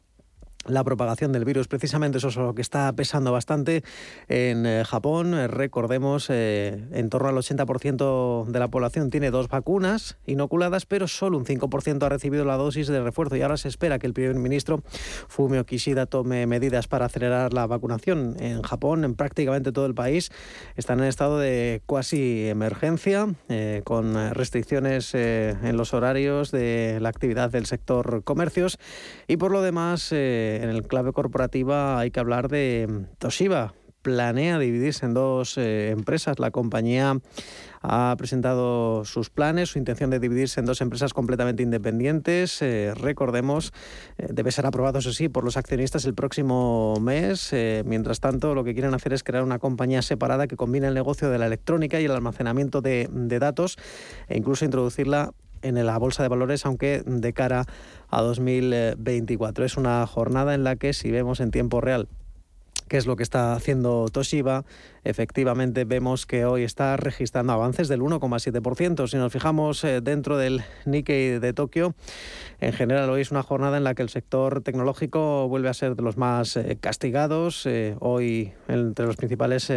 la 0.68 0.84
propagación 0.84 1.32
del 1.32 1.44
virus. 1.44 1.68
Precisamente 1.68 2.18
eso 2.18 2.28
es 2.28 2.36
lo 2.36 2.54
que 2.54 2.62
está 2.62 2.92
pesando 2.92 3.32
bastante 3.32 3.82
en 4.28 4.66
eh, 4.66 4.84
Japón. 4.86 5.34
Eh, 5.34 5.48
recordemos, 5.48 6.28
eh, 6.30 6.84
en 6.92 7.08
torno 7.10 7.28
al 7.28 7.36
80% 7.36 8.46
de 8.46 8.58
la 8.58 8.68
población 8.68 9.10
tiene 9.10 9.30
dos 9.30 9.48
vacunas 9.48 10.18
inoculadas, 10.26 10.86
pero 10.86 11.08
solo 11.08 11.38
un 11.38 11.44
5% 11.44 12.02
ha 12.02 12.08
recibido 12.08 12.44
la 12.44 12.56
dosis 12.56 12.88
de 12.88 13.02
refuerzo 13.02 13.36
y 13.36 13.42
ahora 13.42 13.56
se 13.56 13.68
espera 13.68 13.98
que 13.98 14.06
el 14.06 14.12
primer 14.12 14.36
ministro 14.36 14.82
Fumio 15.28 15.64
Kishida 15.64 16.06
tome 16.06 16.46
medidas 16.46 16.86
para 16.88 17.06
acelerar 17.06 17.52
la 17.52 17.66
vacunación. 17.66 18.36
En 18.38 18.62
Japón, 18.62 19.04
en 19.04 19.14
prácticamente 19.14 19.72
todo 19.72 19.86
el 19.86 19.94
país, 19.94 20.30
están 20.76 21.00
en 21.00 21.06
estado 21.06 21.38
de 21.38 21.82
cuasi 21.86 22.48
emergencia, 22.48 23.28
con 23.84 24.34
restricciones 24.34 25.14
en 25.14 25.76
los 25.76 25.94
horarios 25.94 26.50
de 26.50 26.98
la 27.00 27.08
actividad 27.08 27.50
del 27.50 27.66
sector 27.66 28.22
comercios 28.24 28.78
y 29.26 29.36
por 29.36 29.50
lo 29.50 29.62
demás 29.62 30.12
en 30.62 30.70
el 30.70 30.82
clave 30.86 31.12
corporativa 31.12 31.98
hay 31.98 32.10
que 32.10 32.20
hablar 32.20 32.48
de 32.48 32.86
mm, 32.88 33.16
Toshiba. 33.18 33.74
Planea 34.02 34.60
dividirse 34.60 35.06
en 35.06 35.12
dos 35.12 35.58
eh, 35.58 35.90
empresas. 35.90 36.38
La 36.38 36.52
compañía 36.52 37.18
ha 37.82 38.14
presentado 38.16 39.04
sus 39.04 39.28
planes, 39.28 39.70
su 39.70 39.78
intención 39.78 40.08
de 40.08 40.20
dividirse 40.20 40.60
en 40.60 40.66
dos 40.66 40.80
empresas 40.80 41.12
completamente 41.12 41.64
independientes. 41.64 42.62
Eh, 42.62 42.94
recordemos, 42.94 43.72
eh, 44.16 44.28
debe 44.30 44.52
ser 44.52 44.66
aprobado, 44.66 45.00
eso 45.00 45.12
sí, 45.12 45.28
por 45.28 45.44
los 45.44 45.56
accionistas 45.56 46.04
el 46.04 46.14
próximo 46.14 46.94
mes. 47.00 47.52
mientras 47.84 48.20
tanto, 48.20 48.54
lo 48.54 48.62
que 48.62 48.72
quieren 48.72 48.94
hacer 48.94 49.12
es 49.12 49.24
crear 49.24 49.42
una 49.42 49.58
compañía 49.58 50.00
separada 50.00 50.46
que 50.46 50.56
combine 50.56 50.86
el 50.86 50.94
negocio 50.94 51.28
de 51.28 51.38
la 51.38 51.46
electrónica 51.46 52.00
y 52.00 52.04
el 52.04 52.12
almacenamiento 52.12 52.80
de, 52.80 53.08
datos 53.40 53.76
e 54.28 54.38
incluso 54.38 54.64
introducirla 54.64 55.32
en 55.62 55.84
la 55.84 55.98
bolsa 55.98 56.22
de 56.22 56.28
valores, 56.28 56.64
aunque 56.66 57.02
de 57.04 57.32
cara 57.32 57.60
a 57.60 57.66
2024. 58.10 59.64
Es 59.64 59.76
una 59.76 60.06
jornada 60.06 60.54
en 60.54 60.64
la 60.64 60.76
que 60.76 60.92
si 60.92 61.10
vemos 61.10 61.40
en 61.40 61.50
tiempo 61.50 61.80
real 61.80 62.08
qué 62.88 62.96
es 62.96 63.06
lo 63.06 63.16
que 63.16 63.22
está 63.22 63.52
haciendo 63.52 64.08
Toshiba, 64.10 64.64
efectivamente 65.04 65.84
vemos 65.84 66.26
que 66.26 66.44
hoy 66.44 66.64
está 66.64 66.96
registrando 66.96 67.52
avances 67.52 67.88
del 67.88 68.00
1,7%. 68.00 69.06
Si 69.06 69.16
nos 69.16 69.32
fijamos 69.32 69.84
eh, 69.84 70.00
dentro 70.00 70.36
del 70.36 70.62
Nikkei 70.86 71.38
de 71.38 71.52
Tokio, 71.52 71.94
en 72.60 72.72
general 72.72 73.10
hoy 73.10 73.20
es 73.20 73.30
una 73.30 73.42
jornada 73.42 73.76
en 73.76 73.84
la 73.84 73.94
que 73.94 74.02
el 74.02 74.08
sector 74.08 74.62
tecnológico 74.62 75.48
vuelve 75.48 75.68
a 75.68 75.74
ser 75.74 75.94
de 75.94 76.02
los 76.02 76.16
más 76.16 76.56
eh, 76.56 76.78
castigados. 76.80 77.66
Eh, 77.66 77.94
hoy 78.00 78.52
entre 78.68 79.06
los 79.06 79.16
principales 79.16 79.70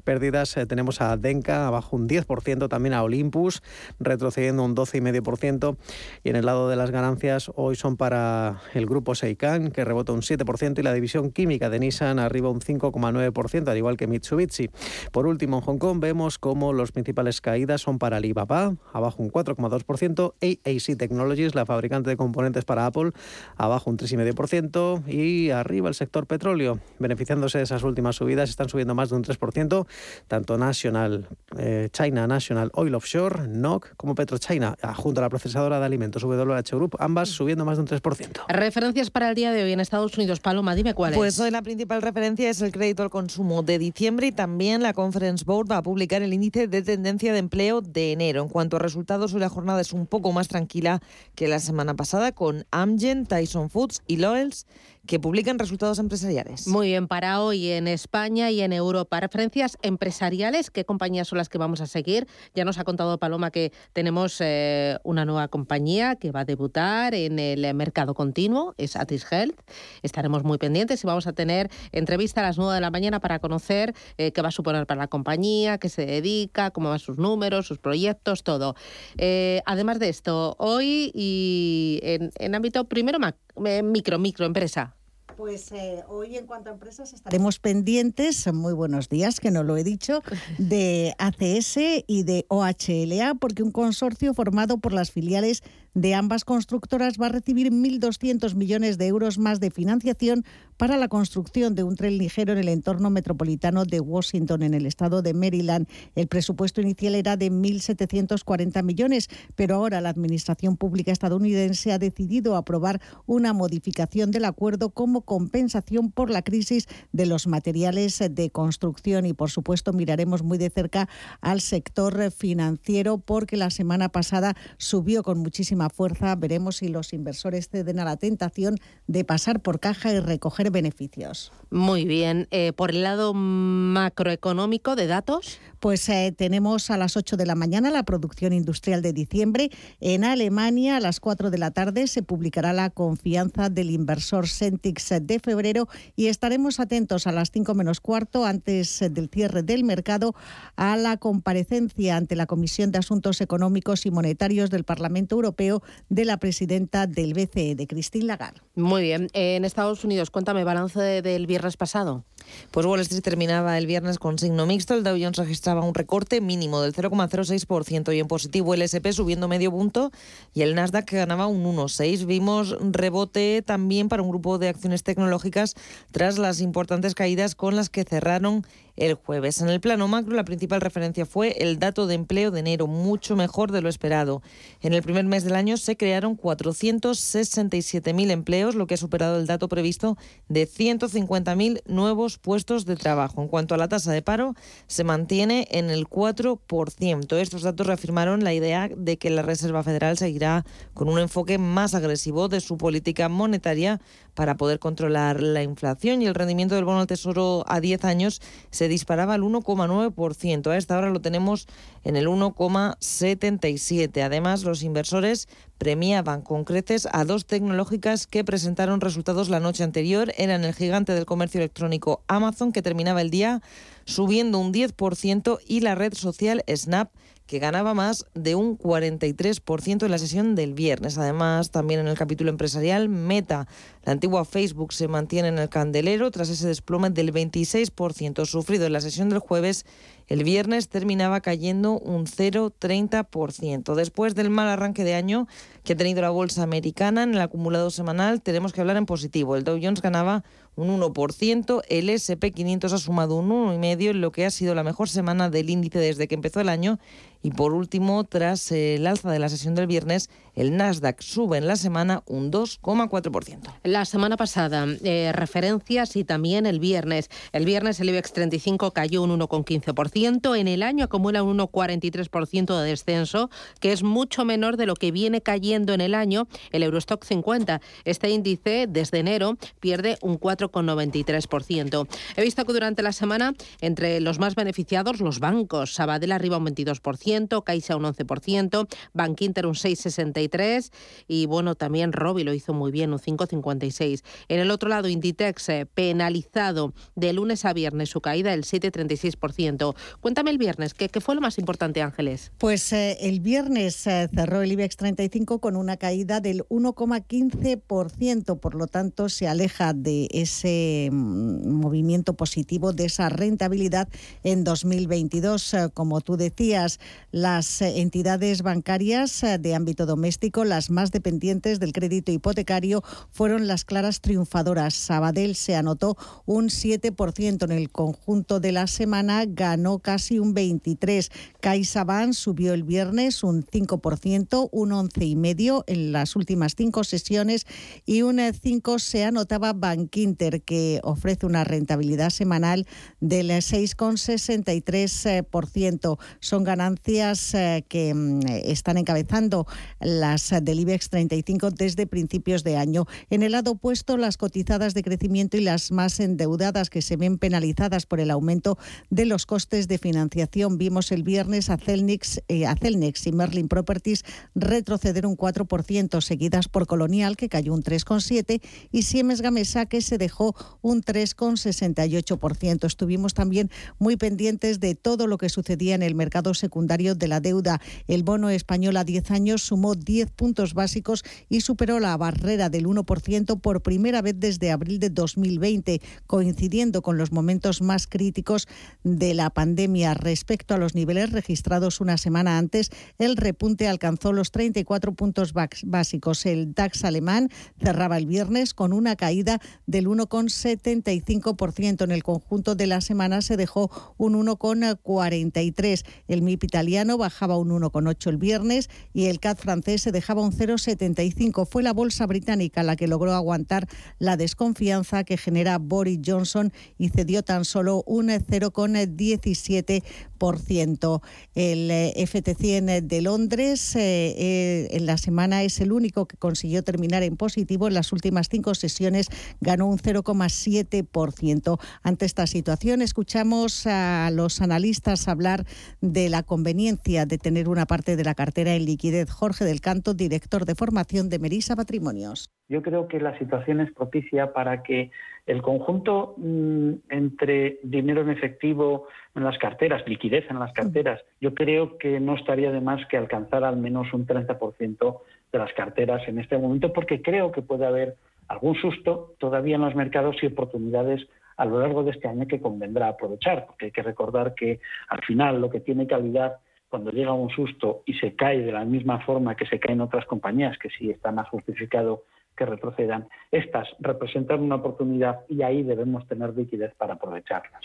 pérdidas 0.00 0.56
eh, 0.56 0.66
tenemos 0.66 1.00
a 1.00 1.16
Denka 1.16 1.66
abajo 1.66 1.96
un 1.96 2.08
10%, 2.08 2.68
también 2.68 2.94
a 2.94 3.02
Olympus 3.02 3.62
retrocediendo 3.98 4.64
un 4.64 4.74
12,5% 4.74 5.76
y 6.24 6.30
en 6.30 6.36
el 6.36 6.46
lado 6.46 6.68
de 6.68 6.76
las 6.76 6.90
ganancias 6.90 7.50
hoy 7.54 7.76
son 7.76 7.96
para 7.96 8.60
el 8.74 8.86
grupo 8.86 9.14
Seikan 9.14 9.70
que 9.70 9.84
rebota 9.84 10.12
un 10.12 10.22
7% 10.22 10.78
y 10.78 10.82
la 10.82 10.92
división 10.92 11.30
química 11.30 11.70
de 11.70 11.78
Nissan 11.78 12.18
arriba 12.18 12.50
un 12.50 12.60
5,9% 12.60 13.68
al 13.68 13.76
igual 13.76 13.96
que 13.96 14.06
Mitsubishi. 14.06 14.70
Por 15.12 15.26
último 15.26 15.58
en 15.58 15.62
Hong 15.62 15.78
Kong 15.78 16.00
vemos 16.00 16.38
como 16.38 16.72
los 16.72 16.92
principales 16.92 17.40
caídas 17.40 17.80
son 17.80 17.98
para 17.98 18.18
Alibaba 18.18 18.74
abajo 18.92 19.22
un 19.22 19.30
4,2%, 19.30 20.34
AAC 20.40 20.96
Technologies 20.96 21.54
la 21.54 21.66
fabricante 21.66 22.10
de 22.10 22.16
componentes 22.16 22.64
para 22.64 22.86
Apple 22.86 23.12
abajo 23.56 23.90
un 23.90 23.98
3,5% 23.98 25.06
y 25.08 25.50
arriba 25.50 25.88
el 25.88 25.94
sector 25.94 26.26
petróleo 26.26 26.80
beneficiándose 26.98 27.58
de 27.58 27.64
esas 27.64 27.82
últimas 27.82 28.16
subidas 28.16 28.50
están 28.50 28.68
subiendo 28.68 28.94
más 28.94 29.10
de 29.10 29.16
un 29.16 29.24
3% 29.24 29.86
tanto 30.28 30.56
National, 30.58 31.28
eh, 31.58 31.88
China 31.92 32.26
National 32.26 32.70
Oil 32.74 32.94
Offshore, 32.94 33.48
NOC, 33.48 33.96
como 33.96 34.14
PetroChina, 34.14 34.76
junto 34.96 35.20
a 35.20 35.22
la 35.22 35.28
procesadora 35.28 35.78
de 35.78 35.86
alimentos 35.86 36.22
WH 36.22 36.76
Group, 36.76 36.96
ambas 36.98 37.28
subiendo 37.28 37.64
más 37.64 37.76
de 37.76 37.82
un 37.82 37.88
3%. 37.88 38.46
Referencias 38.48 39.10
para 39.10 39.30
el 39.30 39.34
día 39.34 39.52
de 39.52 39.62
hoy 39.62 39.72
en 39.72 39.80
Estados 39.80 40.16
Unidos. 40.16 40.40
Paloma, 40.40 40.74
dime 40.74 40.94
cuáles. 40.94 41.16
Pues 41.16 41.38
hoy 41.40 41.50
la 41.50 41.62
principal 41.62 42.02
referencia 42.02 42.48
es 42.50 42.60
el 42.62 42.72
crédito 42.72 43.02
al 43.02 43.10
consumo 43.10 43.62
de 43.62 43.78
diciembre 43.78 44.28
y 44.28 44.32
también 44.32 44.82
la 44.82 44.92
Conference 44.92 45.44
Board 45.44 45.70
va 45.70 45.78
a 45.78 45.82
publicar 45.82 46.22
el 46.22 46.32
índice 46.32 46.68
de 46.68 46.82
tendencia 46.82 47.32
de 47.32 47.38
empleo 47.38 47.80
de 47.80 48.12
enero. 48.12 48.42
En 48.42 48.48
cuanto 48.48 48.76
a 48.76 48.78
resultados, 48.78 49.34
hoy 49.34 49.40
la 49.40 49.48
jornada 49.48 49.80
es 49.80 49.92
un 49.92 50.06
poco 50.06 50.32
más 50.32 50.48
tranquila 50.48 51.00
que 51.34 51.48
la 51.48 51.58
semana 51.58 51.94
pasada 51.94 52.32
con 52.32 52.66
Amgen, 52.70 53.26
Tyson 53.26 53.70
Foods 53.70 54.02
y 54.06 54.16
Loels 54.16 54.66
que 55.06 55.18
publican 55.18 55.58
resultados 55.58 55.98
empresariales. 55.98 56.66
Muy 56.66 56.88
bien, 56.88 57.08
para 57.08 57.42
hoy 57.42 57.70
en 57.70 57.88
España 57.88 58.50
y 58.50 58.60
en 58.60 58.72
Europa. 58.72 59.20
Referencias 59.20 59.78
empresariales, 59.82 60.70
¿qué 60.70 60.84
compañías 60.84 61.28
son 61.28 61.38
las 61.38 61.48
que 61.48 61.58
vamos 61.58 61.80
a 61.80 61.86
seguir? 61.86 62.26
Ya 62.54 62.64
nos 62.64 62.78
ha 62.78 62.84
contado 62.84 63.18
Paloma 63.18 63.50
que 63.50 63.72
tenemos 63.92 64.36
eh, 64.40 64.98
una 65.02 65.24
nueva 65.24 65.48
compañía 65.48 66.16
que 66.16 66.30
va 66.30 66.40
a 66.40 66.44
debutar 66.44 67.14
en 67.14 67.38
el 67.38 67.74
mercado 67.74 68.14
continuo, 68.14 68.74
es 68.78 68.96
Atis 68.96 69.26
Health. 69.30 69.58
Estaremos 70.02 70.44
muy 70.44 70.58
pendientes 70.58 71.02
y 71.02 71.06
vamos 71.06 71.26
a 71.26 71.32
tener 71.32 71.70
entrevista 71.92 72.40
a 72.40 72.44
las 72.44 72.58
9 72.58 72.74
de 72.74 72.80
la 72.80 72.90
mañana 72.90 73.20
para 73.20 73.38
conocer 73.38 73.94
eh, 74.18 74.32
qué 74.32 74.42
va 74.42 74.48
a 74.48 74.52
suponer 74.52 74.86
para 74.86 75.00
la 75.00 75.08
compañía, 75.08 75.78
qué 75.78 75.88
se 75.88 76.06
dedica, 76.06 76.70
cómo 76.70 76.90
van 76.90 76.98
sus 76.98 77.18
números, 77.18 77.66
sus 77.66 77.78
proyectos, 77.78 78.42
todo. 78.42 78.74
Eh, 79.18 79.62
además 79.66 79.98
de 79.98 80.08
esto, 80.08 80.56
hoy 80.58 81.10
y 81.14 82.00
en, 82.02 82.54
ámbito 82.54 82.84
primero 82.84 83.18
micro, 83.60 84.18
microempresa. 84.18 84.96
Pues 85.36 85.72
eh, 85.72 86.02
hoy 86.08 86.36
en 86.36 86.46
cuanto 86.46 86.68
a 86.68 86.74
empresas 86.74 87.14
estaremos 87.14 87.58
pendientes, 87.58 88.52
muy 88.52 88.74
buenos 88.74 89.08
días, 89.08 89.40
que 89.40 89.50
no 89.50 89.62
lo 89.62 89.76
he 89.78 89.84
dicho, 89.84 90.22
de 90.58 91.14
ACS 91.18 92.04
y 92.06 92.24
de 92.24 92.44
OHLA, 92.48 93.36
porque 93.36 93.62
un 93.62 93.70
consorcio 93.70 94.34
formado 94.34 94.78
por 94.78 94.92
las 94.92 95.10
filiales 95.10 95.62
de 95.94 96.14
ambas 96.14 96.44
constructoras 96.44 97.18
va 97.20 97.26
a 97.26 97.30
recibir 97.30 97.72
1.200 97.72 98.54
millones 98.54 98.98
de 98.98 99.06
euros 99.06 99.38
más 99.38 99.60
de 99.60 99.70
financiación 99.70 100.44
para 100.76 100.96
la 100.96 101.08
construcción 101.08 101.74
de 101.74 101.82
un 101.82 101.96
tren 101.96 102.16
ligero 102.16 102.52
en 102.52 102.58
el 102.58 102.68
entorno 102.68 103.10
metropolitano 103.10 103.84
de 103.84 104.00
Washington, 104.00 104.62
en 104.62 104.74
el 104.74 104.86
estado 104.86 105.20
de 105.20 105.34
Maryland. 105.34 105.86
El 106.14 106.26
presupuesto 106.26 106.80
inicial 106.80 107.14
era 107.14 107.36
de 107.36 107.50
1.740 107.50 108.82
millones, 108.82 109.28
pero 109.56 109.76
ahora 109.76 110.00
la 110.00 110.08
Administración 110.08 110.76
Pública 110.76 111.12
estadounidense 111.12 111.92
ha 111.92 111.98
decidido 111.98 112.56
aprobar 112.56 113.00
una 113.26 113.52
modificación 113.52 114.30
del 114.30 114.44
acuerdo 114.44 114.90
como 114.90 115.22
compensación 115.22 116.10
por 116.10 116.30
la 116.30 116.42
crisis 116.42 116.88
de 117.12 117.26
los 117.26 117.46
materiales 117.46 118.22
de 118.30 118.50
construcción. 118.50 119.26
Y, 119.26 119.32
por 119.32 119.50
supuesto, 119.50 119.92
miraremos 119.92 120.42
muy 120.42 120.56
de 120.56 120.70
cerca 120.70 121.08
al 121.40 121.60
sector 121.60 122.30
financiero 122.30 123.18
porque 123.18 123.56
la 123.56 123.70
semana 123.70 124.08
pasada 124.08 124.56
subió 124.78 125.22
con 125.22 125.38
muchísima 125.38 125.79
fuerza. 125.88 126.34
Veremos 126.36 126.76
si 126.76 126.88
los 126.88 127.12
inversores 127.12 127.68
ceden 127.68 127.98
a 128.00 128.04
la 128.04 128.16
tentación 128.16 128.76
de 129.06 129.24
pasar 129.24 129.60
por 129.60 129.80
caja 129.80 130.12
y 130.12 130.20
recoger 130.20 130.70
beneficios. 130.70 131.52
Muy 131.70 132.04
bien. 132.04 132.48
Eh, 132.50 132.72
por 132.74 132.90
el 132.90 133.02
lado 133.02 133.32
macroeconómico 133.32 134.96
de 134.96 135.06
datos. 135.06 135.60
Pues 135.80 136.06
eh, 136.10 136.34
tenemos 136.36 136.90
a 136.90 136.98
las 136.98 137.16
8 137.16 137.38
de 137.38 137.46
la 137.46 137.54
mañana 137.54 137.90
la 137.90 138.02
producción 138.02 138.52
industrial 138.52 139.00
de 139.00 139.14
diciembre. 139.14 139.70
En 139.98 140.24
Alemania, 140.24 140.98
a 140.98 141.00
las 141.00 141.20
4 141.20 141.50
de 141.50 141.56
la 141.56 141.70
tarde, 141.70 142.06
se 142.06 142.22
publicará 142.22 142.74
la 142.74 142.90
confianza 142.90 143.70
del 143.70 143.90
inversor 143.90 144.46
Centix 144.46 145.08
de 145.22 145.38
febrero 145.38 145.88
y 146.16 146.26
estaremos 146.26 146.80
atentos 146.80 147.26
a 147.26 147.32
las 147.32 147.50
5 147.50 147.74
menos 147.74 148.00
cuarto, 148.00 148.44
antes 148.44 149.00
del 149.10 149.30
cierre 149.30 149.62
del 149.62 149.84
mercado, 149.84 150.34
a 150.76 150.98
la 150.98 151.16
comparecencia 151.16 152.18
ante 152.18 152.36
la 152.36 152.44
Comisión 152.44 152.92
de 152.92 152.98
Asuntos 152.98 153.40
Económicos 153.40 154.04
y 154.04 154.10
Monetarios 154.10 154.68
del 154.68 154.84
Parlamento 154.84 155.36
Europeo 155.36 155.82
de 156.10 156.26
la 156.26 156.36
presidenta 156.36 157.06
del 157.06 157.32
BCE, 157.32 157.74
de 157.74 157.86
Christine 157.86 158.26
Lagarde. 158.26 158.60
Muy 158.74 159.00
bien. 159.00 159.28
En 159.32 159.64
Estados 159.64 160.04
Unidos, 160.04 160.30
cuéntame, 160.30 160.62
balance 160.62 161.00
del 161.00 161.46
viernes 161.46 161.78
pasado. 161.78 162.26
Pues 162.70 162.86
Wall 162.86 163.00
Street 163.00 163.22
terminaba 163.22 163.78
el 163.78 163.86
viernes 163.86 164.18
con 164.18 164.38
signo 164.38 164.66
mixto. 164.66 164.94
El 164.94 165.04
Dow 165.04 165.16
Jones 165.18 165.38
un 165.74 165.94
recorte 165.94 166.40
mínimo 166.40 166.80
del 166.80 166.92
0,06% 166.92 168.14
y 168.14 168.18
en 168.18 168.26
positivo 168.26 168.74
el 168.74 168.82
SP 168.82 169.12
subiendo 169.12 169.46
medio 169.46 169.70
punto 169.70 170.10
y 170.54 170.62
el 170.62 170.74
Nasdaq 170.74 171.12
ganaba 171.12 171.46
un 171.46 171.62
1,6. 171.64 172.26
Vimos 172.26 172.76
rebote 172.80 173.62
también 173.62 174.08
para 174.08 174.22
un 174.22 174.30
grupo 174.30 174.58
de 174.58 174.68
acciones 174.68 175.02
tecnológicas 175.02 175.76
tras 176.10 176.38
las 176.38 176.60
importantes 176.60 177.14
caídas 177.14 177.54
con 177.54 177.76
las 177.76 177.90
que 177.90 178.04
cerraron 178.04 178.66
el 178.96 179.14
jueves. 179.14 179.60
En 179.60 179.68
el 179.68 179.80
plano 179.80 180.08
macro, 180.08 180.34
la 180.34 180.44
principal 180.44 180.80
referencia 180.80 181.26
fue 181.26 181.56
el 181.62 181.78
dato 181.78 182.06
de 182.06 182.14
empleo 182.14 182.50
de 182.50 182.60
enero, 182.60 182.86
mucho 182.86 183.36
mejor 183.36 183.72
de 183.72 183.82
lo 183.82 183.88
esperado. 183.88 184.42
En 184.80 184.94
el 184.94 185.02
primer 185.02 185.24
mes 185.24 185.44
del 185.44 185.56
año 185.56 185.76
se 185.76 185.96
crearon 185.96 186.36
467.000 186.36 188.30
empleos, 188.30 188.74
lo 188.74 188.86
que 188.86 188.94
ha 188.94 188.98
superado 188.98 189.38
el 189.38 189.46
dato 189.46 189.68
previsto 189.68 190.16
de 190.48 190.68
150.000 190.68 191.82
nuevos 191.86 192.38
puestos 192.38 192.86
de 192.86 192.96
trabajo. 192.96 193.42
En 193.42 193.48
cuanto 193.48 193.74
a 193.74 193.78
la 193.78 193.88
tasa 193.88 194.12
de 194.12 194.22
paro, 194.22 194.54
se 194.86 195.04
mantiene 195.04 195.66
en 195.70 195.90
el 195.90 196.06
4%. 196.06 197.36
Estos 197.36 197.62
datos 197.62 197.86
reafirmaron 197.86 198.44
la 198.44 198.54
idea 198.54 198.88
de 198.94 199.18
que 199.18 199.30
la 199.30 199.42
Reserva 199.42 199.82
Federal 199.82 200.18
seguirá 200.18 200.64
con 200.94 201.08
un 201.08 201.18
enfoque 201.18 201.58
más 201.58 201.94
agresivo 201.94 202.48
de 202.48 202.60
su 202.60 202.76
política 202.76 203.28
monetaria 203.28 204.00
para 204.40 204.56
poder 204.56 204.78
controlar 204.78 205.42
la 205.42 205.62
inflación 205.62 206.22
y 206.22 206.26
el 206.26 206.34
rendimiento 206.34 206.74
del 206.74 206.86
bono 206.86 207.00
al 207.00 207.06
tesoro 207.06 207.62
a 207.68 207.78
10 207.78 208.06
años 208.06 208.40
se 208.70 208.88
disparaba 208.88 209.34
al 209.34 209.42
1,9%. 209.42 210.70
A 210.70 210.78
esta 210.78 210.96
hora 210.96 211.10
lo 211.10 211.20
tenemos 211.20 211.68
en 212.04 212.16
el 212.16 212.26
1,77. 212.26 214.22
Además, 214.22 214.64
los 214.64 214.82
inversores 214.82 215.46
premiaban 215.76 216.40
con 216.40 216.64
creces 216.64 217.06
a 217.12 217.26
dos 217.26 217.44
tecnológicas 217.44 218.26
que 218.26 218.42
presentaron 218.42 219.02
resultados 219.02 219.50
la 219.50 219.60
noche 219.60 219.84
anterior. 219.84 220.32
Eran 220.38 220.64
el 220.64 220.72
gigante 220.72 221.12
del 221.12 221.26
comercio 221.26 221.60
electrónico 221.60 222.22
Amazon, 222.26 222.72
que 222.72 222.80
terminaba 222.80 223.20
el 223.20 223.28
día 223.28 223.60
subiendo 224.06 224.58
un 224.58 224.72
10%, 224.72 225.58
y 225.66 225.80
la 225.80 225.94
red 225.94 226.14
social 226.14 226.64
Snap, 226.66 227.10
que 227.50 227.58
ganaba 227.58 227.94
más 227.94 228.26
de 228.32 228.54
un 228.54 228.78
43% 228.78 230.04
en 230.04 230.10
la 230.12 230.18
sesión 230.18 230.54
del 230.54 230.72
viernes. 230.72 231.18
Además, 231.18 231.72
también 231.72 231.98
en 231.98 232.06
el 232.06 232.16
capítulo 232.16 232.48
empresarial, 232.48 233.08
Meta, 233.08 233.66
la 234.04 234.12
antigua 234.12 234.44
Facebook, 234.44 234.92
se 234.92 235.08
mantiene 235.08 235.48
en 235.48 235.58
el 235.58 235.68
candelero 235.68 236.30
tras 236.30 236.48
ese 236.48 236.68
desplome 236.68 237.10
del 237.10 237.32
26% 237.32 238.46
sufrido 238.46 238.86
en 238.86 238.92
la 238.92 239.00
sesión 239.00 239.30
del 239.30 239.40
jueves. 239.40 239.84
El 240.28 240.44
viernes 240.44 240.88
terminaba 240.88 241.40
cayendo 241.40 241.98
un 241.98 242.26
0,30%. 242.26 243.96
Después 243.96 244.36
del 244.36 244.48
mal 244.48 244.68
arranque 244.68 245.02
de 245.02 245.14
año 245.14 245.48
que 245.82 245.94
ha 245.94 245.96
tenido 245.96 246.22
la 246.22 246.30
bolsa 246.30 246.62
americana 246.62 247.24
en 247.24 247.34
el 247.34 247.40
acumulado 247.40 247.90
semanal, 247.90 248.42
tenemos 248.42 248.72
que 248.72 248.80
hablar 248.80 248.96
en 248.96 249.06
positivo. 249.06 249.56
El 249.56 249.64
Dow 249.64 249.76
Jones 249.82 250.02
ganaba 250.02 250.44
un 250.76 251.00
1%, 251.00 251.82
el 251.88 252.08
SP500 252.10 252.92
ha 252.92 252.98
sumado 252.98 253.34
un 253.34 253.50
1,5% 253.50 254.10
en 254.10 254.20
lo 254.20 254.30
que 254.30 254.46
ha 254.46 254.50
sido 254.52 254.76
la 254.76 254.84
mejor 254.84 255.08
semana 255.08 255.50
del 255.50 255.68
índice 255.68 255.98
desde 255.98 256.28
que 256.28 256.36
empezó 256.36 256.60
el 256.60 256.68
año 256.68 257.00
y 257.42 257.52
por 257.52 257.72
último, 257.72 258.24
tras 258.24 258.70
el 258.72 259.06
alza 259.06 259.30
de 259.30 259.38
la 259.38 259.48
sesión 259.48 259.74
del 259.74 259.86
viernes, 259.86 260.28
el 260.54 260.76
Nasdaq 260.76 261.22
sube 261.22 261.56
en 261.56 261.66
la 261.66 261.76
semana 261.76 262.22
un 262.26 262.50
2,4%. 262.50 263.72
La 263.84 264.04
semana 264.04 264.36
pasada, 264.36 264.86
eh, 265.04 265.32
referencias 265.32 266.16
y 266.16 266.24
también 266.24 266.66
el 266.66 266.80
viernes. 266.80 267.30
El 267.52 267.64
viernes 267.64 267.98
el 268.00 268.10
IBEX 268.10 268.32
35 268.34 268.90
cayó 268.90 269.22
un 269.22 269.30
1,15%. 269.30 270.58
En 270.58 270.68
el 270.68 270.82
año 270.82 271.04
acumula 271.04 271.42
un 271.42 271.58
1,43% 271.58 272.78
de 272.78 272.88
descenso, 272.88 273.48
que 273.80 273.92
es 273.92 274.02
mucho 274.02 274.44
menor 274.44 274.76
de 274.76 274.86
lo 274.86 274.94
que 274.94 275.10
viene 275.10 275.40
cayendo 275.40 275.94
en 275.94 276.02
el 276.02 276.14
año 276.14 276.46
el 276.72 276.82
Eurostock 276.82 277.24
50. 277.24 277.80
Este 278.04 278.28
índice, 278.28 278.86
desde 278.86 279.18
enero, 279.18 279.56
pierde 279.80 280.18
un 280.20 280.38
4,93%. 280.38 282.06
He 282.36 282.42
visto 282.42 282.66
que 282.66 282.72
durante 282.72 283.02
la 283.02 283.12
semana, 283.12 283.54
entre 283.80 284.20
los 284.20 284.38
más 284.38 284.54
beneficiados, 284.54 285.20
los 285.20 285.38
bancos. 285.38 285.94
Sabadell 285.94 286.32
arriba 286.32 286.58
un 286.58 286.66
22%. 286.66 287.29
Caixa 287.64 287.96
un 287.96 288.04
11%, 288.04 288.88
Bank 289.12 289.40
Inter 289.40 289.66
un 289.66 289.74
6,63% 289.74 290.90
y 291.28 291.46
bueno, 291.46 291.74
también 291.74 292.12
Robi 292.12 292.44
lo 292.44 292.54
hizo 292.54 292.72
muy 292.74 292.90
bien, 292.90 293.12
un 293.12 293.18
5,56%. 293.18 294.22
En 294.48 294.60
el 294.60 294.70
otro 294.70 294.88
lado, 294.88 295.08
Inditex 295.08 295.68
eh, 295.68 295.86
penalizado 295.86 296.92
de 297.14 297.32
lunes 297.32 297.64
a 297.64 297.72
viernes 297.72 298.10
su 298.10 298.20
caída 298.20 298.50
del 298.50 298.64
7,36%. 298.64 299.94
Cuéntame 300.20 300.50
el 300.50 300.58
viernes, 300.58 300.94
¿qué, 300.94 301.08
fue 301.20 301.34
lo 301.34 301.40
más 301.40 301.58
importante, 301.58 302.02
Ángeles? 302.02 302.52
Pues 302.58 302.92
eh, 302.92 303.18
el 303.20 303.40
viernes 303.40 304.06
eh, 304.06 304.28
cerró 304.34 304.62
el 304.62 304.72
IBEX 304.72 304.96
35 304.96 305.60
con 305.60 305.76
una 305.76 305.96
caída 305.96 306.40
del 306.40 306.64
1,15%, 306.68 308.58
por 308.58 308.74
lo 308.74 308.86
tanto 308.86 309.28
se 309.28 309.48
aleja 309.48 309.92
de 309.92 310.28
ese 310.30 311.08
mm, 311.10 311.70
movimiento 311.72 312.34
positivo, 312.34 312.92
de 312.92 313.06
esa 313.06 313.28
rentabilidad 313.28 314.08
en 314.42 314.64
2022. 314.64 315.76
Como 315.94 316.20
tú 316.20 316.36
decías, 316.36 316.98
las 317.32 317.82
eh, 317.82 318.00
entidades 318.00 318.62
bancarias 318.62 319.42
eh, 319.42 319.58
de 319.58 319.74
ámbito 319.74 320.06
doméstico, 320.06 320.64
las 320.64 320.90
más 320.90 321.10
dependientes 321.10 321.80
del 321.80 321.92
crédito 321.92 322.30
hipotecario, 322.32 323.02
fueron 323.30 323.66
las 323.66 323.84
claras 323.84 324.20
triunfadoras. 324.20 324.94
Sabadell 324.94 325.54
se 325.54 325.76
anotó 325.76 326.16
un 326.46 326.68
7% 326.68 327.64
en 327.64 327.72
el 327.72 327.90
conjunto 327.90 328.60
de 328.60 328.72
la 328.72 328.86
semana, 328.86 329.44
ganó 329.46 329.98
casi 329.98 330.38
un 330.38 330.54
23%. 330.54 331.30
CaixaBank 331.60 332.32
subió 332.32 332.72
el 332.72 332.84
viernes 332.84 333.44
un 333.44 333.64
5%, 333.64 334.70
un 334.72 334.90
11,5% 334.90 335.84
en 335.86 336.12
las 336.12 336.36
últimas 336.36 336.74
cinco 336.76 337.04
sesiones 337.04 337.66
y 338.06 338.22
un 338.22 338.38
5% 338.38 338.98
se 338.98 339.24
anotaba 339.24 339.74
Bankinter, 339.74 340.62
que 340.62 341.00
ofrece 341.02 341.44
una 341.46 341.64
rentabilidad 341.64 342.30
semanal 342.30 342.86
del 343.20 343.50
6,63%. 343.50 346.18
Son 346.40 346.64
ganancias 346.64 347.09
eh, 347.10 347.84
que 347.88 348.14
mm, 348.14 348.40
están 348.64 348.96
encabezando 348.96 349.66
las 349.98 350.50
del 350.62 350.78
IBEX 350.78 351.10
35 351.10 351.72
desde 351.72 352.06
principios 352.06 352.62
de 352.62 352.76
año. 352.76 353.06
En 353.30 353.42
el 353.42 353.52
lado 353.52 353.72
opuesto, 353.72 354.16
las 354.16 354.36
cotizadas 354.36 354.94
de 354.94 355.02
crecimiento 355.02 355.56
y 355.56 355.60
las 355.60 355.90
más 355.90 356.20
endeudadas 356.20 356.88
que 356.88 357.02
se 357.02 357.16
ven 357.16 357.38
penalizadas 357.38 358.06
por 358.06 358.20
el 358.20 358.30
aumento 358.30 358.78
de 359.10 359.26
los 359.26 359.44
costes 359.44 359.88
de 359.88 359.98
financiación. 359.98 360.78
Vimos 360.78 361.10
el 361.10 361.24
viernes 361.24 361.68
a 361.68 361.78
Celnex, 361.78 362.42
eh, 362.46 362.66
a 362.66 362.76
Celnex 362.76 363.26
y 363.26 363.32
Merlin 363.32 363.66
Properties 363.66 364.22
retroceder 364.54 365.26
un 365.26 365.36
4%, 365.36 366.20
seguidas 366.20 366.68
por 366.68 366.86
Colonial, 366.86 367.36
que 367.36 367.48
cayó 367.48 367.74
un 367.74 367.82
3,7%, 367.82 368.60
y 368.92 369.02
Siemens 369.02 369.40
Gamesa, 369.40 369.86
que 369.86 370.00
se 370.00 370.16
dejó 370.16 370.54
un 370.80 371.02
3,68%. 371.02 372.86
Estuvimos 372.86 373.34
también 373.34 373.68
muy 373.98 374.16
pendientes 374.16 374.78
de 374.78 374.94
todo 374.94 375.26
lo 375.26 375.38
que 375.38 375.48
sucedía 375.48 375.96
en 375.96 376.04
el 376.04 376.14
mercado 376.14 376.54
secundario 376.54 376.99
de 377.00 377.28
la 377.28 377.40
deuda. 377.40 377.80
El 378.06 378.24
bono 378.24 378.50
español 378.50 378.98
a 378.98 379.04
10 379.04 379.30
años 379.30 379.62
sumó 379.62 379.94
10 379.94 380.30
puntos 380.32 380.74
básicos 380.74 381.24
y 381.48 381.62
superó 381.62 381.98
la 381.98 382.14
barrera 382.16 382.68
del 382.68 382.86
1% 382.86 383.60
por 383.60 383.82
primera 383.82 384.20
vez 384.20 384.34
desde 384.36 384.70
abril 384.70 384.98
de 384.98 385.08
2020, 385.08 386.02
coincidiendo 386.26 387.00
con 387.00 387.16
los 387.16 387.32
momentos 387.32 387.80
más 387.80 388.06
críticos 388.06 388.68
de 389.02 389.32
la 389.32 389.48
pandemia. 389.48 390.12
Respecto 390.12 390.74
a 390.74 390.78
los 390.78 390.94
niveles 390.94 391.30
registrados 391.32 392.02
una 392.02 392.18
semana 392.18 392.58
antes, 392.58 392.90
el 393.18 393.38
repunte 393.38 393.88
alcanzó 393.88 394.34
los 394.34 394.50
34 394.50 395.14
puntos 395.14 395.54
básicos. 395.54 396.44
El 396.44 396.74
DAX 396.74 397.04
alemán 397.04 397.48
cerraba 397.82 398.18
el 398.18 398.26
viernes 398.26 398.74
con 398.74 398.92
una 398.92 399.16
caída 399.16 399.58
del 399.86 400.06
1,75%. 400.06 402.04
En 402.04 402.10
el 402.10 402.22
conjunto 402.22 402.74
de 402.74 402.86
la 402.86 403.00
semana 403.00 403.40
se 403.40 403.56
dejó 403.56 403.90
un 404.18 404.34
1,43. 404.34 406.04
El 406.28 406.42
MIP 406.42 406.64
italiano 406.64 406.89
bajaba 407.18 407.56
un 407.56 407.70
1,8 407.70 408.28
el 408.28 408.36
viernes 408.36 408.90
y 409.12 409.26
el 409.26 409.40
CAD 409.40 409.58
francés 409.58 410.02
se 410.02 410.12
dejaba 410.12 410.42
un 410.42 410.52
0,75. 410.52 411.66
Fue 411.66 411.82
la 411.82 411.92
bolsa 411.92 412.26
británica 412.26 412.82
la 412.82 412.96
que 412.96 413.06
logró 413.06 413.32
aguantar 413.32 413.86
la 414.18 414.36
desconfianza 414.36 415.24
que 415.24 415.36
genera 415.36 415.78
Boris 415.78 416.20
Johnson 416.24 416.72
y 416.98 417.10
cedió 417.10 417.42
tan 417.42 417.64
solo 417.64 418.02
un 418.06 418.28
0,17%. 418.28 421.20
El 421.54 421.90
eh, 421.90 422.14
FT100 422.16 423.02
de 423.02 423.20
Londres 423.20 423.94
eh, 423.94 424.34
eh, 424.38 424.88
en 424.90 425.04
la 425.04 425.18
semana 425.18 425.62
es 425.62 425.80
el 425.80 425.92
único 425.92 426.24
que 426.26 426.38
consiguió 426.38 426.82
terminar 426.82 427.22
en 427.22 427.36
positivo. 427.36 427.88
En 427.88 427.94
las 427.94 428.10
últimas 428.12 428.48
cinco 428.50 428.74
sesiones 428.74 429.26
ganó 429.60 429.86
un 429.86 429.98
0,7%. 429.98 431.78
Ante 432.02 432.24
esta 432.24 432.46
situación, 432.46 433.02
escuchamos 433.02 433.86
a 433.86 434.30
los 434.32 434.62
analistas 434.62 435.28
hablar 435.28 435.66
de 436.00 436.30
la 436.30 436.42
conveniencia 436.42 436.79
de 436.80 437.36
tener 437.36 437.68
una 437.68 437.84
parte 437.84 438.16
de 438.16 438.24
la 438.24 438.34
cartera 438.34 438.74
en 438.74 438.86
liquidez. 438.86 439.30
Jorge 439.30 439.66
del 439.66 439.82
Canto, 439.82 440.14
director 440.14 440.64
de 440.64 440.74
formación 440.74 441.28
de 441.28 441.38
Merisa 441.38 441.76
Patrimonios. 441.76 442.48
Yo 442.70 442.80
creo 442.80 443.06
que 443.06 443.20
la 443.20 443.38
situación 443.38 443.80
es 443.80 443.92
propicia 443.92 444.54
para 444.54 444.82
que 444.82 445.10
el 445.46 445.60
conjunto 445.60 446.34
mm, 446.38 446.92
entre 447.10 447.80
dinero 447.82 448.22
en 448.22 448.30
efectivo 448.30 449.08
en 449.34 449.44
las 449.44 449.58
carteras, 449.58 450.02
liquidez 450.06 450.44
en 450.48 450.58
las 450.58 450.72
carteras, 450.72 451.20
yo 451.38 451.54
creo 451.54 451.98
que 451.98 452.18
no 452.18 452.34
estaría 452.34 452.72
de 452.72 452.80
más 452.80 453.06
que 453.08 453.18
alcanzar 453.18 453.62
al 453.62 453.76
menos 453.76 454.10
un 454.14 454.26
30% 454.26 455.18
de 455.52 455.58
las 455.58 455.72
carteras 455.74 456.26
en 456.28 456.38
este 456.38 456.56
momento, 456.56 456.94
porque 456.94 457.20
creo 457.20 457.52
que 457.52 457.60
puede 457.60 457.84
haber 457.84 458.16
algún 458.48 458.74
susto 458.76 459.34
todavía 459.38 459.76
en 459.76 459.82
los 459.82 459.94
mercados 459.94 460.36
y 460.42 460.46
oportunidades 460.46 461.26
a 461.58 461.66
lo 461.66 461.78
largo 461.78 462.04
de 462.04 462.12
este 462.12 462.26
año 462.26 462.46
que 462.46 462.58
convendrá 462.58 463.08
aprovechar, 463.08 463.66
porque 463.66 463.86
hay 463.86 463.92
que 463.92 464.02
recordar 464.02 464.54
que 464.54 464.80
al 465.08 465.22
final 465.26 465.60
lo 465.60 465.68
que 465.68 465.80
tiene 465.80 466.06
calidad 466.06 466.56
cuando 466.90 467.12
llega 467.12 467.32
un 467.32 467.50
susto 467.50 468.02
y 468.04 468.14
se 468.14 468.34
cae 468.34 468.60
de 468.60 468.72
la 468.72 468.84
misma 468.84 469.20
forma 469.20 469.54
que 469.54 469.66
se 469.66 469.78
caen 469.78 470.00
otras 470.00 470.26
compañías, 470.26 470.76
que 470.76 470.90
sí 470.90 471.08
está 471.08 471.32
más 471.32 471.48
justificado 471.48 472.24
que 472.56 472.66
retrocedan, 472.66 473.28
estas 473.50 473.88
representan 474.00 474.60
una 474.60 474.74
oportunidad 474.74 475.40
y 475.48 475.62
ahí 475.62 475.82
debemos 475.82 476.26
tener 476.26 476.54
liquidez 476.54 476.92
para 476.96 477.14
aprovecharlas. 477.14 477.82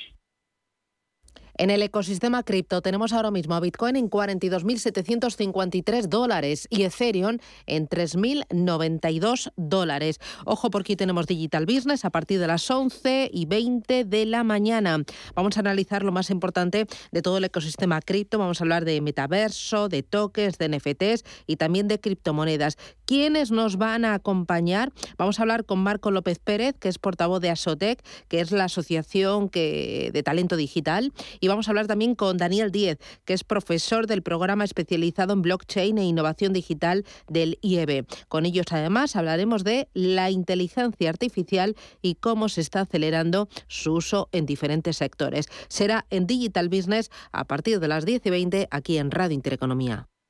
En 1.57 1.69
el 1.69 1.81
ecosistema 1.81 2.43
cripto 2.43 2.81
tenemos 2.81 3.13
ahora 3.13 3.31
mismo 3.31 3.55
a 3.55 3.61
Bitcoin 3.61 3.95
en 3.95 4.09
42.753 4.09 6.07
dólares 6.09 6.67
y 6.69 6.83
Ethereum 6.83 7.37
en 7.65 7.87
3.092 7.87 9.53
dólares. 9.55 10.19
Ojo 10.43 10.69
porque 10.69 10.85
aquí 10.85 10.97
tenemos 10.97 11.27
Digital 11.27 11.65
Business 11.65 12.03
a 12.03 12.09
partir 12.09 12.41
de 12.41 12.47
las 12.47 12.69
11 12.69 13.29
y 13.31 13.45
20 13.45 14.03
de 14.03 14.25
la 14.25 14.43
mañana. 14.43 15.01
Vamos 15.33 15.55
a 15.55 15.61
analizar 15.61 16.03
lo 16.03 16.11
más 16.11 16.29
importante 16.29 16.87
de 17.13 17.21
todo 17.21 17.37
el 17.37 17.45
ecosistema 17.45 18.01
cripto. 18.01 18.37
Vamos 18.37 18.59
a 18.59 18.65
hablar 18.65 18.83
de 18.83 18.99
metaverso, 18.99 19.87
de 19.87 20.03
tokens, 20.03 20.57
de 20.57 20.67
NFTs 20.67 21.23
y 21.47 21.55
también 21.55 21.87
de 21.87 22.01
criptomonedas. 22.01 22.77
¿Quiénes 23.05 23.51
nos 23.51 23.77
van 23.77 24.03
a 24.03 24.13
acompañar? 24.13 24.91
Vamos 25.17 25.39
a 25.39 25.43
hablar 25.43 25.63
con 25.63 25.79
Marco 25.79 26.11
López 26.11 26.37
Pérez, 26.37 26.75
que 26.77 26.89
es 26.89 26.99
portavoz 26.99 27.39
de 27.39 27.49
Asotec, 27.49 28.03
que 28.27 28.41
es 28.41 28.51
la 28.51 28.65
asociación 28.65 29.49
de 29.53 30.21
talento 30.25 30.57
digital 30.57 31.13
vamos 31.47 31.67
a 31.67 31.71
hablar 31.71 31.87
también 31.87 32.15
con 32.15 32.37
Daniel 32.37 32.71
Díez, 32.71 32.97
que 33.25 33.33
es 33.33 33.43
profesor 33.43 34.07
del 34.07 34.21
programa 34.21 34.63
especializado 34.63 35.33
en 35.33 35.41
blockchain 35.41 35.97
e 35.97 36.05
innovación 36.05 36.53
digital 36.53 37.05
del 37.27 37.59
IEB. 37.61 38.05
Con 38.27 38.45
ellos 38.45 38.65
además 38.71 39.15
hablaremos 39.15 39.63
de 39.63 39.87
la 39.93 40.31
inteligencia 40.31 41.09
artificial 41.09 41.75
y 42.01 42.15
cómo 42.15 42.49
se 42.49 42.61
está 42.61 42.81
acelerando 42.81 43.47
su 43.67 43.93
uso 43.93 44.29
en 44.31 44.45
diferentes 44.45 44.97
sectores. 44.97 45.47
Será 45.67 46.05
en 46.09 46.27
Digital 46.27 46.69
Business 46.69 47.09
a 47.31 47.45
partir 47.45 47.79
de 47.79 47.87
las 47.87 48.05
10 48.05 48.25
y 48.25 48.29
20 48.29 48.67
aquí 48.71 48.97
en 48.97 49.11
Radio 49.11 49.35
Intereconomía. 49.35 50.07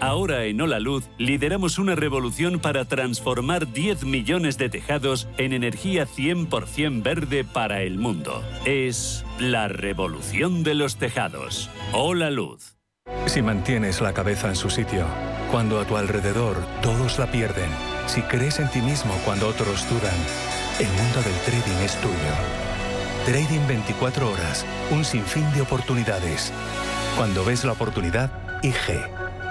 Ahora 0.00 0.44
en 0.44 0.58
Hola 0.62 0.80
Luz 0.80 1.10
lideramos 1.18 1.78
una 1.78 1.94
revolución 1.94 2.58
para 2.58 2.86
transformar 2.86 3.70
10 3.70 4.04
millones 4.04 4.56
de 4.56 4.70
tejados 4.70 5.28
en 5.36 5.52
energía 5.52 6.06
100% 6.06 7.02
verde 7.02 7.44
para 7.44 7.82
el 7.82 7.98
mundo. 7.98 8.42
Es 8.64 9.26
la 9.38 9.68
revolución 9.68 10.62
de 10.62 10.74
los 10.74 10.96
tejados. 10.96 11.68
Hola 11.92 12.30
Luz. 12.30 12.78
Si 13.26 13.42
mantienes 13.42 14.00
la 14.00 14.14
cabeza 14.14 14.48
en 14.48 14.56
su 14.56 14.70
sitio, 14.70 15.04
cuando 15.50 15.78
a 15.78 15.84
tu 15.84 15.98
alrededor 15.98 16.56
todos 16.80 17.18
la 17.18 17.30
pierden, 17.30 17.68
si 18.06 18.22
crees 18.22 18.58
en 18.58 18.70
ti 18.70 18.80
mismo 18.80 19.12
cuando 19.26 19.48
otros 19.48 19.86
dudan, 19.90 20.16
el 20.78 20.88
mundo 20.88 21.20
del 21.22 21.36
trading 21.44 21.84
es 21.84 22.00
tuyo. 22.00 22.14
Trading 23.26 23.66
24 23.68 24.30
horas, 24.30 24.64
un 24.90 25.04
sinfín 25.04 25.44
de 25.52 25.60
oportunidades. 25.60 26.54
Cuando 27.18 27.44
ves 27.44 27.66
la 27.66 27.72
oportunidad, 27.72 28.30
IG. 28.62 29.29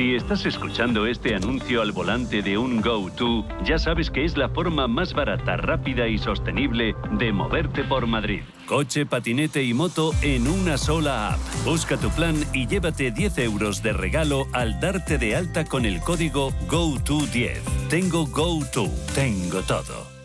Si 0.00 0.14
estás 0.14 0.46
escuchando 0.46 1.04
este 1.04 1.34
anuncio 1.34 1.82
al 1.82 1.92
volante 1.92 2.40
de 2.40 2.56
un 2.56 2.80
GoTo, 2.80 3.44
ya 3.62 3.78
sabes 3.78 4.10
que 4.10 4.24
es 4.24 4.34
la 4.34 4.48
forma 4.48 4.88
más 4.88 5.12
barata, 5.12 5.58
rápida 5.58 6.08
y 6.08 6.16
sostenible 6.16 6.94
de 7.18 7.30
moverte 7.34 7.84
por 7.84 8.06
Madrid. 8.06 8.40
Coche, 8.64 9.04
patinete 9.04 9.62
y 9.62 9.74
moto 9.74 10.14
en 10.22 10.48
una 10.48 10.78
sola 10.78 11.34
app. 11.34 11.40
Busca 11.66 11.98
tu 11.98 12.08
plan 12.08 12.34
y 12.54 12.66
llévate 12.66 13.10
10 13.10 13.36
euros 13.40 13.82
de 13.82 13.92
regalo 13.92 14.46
al 14.54 14.80
darte 14.80 15.18
de 15.18 15.36
alta 15.36 15.66
con 15.66 15.84
el 15.84 16.00
código 16.00 16.50
GoTo10. 16.66 17.58
Tengo 17.90 18.24
GoTo, 18.24 18.88
tengo 19.14 19.60
todo. 19.60 20.19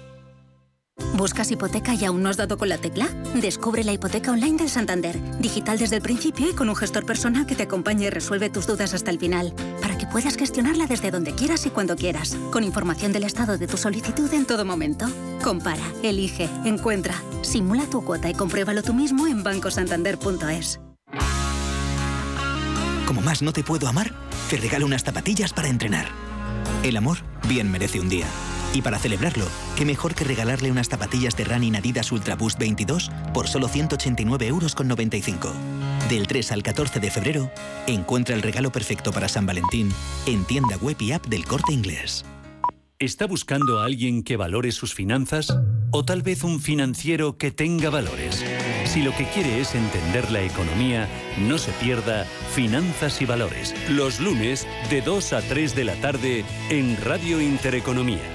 ¿Buscas 1.17 1.51
hipoteca 1.51 1.93
y 1.93 2.05
aún 2.05 2.23
no 2.23 2.29
has 2.29 2.37
dado 2.37 2.57
con 2.57 2.69
la 2.69 2.77
tecla? 2.77 3.07
Descubre 3.35 3.83
la 3.83 3.91
hipoteca 3.91 4.31
online 4.31 4.57
del 4.57 4.69
Santander, 4.69 5.17
digital 5.39 5.77
desde 5.77 5.97
el 5.97 6.01
principio 6.01 6.49
y 6.49 6.53
con 6.53 6.69
un 6.69 6.75
gestor 6.75 7.05
personal 7.05 7.45
que 7.45 7.55
te 7.55 7.63
acompañe 7.63 8.05
y 8.05 8.09
resuelve 8.09 8.49
tus 8.49 8.67
dudas 8.67 8.93
hasta 8.93 9.11
el 9.11 9.19
final. 9.19 9.53
Para 9.81 9.97
que 9.97 10.07
puedas 10.07 10.37
gestionarla 10.37 10.87
desde 10.87 11.11
donde 11.11 11.33
quieras 11.33 11.65
y 11.65 11.69
cuando 11.69 11.95
quieras, 11.95 12.37
con 12.51 12.63
información 12.63 13.11
del 13.11 13.23
estado 13.23 13.57
de 13.57 13.67
tu 13.67 13.77
solicitud 13.77 14.33
en 14.33 14.45
todo 14.45 14.63
momento. 14.63 15.07
Compara, 15.43 15.83
elige, 16.01 16.49
encuentra, 16.63 17.15
simula 17.41 17.85
tu 17.85 18.03
cuota 18.03 18.29
y 18.29 18.33
compruébalo 18.33 18.81
tú 18.81 18.93
mismo 18.93 19.27
en 19.27 19.43
bancosantander.es. 19.43 20.79
Como 23.05 23.21
más 23.21 23.41
no 23.41 23.53
te 23.53 23.63
puedo 23.63 23.87
amar, 23.87 24.13
te 24.49 24.57
regalo 24.57 24.85
unas 24.85 25.03
zapatillas 25.03 25.53
para 25.53 25.67
entrenar. 25.67 26.07
El 26.83 26.97
amor 26.97 27.19
bien 27.47 27.71
merece 27.71 27.99
un 27.99 28.09
día. 28.09 28.27
Y 28.75 28.81
para 28.81 28.99
celebrarlo, 28.99 29.45
qué 29.77 29.85
mejor 29.85 30.15
que 30.15 30.25
regalarle 30.25 30.69
unas 30.69 30.89
zapatillas 30.89 31.37
de 31.37 31.45
running 31.45 31.77
Adidas 31.77 32.11
Ultra 32.11 32.35
Boost 32.35 32.59
22 32.59 33.09
por 33.33 33.47
solo 33.47 33.69
189 33.69 34.47
euros 34.47 34.75
con 34.75 34.89
95. 34.89 35.53
Del 36.09 36.27
3 36.27 36.51
al 36.51 36.61
14 36.61 36.99
de 36.99 37.09
febrero, 37.09 37.49
encuentra 37.87 38.35
el 38.35 38.41
regalo 38.41 38.73
perfecto 38.73 39.13
para 39.13 39.29
San 39.29 39.45
Valentín 39.45 39.93
en 40.25 40.43
tienda 40.43 40.75
web 40.75 40.97
y 40.99 41.13
app 41.13 41.25
del 41.27 41.45
Corte 41.45 41.71
Inglés. 41.71 42.25
¿Está 42.99 43.27
buscando 43.27 43.79
a 43.79 43.85
alguien 43.85 44.23
que 44.23 44.35
valore 44.35 44.73
sus 44.73 44.93
finanzas? 44.93 45.57
¿O 45.91 46.03
tal 46.03 46.21
vez 46.21 46.43
un 46.43 46.59
financiero 46.59 47.37
que 47.37 47.51
tenga 47.51 47.89
valores? 47.89 48.43
Si 48.83 49.03
lo 49.03 49.15
que 49.15 49.25
quiere 49.29 49.61
es 49.61 49.73
entender 49.73 50.29
la 50.31 50.41
economía, 50.41 51.07
no 51.39 51.57
se 51.59 51.71
pierda 51.73 52.25
Finanzas 52.53 53.21
y 53.21 53.25
Valores, 53.25 53.73
los 53.89 54.19
lunes 54.19 54.67
de 54.89 55.01
2 55.01 55.31
a 55.31 55.41
3 55.41 55.75
de 55.75 55.83
la 55.85 55.95
tarde 55.95 56.43
en 56.69 56.97
Radio 57.03 57.39
Intereconomía. 57.39 58.34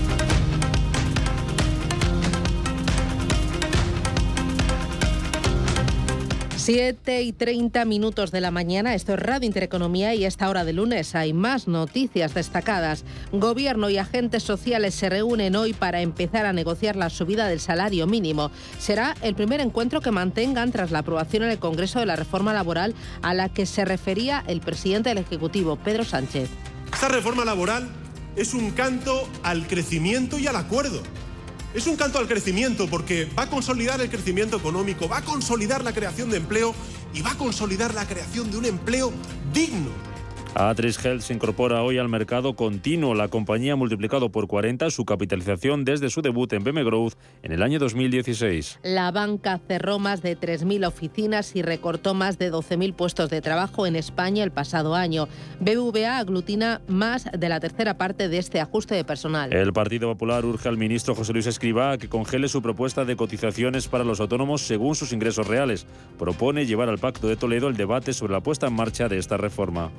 7 6.61 7.23
y 7.23 7.33
30 7.33 7.85
minutos 7.85 8.29
de 8.29 8.39
la 8.39 8.51
mañana, 8.51 8.93
esto 8.93 9.15
es 9.15 9.19
Radio 9.19 9.47
Intereconomía 9.47 10.13
y 10.13 10.25
esta 10.25 10.47
hora 10.47 10.63
de 10.63 10.73
lunes 10.73 11.15
hay 11.15 11.33
más 11.33 11.67
noticias 11.67 12.35
destacadas. 12.35 13.03
Gobierno 13.31 13.89
y 13.89 13.97
agentes 13.97 14.43
sociales 14.43 14.93
se 14.93 15.09
reúnen 15.09 15.55
hoy 15.55 15.73
para 15.73 16.01
empezar 16.01 16.45
a 16.45 16.53
negociar 16.53 16.95
la 16.97 17.09
subida 17.09 17.47
del 17.47 17.59
salario 17.59 18.05
mínimo. 18.05 18.51
Será 18.77 19.15
el 19.23 19.33
primer 19.33 19.59
encuentro 19.59 20.01
que 20.01 20.11
mantengan 20.11 20.71
tras 20.71 20.91
la 20.91 20.99
aprobación 20.99 21.41
en 21.41 21.49
el 21.49 21.57
Congreso 21.57 21.99
de 21.99 22.05
la 22.05 22.15
reforma 22.15 22.53
laboral 22.53 22.93
a 23.23 23.33
la 23.33 23.49
que 23.49 23.65
se 23.65 23.83
refería 23.83 24.43
el 24.45 24.61
presidente 24.61 25.09
del 25.09 25.17
Ejecutivo, 25.17 25.77
Pedro 25.77 26.05
Sánchez. 26.05 26.47
Esta 26.93 27.07
reforma 27.07 27.43
laboral 27.43 27.89
es 28.35 28.53
un 28.53 28.69
canto 28.69 29.27
al 29.41 29.65
crecimiento 29.65 30.37
y 30.37 30.45
al 30.45 30.57
acuerdo 30.57 31.01
es 31.73 31.87
un 31.87 31.95
canto 31.95 32.19
al 32.19 32.27
crecimiento 32.27 32.87
porque 32.87 33.25
va 33.37 33.43
a 33.43 33.49
consolidar 33.49 34.01
el 34.01 34.09
crecimiento 34.09 34.57
económico, 34.57 35.07
va 35.07 35.17
a 35.17 35.21
consolidar 35.23 35.83
la 35.83 35.93
creación 35.93 36.29
de 36.29 36.37
empleo 36.37 36.75
y 37.13 37.21
va 37.21 37.31
a 37.31 37.37
consolidar 37.37 37.93
la 37.93 38.07
creación 38.07 38.51
de 38.51 38.57
un 38.57 38.65
empleo 38.65 39.13
digno 39.53 40.10
A3 40.55 41.05
Health 41.05 41.21
se 41.21 41.33
incorpora 41.33 41.81
hoy 41.81 41.97
al 41.97 42.09
mercado 42.09 42.57
continuo. 42.57 43.15
La 43.15 43.29
compañía 43.29 43.73
ha 43.73 43.75
multiplicado 43.77 44.33
por 44.33 44.47
40 44.47 44.89
su 44.89 45.05
capitalización 45.05 45.85
desde 45.85 46.09
su 46.09 46.21
debut 46.21 46.51
en 46.51 46.65
BM 46.65 46.83
Growth 46.83 47.13
en 47.41 47.53
el 47.53 47.63
año 47.63 47.79
2016. 47.79 48.79
La 48.83 49.11
banca 49.11 49.61
cerró 49.65 49.97
más 49.97 50.21
de 50.21 50.37
3.000 50.37 50.85
oficinas 50.85 51.55
y 51.55 51.61
recortó 51.61 52.13
más 52.13 52.37
de 52.37 52.51
12.000 52.51 52.93
puestos 52.93 53.29
de 53.29 53.39
trabajo 53.39 53.87
en 53.87 53.95
España 53.95 54.43
el 54.43 54.51
pasado 54.51 54.93
año. 54.93 55.29
BBVA 55.61 56.17
aglutina 56.17 56.81
más 56.89 57.29
de 57.31 57.47
la 57.47 57.61
tercera 57.61 57.97
parte 57.97 58.27
de 58.27 58.37
este 58.37 58.59
ajuste 58.59 58.93
de 58.93 59.05
personal. 59.05 59.53
El 59.53 59.71
Partido 59.71 60.09
Popular 60.09 60.43
urge 60.43 60.67
al 60.67 60.77
ministro 60.77 61.15
José 61.15 61.31
Luis 61.31 61.47
Escribá 61.47 61.91
a 61.93 61.97
que 61.97 62.09
congele 62.09 62.49
su 62.49 62.61
propuesta 62.61 63.05
de 63.05 63.15
cotizaciones 63.15 63.87
para 63.87 64.03
los 64.03 64.19
autónomos 64.19 64.63
según 64.63 64.95
sus 64.95 65.13
ingresos 65.13 65.47
reales. 65.47 65.87
Propone 66.19 66.65
llevar 66.65 66.89
al 66.89 66.97
Pacto 66.97 67.29
de 67.29 67.37
Toledo 67.37 67.69
el 67.69 67.77
debate 67.77 68.11
sobre 68.11 68.33
la 68.33 68.41
puesta 68.41 68.67
en 68.67 68.73
marcha 68.73 69.07
de 69.07 69.17
esta 69.17 69.37
reforma. 69.37 69.91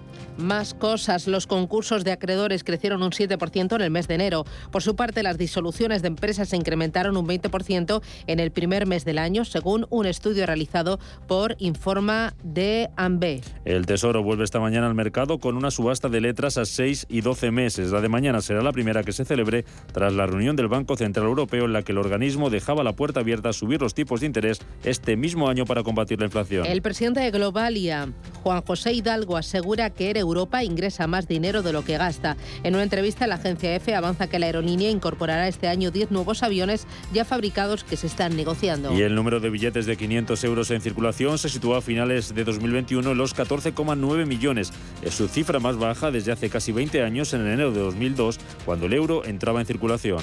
Más 0.43 0.75
cosas. 0.75 1.29
Los 1.29 1.47
concursos 1.47 2.03
de 2.03 2.11
acreedores 2.11 2.65
crecieron 2.65 3.03
un 3.03 3.13
7% 3.13 3.77
en 3.77 3.81
el 3.81 3.91
mes 3.91 4.09
de 4.09 4.15
enero. 4.15 4.45
Por 4.73 4.83
su 4.83 4.97
parte, 4.97 5.23
las 5.23 5.39
disoluciones 5.39 6.03
de 6.03 6.09
empresas 6.09 6.49
se 6.49 6.57
incrementaron 6.57 7.17
un 7.17 7.27
20% 7.27 8.03
en 8.27 8.41
el 8.41 8.51
primer 8.51 8.87
mes 8.87 9.05
del 9.05 9.19
año, 9.19 9.45
según 9.45 9.87
un 9.91 10.07
estudio 10.07 10.45
realizado 10.45 10.99
por 11.29 11.55
Informa 11.59 12.35
de 12.43 12.91
AMBE. 12.97 13.41
El 13.65 13.87
Tesoro 13.87 14.23
vuelve 14.25 14.43
esta 14.43 14.59
mañana 14.59 14.89
al 14.89 14.95
mercado 14.95 15.39
con 15.39 15.57
una 15.57 15.71
subasta 15.71 16.09
de 16.09 16.21
letras 16.21 16.59
a 16.59 16.65
6 16.65 17.07
y 17.09 17.21
12 17.21 17.53
meses. 17.53 17.93
La 17.93 18.01
de 18.01 18.09
mañana 18.09 18.41
será 18.41 18.63
la 18.63 18.73
primera 18.73 19.05
que 19.05 19.13
se 19.13 19.25
celebre 19.25 19.65
tras 19.93 20.13
la 20.13 20.27
reunión 20.27 20.57
del 20.57 20.67
Banco 20.67 20.97
Central 20.97 21.27
Europeo 21.27 21.67
en 21.67 21.73
la 21.73 21.83
que 21.83 21.93
el 21.93 21.99
organismo 21.99 22.51
dejaba 22.51 22.83
la 22.83 22.95
puerta 22.95 23.21
abierta 23.21 23.51
a 23.51 23.53
subir 23.53 23.81
los 23.81 23.95
tipos 23.95 24.21
de 24.21 24.27
interés 24.27 24.59
este 24.83 25.17
mismo 25.17 25.49
año 25.49 25.67
para 25.67 25.85
combatir 25.85 26.19
la 26.19 26.27
inflación. 26.27 26.67
El 26.67 26.83
presidente 26.83 27.21
de 27.21 27.31
Globalia, 27.31 28.09
Juan 28.43 28.63
José 28.63 28.93
Hidalgo, 28.93 29.37
asegura 29.37 29.91
que 29.91 30.11
Air 30.11 30.32
Europa 30.33 30.65
ingresa 30.65 31.07
más 31.07 31.29
dinero 31.29 31.63
de 31.63 31.73
lo 31.73 31.85
que 31.85 31.99
gasta. 31.99 32.37
En 32.63 32.75
una 32.75 32.83
entrevista, 32.83 33.27
la 33.27 33.35
agencia 33.35 33.75
EFE 33.77 33.95
avanza 33.95 34.29
que 34.29 34.39
la 34.39 34.47
aerolínea 34.47 34.91
incorporará 34.91 35.47
este 35.47 35.69
año 35.69 35.91
10 35.91 36.11
nuevos 36.11 36.43
aviones 36.43 36.87
ya 37.13 37.25
fabricados 37.27 37.85
que 37.85 37.99
se 37.99 38.07
están 38.07 38.35
negociando. 38.35 38.97
Y 38.97 39.03
el 39.03 39.15
número 39.15 39.41
de 39.41 39.51
billetes 39.51 39.85
de 39.85 39.97
500 39.97 40.43
euros 40.45 40.71
en 40.71 40.81
circulación 40.81 41.39
se 41.39 41.51
sitúa 41.51 41.79
a 41.79 41.81
finales 41.83 42.35
de 42.35 42.45
2021 42.45 43.13
en 43.13 43.19
los 43.19 43.37
14,9 43.37 44.27
millones. 44.27 44.73
Es 45.03 45.15
su 45.15 45.29
cifra 45.29 45.59
más 45.59 45.77
baja 45.77 46.11
desde 46.11 46.33
hace 46.33 46.49
casi 46.49 46.73
20 46.73 47.03
años, 47.03 47.35
en 47.35 47.43
enero 47.43 47.71
de 47.71 47.81
2002, 47.81 48.41
cuando 48.65 48.87
el 48.87 48.95
euro 48.95 49.25
entraba 49.27 49.61
en 49.61 49.67
circulación. 49.67 50.23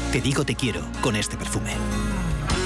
Te 0.11 0.19
digo 0.19 0.43
te 0.43 0.55
quiero 0.55 0.81
con 0.99 1.15
este 1.15 1.37
perfume. 1.37 1.71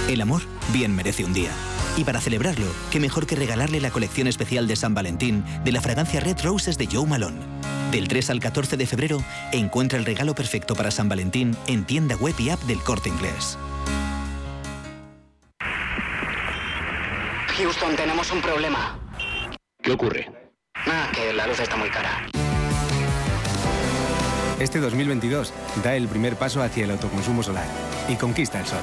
El 0.10 0.22
amor 0.22 0.42
bien 0.74 0.96
merece 0.96 1.24
un 1.24 1.32
día. 1.32 1.52
Y 1.96 2.04
para 2.04 2.20
celebrarlo, 2.20 2.66
qué 2.90 3.00
mejor 3.00 3.28
que 3.28 3.36
regalarle 3.36 3.80
la 3.80 3.92
colección 3.92 4.28
especial 4.28 4.68
de 4.68 4.76
San 4.76 4.96
Valentín 4.96 5.44
de 5.64 5.72
la 5.72 5.80
fragancia 5.80 6.20
Red 6.20 6.38
Roses 6.44 6.80
de 6.80 6.88
Joe 6.92 7.06
Malone. 7.06 7.38
Del 7.92 8.08
3 8.08 8.32
al 8.32 8.40
14 8.40 8.78
de 8.78 8.88
febrero, 8.88 9.24
encuentra 9.52 10.00
el 10.00 10.06
regalo 10.06 10.34
perfecto 10.34 10.76
para 10.76 10.90
San 10.90 11.08
Valentín 11.08 11.56
en 11.68 11.86
tienda 11.86 12.16
web 12.16 12.34
y 12.40 12.50
app 12.50 12.62
del 12.64 12.80
Corte 12.80 13.10
Inglés. 13.10 13.60
Houston, 17.58 17.96
tenemos 17.96 18.32
un 18.32 18.42
problema. 18.42 19.00
¿Qué 19.84 19.92
ocurre? 19.92 20.32
Ah, 20.74 21.10
que 21.14 21.32
la 21.32 21.46
luz 21.46 21.60
está 21.60 21.78
muy 21.78 21.90
cara. 21.90 22.26
Este 24.60 24.80
2022 24.80 25.54
da 25.84 25.96
el 25.96 26.08
primer 26.08 26.36
paso 26.38 26.62
hacia 26.62 26.86
el 26.86 26.92
autoconsumo 26.92 27.44
solar 27.44 27.68
y 28.08 28.16
conquista 28.16 28.60
el 28.60 28.66
sol. 28.66 28.80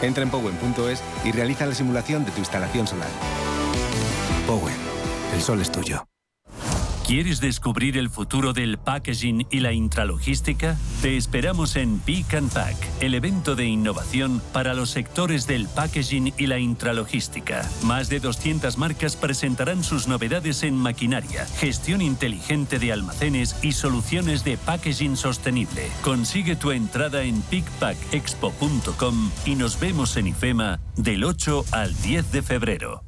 Entra 0.00 0.22
en 0.22 0.30
Powen.es 0.30 1.02
y 1.24 1.32
realiza 1.32 1.66
la 1.66 1.74
simulación 1.74 2.24
de 2.24 2.30
tu 2.30 2.38
instalación 2.38 2.86
solar. 2.86 3.08
Powen, 4.46 4.76
el 5.34 5.42
sol 5.42 5.60
es 5.60 5.72
tuyo. 5.72 6.06
¿Quieres 7.08 7.40
descubrir 7.40 7.96
el 7.96 8.10
futuro 8.10 8.52
del 8.52 8.76
packaging 8.76 9.46
y 9.50 9.60
la 9.60 9.72
intralogística? 9.72 10.76
Te 11.00 11.16
esperamos 11.16 11.76
en 11.76 12.00
Pick 12.00 12.34
and 12.34 12.52
Pack, 12.52 12.76
el 13.00 13.14
evento 13.14 13.56
de 13.56 13.64
innovación 13.64 14.42
para 14.52 14.74
los 14.74 14.90
sectores 14.90 15.46
del 15.46 15.68
packaging 15.68 16.34
y 16.36 16.48
la 16.48 16.58
intralogística. 16.58 17.66
Más 17.82 18.10
de 18.10 18.20
200 18.20 18.76
marcas 18.76 19.16
presentarán 19.16 19.84
sus 19.84 20.06
novedades 20.06 20.62
en 20.64 20.76
maquinaria, 20.76 21.46
gestión 21.46 22.02
inteligente 22.02 22.78
de 22.78 22.92
almacenes 22.92 23.56
y 23.62 23.72
soluciones 23.72 24.44
de 24.44 24.58
packaging 24.58 25.16
sostenible. 25.16 25.88
Consigue 26.02 26.56
tu 26.56 26.72
entrada 26.72 27.22
en 27.22 27.40
pickpackexpo.com 27.40 29.30
y 29.46 29.54
nos 29.54 29.80
vemos 29.80 30.14
en 30.18 30.26
IFEMA 30.26 30.78
del 30.98 31.24
8 31.24 31.64
al 31.72 31.96
10 32.02 32.32
de 32.32 32.42
febrero. 32.42 33.07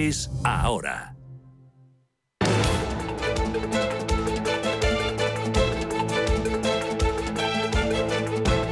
ahora. 0.43 1.15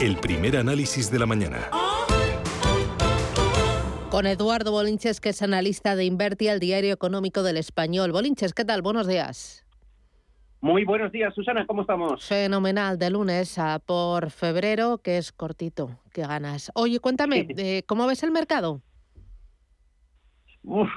El 0.02 0.18
primer 0.18 0.58
análisis 0.58 1.12
de 1.12 1.20
la 1.20 1.28
mañana. 1.28 1.70
Con 4.10 4.26
Eduardo 4.26 4.72
Bolinches, 4.72 5.22
que 5.22 5.30
es 5.30 5.42
analista 5.44 5.96
de 5.96 6.06
Inverti, 6.06 6.48
el 6.48 6.60
diario 6.60 6.94
económico 6.94 7.44
del 7.44 7.58
español. 7.58 8.12
Bolinches, 8.12 8.54
¿qué 8.54 8.66
tal? 8.66 8.82
Buenos 8.82 9.06
días. 9.06 9.68
Muy 10.62 10.84
buenos 10.84 11.12
días, 11.12 11.34
Susana, 11.36 11.66
¿cómo 11.68 11.82
estamos? 11.82 12.26
Fenomenal, 12.26 12.98
de 12.98 13.12
lunes 13.12 13.60
a 13.60 13.78
por 13.78 14.32
febrero, 14.32 14.98
que 14.98 15.20
es 15.20 15.32
cortito, 15.32 16.00
que 16.12 16.22
ganas. 16.24 16.72
Oye, 16.74 17.00
cuéntame, 17.00 17.48
eh, 17.56 17.84
¿cómo 17.86 18.08
ves 18.08 18.24
el 18.24 18.32
mercado? 18.32 18.82
Uf, 20.64 20.90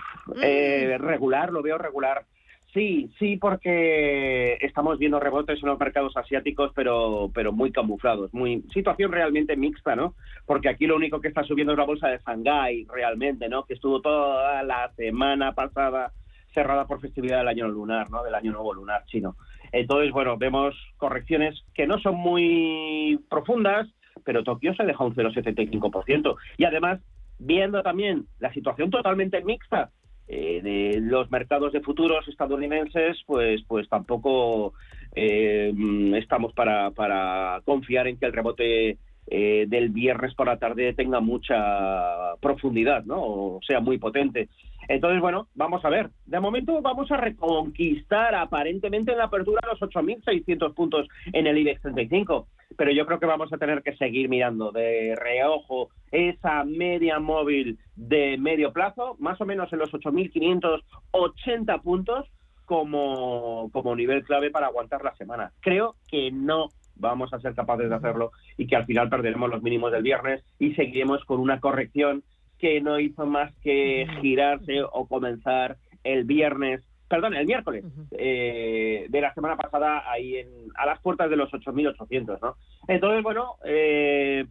eh, 0.43 0.97
regular, 0.99 1.53
lo 1.53 1.63
veo 1.63 1.79
regular. 1.79 2.25
Sí, 2.73 3.11
sí, 3.19 3.37
porque 3.37 4.55
estamos 4.63 4.99
viendo 4.99 5.21
rebotes 5.21 5.63
en 5.63 5.69
los 5.69 5.79
mercados 5.79 6.17
asiáticos, 6.17 6.73
pero, 6.75 7.31
pero 7.35 7.53
muy 7.53 7.71
camuflados, 7.71 8.33
muy 8.33 8.65
situación 8.73 9.13
realmente 9.13 9.57
mixta, 9.57 9.95
¿no? 9.95 10.15
Porque 10.47 10.71
aquí 10.71 10.87
lo 10.87 10.97
único 10.97 11.21
que 11.21 11.29
está 11.29 11.45
subiendo 11.45 11.75
es 11.75 11.79
la 11.79 11.85
bolsa 11.85 12.09
de 12.09 12.19
Shanghái, 12.27 12.87
realmente, 12.91 13.51
¿no? 13.51 13.65
Que 13.65 13.75
estuvo 13.75 14.01
toda 14.01 14.63
la 14.63 14.91
semana 14.95 15.53
pasada 15.55 16.13
cerrada 16.55 16.87
por 16.87 17.01
festividad 17.01 17.39
del 17.39 17.49
año 17.49 17.69
lunar, 17.69 18.11
¿no? 18.11 18.23
Del 18.23 18.35
año 18.35 18.53
nuevo 18.53 18.73
lunar 18.73 19.05
chino. 19.05 19.37
Entonces, 19.71 20.11
bueno, 20.11 20.39
vemos 20.39 20.75
correcciones 20.97 21.63
que 21.75 21.87
no 21.87 21.99
son 21.99 22.17
muy 22.17 23.21
profundas, 23.29 23.87
pero 24.25 24.45
Tokio 24.45 24.75
se 24.75 24.85
deja 24.85 25.05
un 25.05 25.15
0,75%. 25.15 26.37
Y 26.57 26.65
además, 26.65 27.01
viendo 27.45 27.83
también 27.83 28.27
la 28.39 28.53
situación 28.53 28.91
totalmente 28.91 29.43
mixta 29.43 29.91
eh, 30.29 30.61
de 30.63 31.01
los 31.01 31.31
mercados 31.31 31.73
de 31.73 31.81
futuros 31.81 32.27
estadounidenses, 32.29 33.19
pues, 33.27 33.63
pues 33.67 33.89
tampoco 33.89 34.73
eh, 35.15 35.73
estamos 36.17 36.53
para, 36.55 36.91
para 36.93 37.61
confiar 37.65 38.07
en 38.07 38.17
que 38.17 38.27
el 38.27 38.33
rebote 38.33 38.99
eh, 39.27 39.67
del 39.69 39.91
viernes 39.91 40.35
por 40.35 40.47
la 40.47 40.59
tarde 40.59 40.95
tenga 40.95 41.21
mucha 41.21 42.37
profundidad, 42.41 43.05
¿no? 43.05 43.23
O 43.23 43.61
sea 43.67 43.81
muy 43.81 43.99
potente. 43.99 44.49
Entonces, 44.93 45.23
bueno, 45.23 45.49
vamos 45.55 45.83
a 45.87 45.89
ver. 45.89 46.11
De 46.27 46.39
momento 46.39 46.83
vamos 46.83 47.11
a 47.11 47.17
reconquistar 47.17 48.35
aparentemente 48.35 49.13
en 49.13 49.19
la 49.19 49.25
apertura 49.25 49.63
los 49.67 49.81
8.600 49.81 50.75
puntos 50.75 51.09
en 51.33 51.47
el 51.47 51.57
IBEX 51.57 51.81
35. 51.81 52.47
Pero 52.77 52.91
yo 52.93 53.07
creo 53.07 53.19
que 53.19 53.25
vamos 53.25 53.51
a 53.55 53.57
tener 53.57 53.83
que 53.83 53.97
seguir 53.97 54.29
mirando 54.29 54.71
de 54.71 55.15
reojo 55.17 55.89
esa 56.11 56.65
media 56.65 57.19
móvil 57.21 57.79
de 57.97 58.37
medio 58.37 58.75
plazo, 58.75 59.17
más 59.19 59.41
o 59.41 59.47
menos 59.47 59.73
en 59.73 59.79
los 59.79 59.91
8.580 59.93 61.81
puntos 61.81 62.27
como, 62.67 63.71
como 63.73 63.97
nivel 63.97 64.25
clave 64.25 64.51
para 64.51 64.67
aguantar 64.67 65.03
la 65.03 65.17
semana. 65.17 65.53
Creo 65.61 65.97
que 66.07 66.31
no 66.31 66.69
vamos 66.97 67.33
a 67.33 67.41
ser 67.41 67.55
capaces 67.55 67.89
de 67.89 67.95
hacerlo 67.95 68.33
y 68.59 68.67
que 68.67 68.77
al 68.77 68.85
final 68.85 69.09
perderemos 69.09 69.49
los 69.49 69.63
mínimos 69.63 69.91
del 69.91 70.03
viernes 70.03 70.45
y 70.59 70.75
seguiremos 70.75 71.25
con 71.25 71.41
una 71.41 71.61
corrección 71.61 72.23
que 72.63 72.81
no 72.81 73.01
hizo 73.01 73.27
más 73.27 73.53
que 73.57 74.07
girarse 74.21 74.83
o 74.85 75.09
comenzar 75.09 75.79
el 76.05 76.23
viernes, 76.23 76.81
perdón, 77.09 77.35
el 77.35 77.45
miércoles 77.45 77.85
eh, 78.13 79.07
de 79.09 79.21
la 79.21 79.35
semana 79.35 79.57
pasada 79.57 80.09
ahí 80.09 80.37
en, 80.37 80.47
a 80.77 80.87
las 80.87 81.01
puertas 81.01 81.29
de 81.29 81.35
los 81.35 81.51
8.800, 81.51 82.39
¿no? 82.41 82.55
Entonces, 82.87 83.21
bueno, 83.25 83.57
eh, 83.65 84.47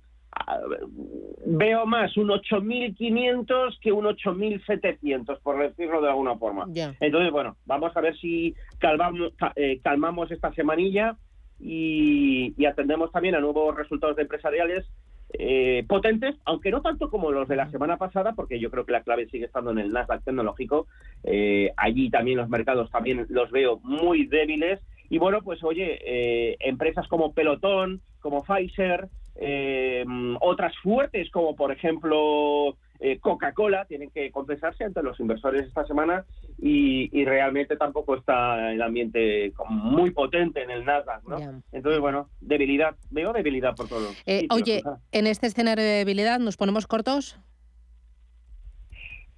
veo 1.46 1.86
más 1.86 2.18
un 2.18 2.28
8.500 2.28 3.80
que 3.80 3.94
un 3.94 4.04
8.700, 4.04 5.40
por 5.42 5.60
decirlo 5.60 6.02
de 6.02 6.10
alguna 6.10 6.36
forma. 6.36 6.66
Entonces, 7.00 7.32
bueno, 7.32 7.56
vamos 7.66 7.96
a 7.96 8.02
ver 8.02 8.18
si 8.18 8.54
calmamos, 8.80 9.32
eh, 9.56 9.80
calmamos 9.82 10.30
esta 10.32 10.52
semanilla 10.54 11.16
y, 11.62 12.66
atendemos 12.66 13.10
también 13.14 13.36
a 13.36 13.40
nuevos 13.40 13.74
resultados 13.74 14.18
empresariales 14.18 14.86
eh, 15.34 15.86
potentes, 15.88 16.36
aunque 16.46 16.72
no 16.72 16.82
tanto 16.82 17.10
como 17.10 17.32
los 17.32 17.48
de 17.48 17.56
la 17.56 17.70
semana 17.70 17.98
pasada, 17.98 18.34
porque 18.34 18.60
yo 18.60 18.70
creo 18.70 18.86
que 18.86 18.92
la 18.92 19.04
clave 19.04 19.28
sigue 19.28 19.46
estando 19.46 19.72
en 19.72 19.80
el 19.80 19.92
Nasdaq 19.92 20.24
tecnológico. 20.24 20.88
Eh, 21.24 21.72
allí 21.78 22.10
también 22.10 22.38
los 22.38 22.50
mercados 22.50 22.90
también 22.92 23.26
los 23.30 23.52
veo 23.52 23.80
muy 23.84 24.26
débiles. 24.26 24.80
Y 25.10 25.18
bueno, 25.18 25.42
pues 25.42 25.64
oye, 25.64 26.00
eh, 26.06 26.58
empresas 26.60 27.08
como 27.08 27.34
Pelotón, 27.34 28.02
como 28.20 28.44
Pfizer, 28.44 29.10
otras 30.40 30.78
fuertes 30.78 31.32
como 31.32 31.56
por 31.56 31.72
ejemplo 31.72 32.76
eh, 33.04 33.20
Coca-Cola 33.20 33.86
tienen 33.86 34.12
que 34.12 34.30
compensarse 34.30 34.84
ante 34.84 35.02
los 35.02 35.20
inversores 35.20 35.66
esta 35.66 35.84
semana 35.86 36.24
y, 36.60 37.10
realmente 37.26 37.76
tampoco 37.76 38.16
está 38.16 38.72
el 38.72 38.82
ambiente 38.82 39.52
muy 39.70 40.12
potente 40.12 40.62
en 40.62 40.70
el 40.70 40.86
Nasdaq, 40.86 41.24
¿no? 41.24 41.62
Entonces, 41.72 42.00
bueno, 42.00 42.30
debilidad, 42.42 42.96
veo 43.10 43.34
debilidad 43.34 43.76
por 43.76 43.88
todos. 43.88 44.22
Eh, 44.26 44.48
oye, 44.52 44.84
en 45.12 45.28
este 45.28 45.48
escenario 45.48 45.84
de 45.84 45.92
debilidad, 45.92 46.40
¿nos 46.40 46.58
ponemos 46.58 46.86
cortos? 46.86 47.40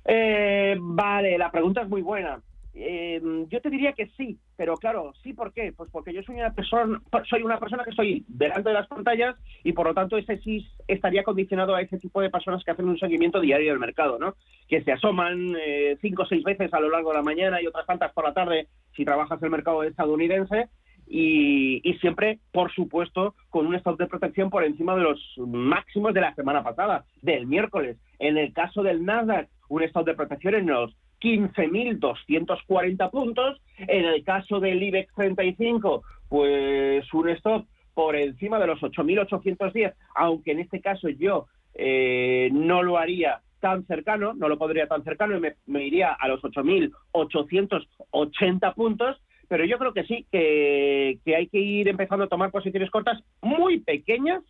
Eh, 0.05 0.75
vale, 0.79 1.37
la 1.37 1.51
pregunta 1.51 1.83
es 1.83 1.89
muy 1.89 2.01
buena. 2.01 2.41
Eh, 2.75 3.21
yo 3.49 3.61
te 3.61 3.69
diría 3.69 3.93
que 3.93 4.07
sí, 4.17 4.39
pero 4.57 4.75
claro, 4.77 5.13
sí, 5.21 5.33
¿por 5.33 5.53
qué? 5.53 5.73
Pues 5.73 5.91
porque 5.91 6.11
yo 6.11 6.23
soy 6.23 6.35
una 6.35 6.53
persona, 6.53 6.99
soy 7.29 7.43
una 7.43 7.59
persona 7.59 7.83
que 7.83 7.91
estoy 7.91 8.25
delante 8.27 8.69
de 8.69 8.73
las 8.73 8.87
pantallas 8.87 9.35
y 9.63 9.73
por 9.73 9.85
lo 9.85 9.93
tanto 9.93 10.17
ese 10.17 10.39
sí 10.39 10.67
estaría 10.87 11.23
condicionado 11.23 11.75
a 11.75 11.81
ese 11.81 11.99
tipo 11.99 12.19
de 12.19 12.31
personas 12.31 12.63
que 12.63 12.71
hacen 12.71 12.87
un 12.87 12.97
seguimiento 12.97 13.39
diario 13.39 13.69
del 13.69 13.79
mercado, 13.79 14.17
¿no? 14.17 14.35
Que 14.67 14.83
se 14.83 14.91
asoman 14.91 15.55
eh, 15.59 15.97
cinco 16.01 16.23
o 16.23 16.25
seis 16.25 16.43
veces 16.43 16.73
a 16.73 16.79
lo 16.79 16.89
largo 16.89 17.11
de 17.11 17.17
la 17.17 17.23
mañana 17.23 17.61
y 17.61 17.67
otras 17.67 17.85
tantas 17.85 18.11
por 18.11 18.25
la 18.25 18.33
tarde 18.33 18.67
si 18.95 19.05
trabajas 19.05 19.41
el 19.43 19.51
mercado 19.51 19.83
estadounidense 19.83 20.69
y, 21.05 21.81
siempre, 21.99 22.39
por 22.51 22.73
supuesto, 22.73 23.35
con 23.49 23.67
un 23.67 23.75
estado 23.75 23.97
de 23.97 24.07
protección 24.07 24.49
por 24.49 24.63
encima 24.63 24.95
de 24.95 25.03
los 25.03 25.19
máximos 25.37 26.13
de 26.13 26.21
la 26.21 26.33
semana 26.33 26.63
pasada, 26.63 27.05
del 27.21 27.45
miércoles. 27.45 27.97
En 28.19 28.37
el 28.37 28.53
caso 28.53 28.83
del 28.83 29.05
Nasdaq, 29.05 29.49
un 29.69 29.83
estado 29.83 30.05
de 30.05 30.15
protección 30.15 30.55
en 30.55 30.67
los 30.67 30.95
15.240 31.23 33.09
puntos. 33.09 33.59
En 33.77 34.05
el 34.05 34.23
caso 34.23 34.59
del 34.59 34.83
IBEX 34.83 35.11
35, 35.15 36.03
pues 36.27 37.11
un 37.13 37.29
stop 37.29 37.65
por 37.93 38.15
encima 38.15 38.57
de 38.59 38.67
los 38.67 38.79
8.810, 38.81 39.93
aunque 40.15 40.51
en 40.51 40.59
este 40.59 40.79
caso 40.81 41.09
yo 41.09 41.47
eh, 41.75 42.49
no 42.51 42.83
lo 42.83 42.97
haría 42.97 43.41
tan 43.59 43.85
cercano, 43.85 44.33
no 44.33 44.49
lo 44.49 44.57
podría 44.57 44.87
tan 44.87 45.03
cercano 45.03 45.37
y 45.37 45.41
me, 45.67 45.85
iría 45.85 46.11
a 46.11 46.27
los 46.27 46.41
8.880 46.41 48.73
puntos, 48.73 49.21
pero 49.47 49.63
yo 49.65 49.77
creo 49.77 49.93
que 49.93 50.03
sí, 50.03 50.25
que, 50.31 51.19
hay 51.25 51.47
que 51.47 51.59
ir 51.59 51.87
empezando 51.87 52.25
a 52.25 52.29
tomar 52.29 52.51
posiciones 52.51 52.89
cortas 52.89 53.23
muy 53.41 53.79
pequeñas 53.79 54.43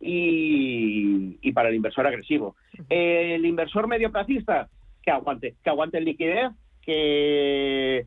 y, 0.00 1.36
y 1.42 1.52
para 1.52 1.68
el 1.68 1.74
inversor 1.74 2.06
agresivo. 2.06 2.56
El 2.88 3.44
inversor 3.44 3.88
medio 3.88 4.10
placista, 4.10 4.70
que 5.06 5.12
aguante, 5.12 5.54
que 5.62 5.70
aguante 5.70 6.00
liquidez, 6.00 6.50
que 6.82 8.06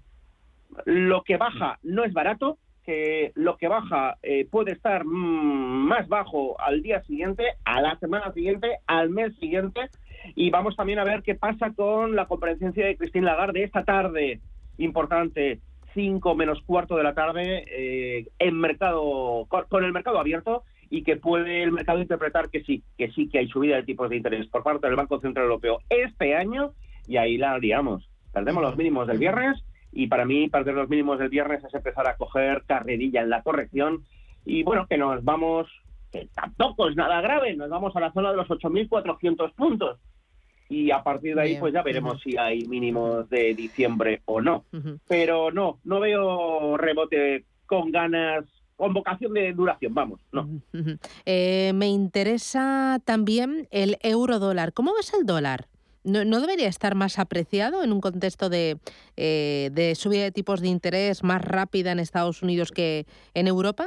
lo 0.85 1.23
que 1.23 1.37
baja 1.37 1.79
no 1.81 2.03
es 2.03 2.13
barato, 2.13 2.57
que 2.85 3.31
lo 3.35 3.57
que 3.57 3.69
baja 3.69 4.17
eh, 4.21 4.45
puede 4.51 4.73
estar 4.73 5.05
mm, 5.05 5.87
más 5.87 6.09
bajo 6.09 6.59
al 6.59 6.83
día 6.83 7.01
siguiente, 7.03 7.45
a 7.63 7.81
la 7.81 7.97
semana 7.99 8.33
siguiente, 8.33 8.79
al 8.85 9.09
mes 9.09 9.33
siguiente, 9.37 9.89
y 10.35 10.49
vamos 10.49 10.75
también 10.75 10.99
a 10.99 11.05
ver 11.05 11.23
qué 11.23 11.35
pasa 11.35 11.71
con 11.73 12.17
la 12.17 12.27
comparecencia 12.27 12.85
de 12.85 12.97
Cristín 12.97 13.23
Lagarde 13.23 13.63
esta 13.63 13.85
tarde, 13.85 14.41
importante, 14.77 15.61
5 15.93 16.35
menos 16.35 16.61
cuarto 16.63 16.97
de 16.97 17.03
la 17.03 17.13
tarde, 17.13 17.63
eh, 17.67 18.27
en 18.39 18.57
mercado, 18.57 19.47
con 19.69 19.85
el 19.85 19.93
mercado 19.93 20.19
abierto 20.19 20.63
y 20.89 21.03
que 21.03 21.15
puede 21.15 21.63
el 21.63 21.71
mercado 21.71 21.99
interpretar 21.99 22.49
que 22.49 22.61
sí, 22.63 22.83
que 22.97 23.09
sí 23.11 23.29
que 23.29 23.39
hay 23.39 23.47
subida 23.47 23.77
de 23.77 23.83
tipos 23.83 24.09
de 24.09 24.17
interés 24.17 24.47
por 24.47 24.63
parte 24.63 24.87
del 24.87 24.97
Banco 24.97 25.21
Central 25.21 25.45
Europeo 25.45 25.79
este 25.89 26.35
año 26.35 26.73
y 27.09 27.17
ahí 27.17 27.37
la 27.37 27.57
liamos. 27.57 28.07
Perdemos 28.31 28.61
los 28.61 28.77
mínimos 28.77 29.07
del 29.07 29.17
viernes 29.17 29.61
y 29.91 30.07
para 30.07 30.25
mí 30.25 30.47
perder 30.47 30.75
los 30.75 30.87
mínimos 30.87 31.17
del 31.17 31.29
viernes 31.29 31.63
es 31.63 31.73
empezar 31.73 32.07
a 32.07 32.15
coger 32.15 32.63
carrerilla 32.67 33.21
en 33.21 33.31
la 33.31 33.41
corrección 33.41 34.05
y 34.45 34.61
bueno, 34.63 34.85
que 34.87 34.97
nos 34.97 35.23
vamos, 35.23 35.67
que 36.11 36.29
tampoco 36.33 36.87
es 36.87 36.95
nada 36.95 37.19
grave, 37.21 37.55
nos 37.55 37.69
vamos 37.69 37.95
a 37.95 37.99
la 37.99 38.13
zona 38.13 38.29
de 38.29 38.37
los 38.37 38.47
8.400 38.47 39.53
puntos. 39.53 39.99
y 40.69 40.91
a 40.91 41.01
partir 41.01 41.33
de 41.33 41.41
ahí 41.41 41.57
pues 41.59 41.73
ya 41.73 41.81
veremos 41.81 42.21
si 42.21 42.37
hay 42.37 42.61
mínimos 42.67 43.27
de 43.29 43.55
diciembre 43.55 44.21
o 44.25 44.39
no. 44.39 44.65
Pero 45.07 45.49
no, 45.51 45.79
no 45.83 45.99
veo 45.99 46.77
rebote 46.77 47.45
con 47.65 47.91
ganas, 47.91 48.45
con 48.75 48.93
vocación 48.93 49.33
de 49.33 49.51
duración, 49.53 49.95
vamos, 49.95 50.19
no. 50.31 50.47
Eh, 51.25 51.71
me 51.73 51.87
interesa 51.87 52.99
también 53.03 53.67
el 53.71 53.97
euro 54.01 54.37
dólar. 54.37 54.73
¿Cómo 54.73 54.93
ves 54.93 55.11
el 55.19 55.25
dólar? 55.25 55.65
¿No, 56.03 56.39
debería 56.39 56.67
estar 56.67 56.95
más 56.95 57.19
apreciado 57.19 57.83
en 57.83 57.91
un 57.91 57.99
contexto 57.99 58.49
de, 58.49 58.77
eh, 59.17 59.69
de 59.73 59.95
subida 59.95 60.23
de 60.23 60.31
tipos 60.31 60.61
de 60.61 60.69
interés 60.69 61.23
más 61.23 61.41
rápida 61.41 61.91
en 61.91 61.99
Estados 61.99 62.41
Unidos 62.41 62.71
que 62.71 63.05
en 63.33 63.47
Europa? 63.47 63.85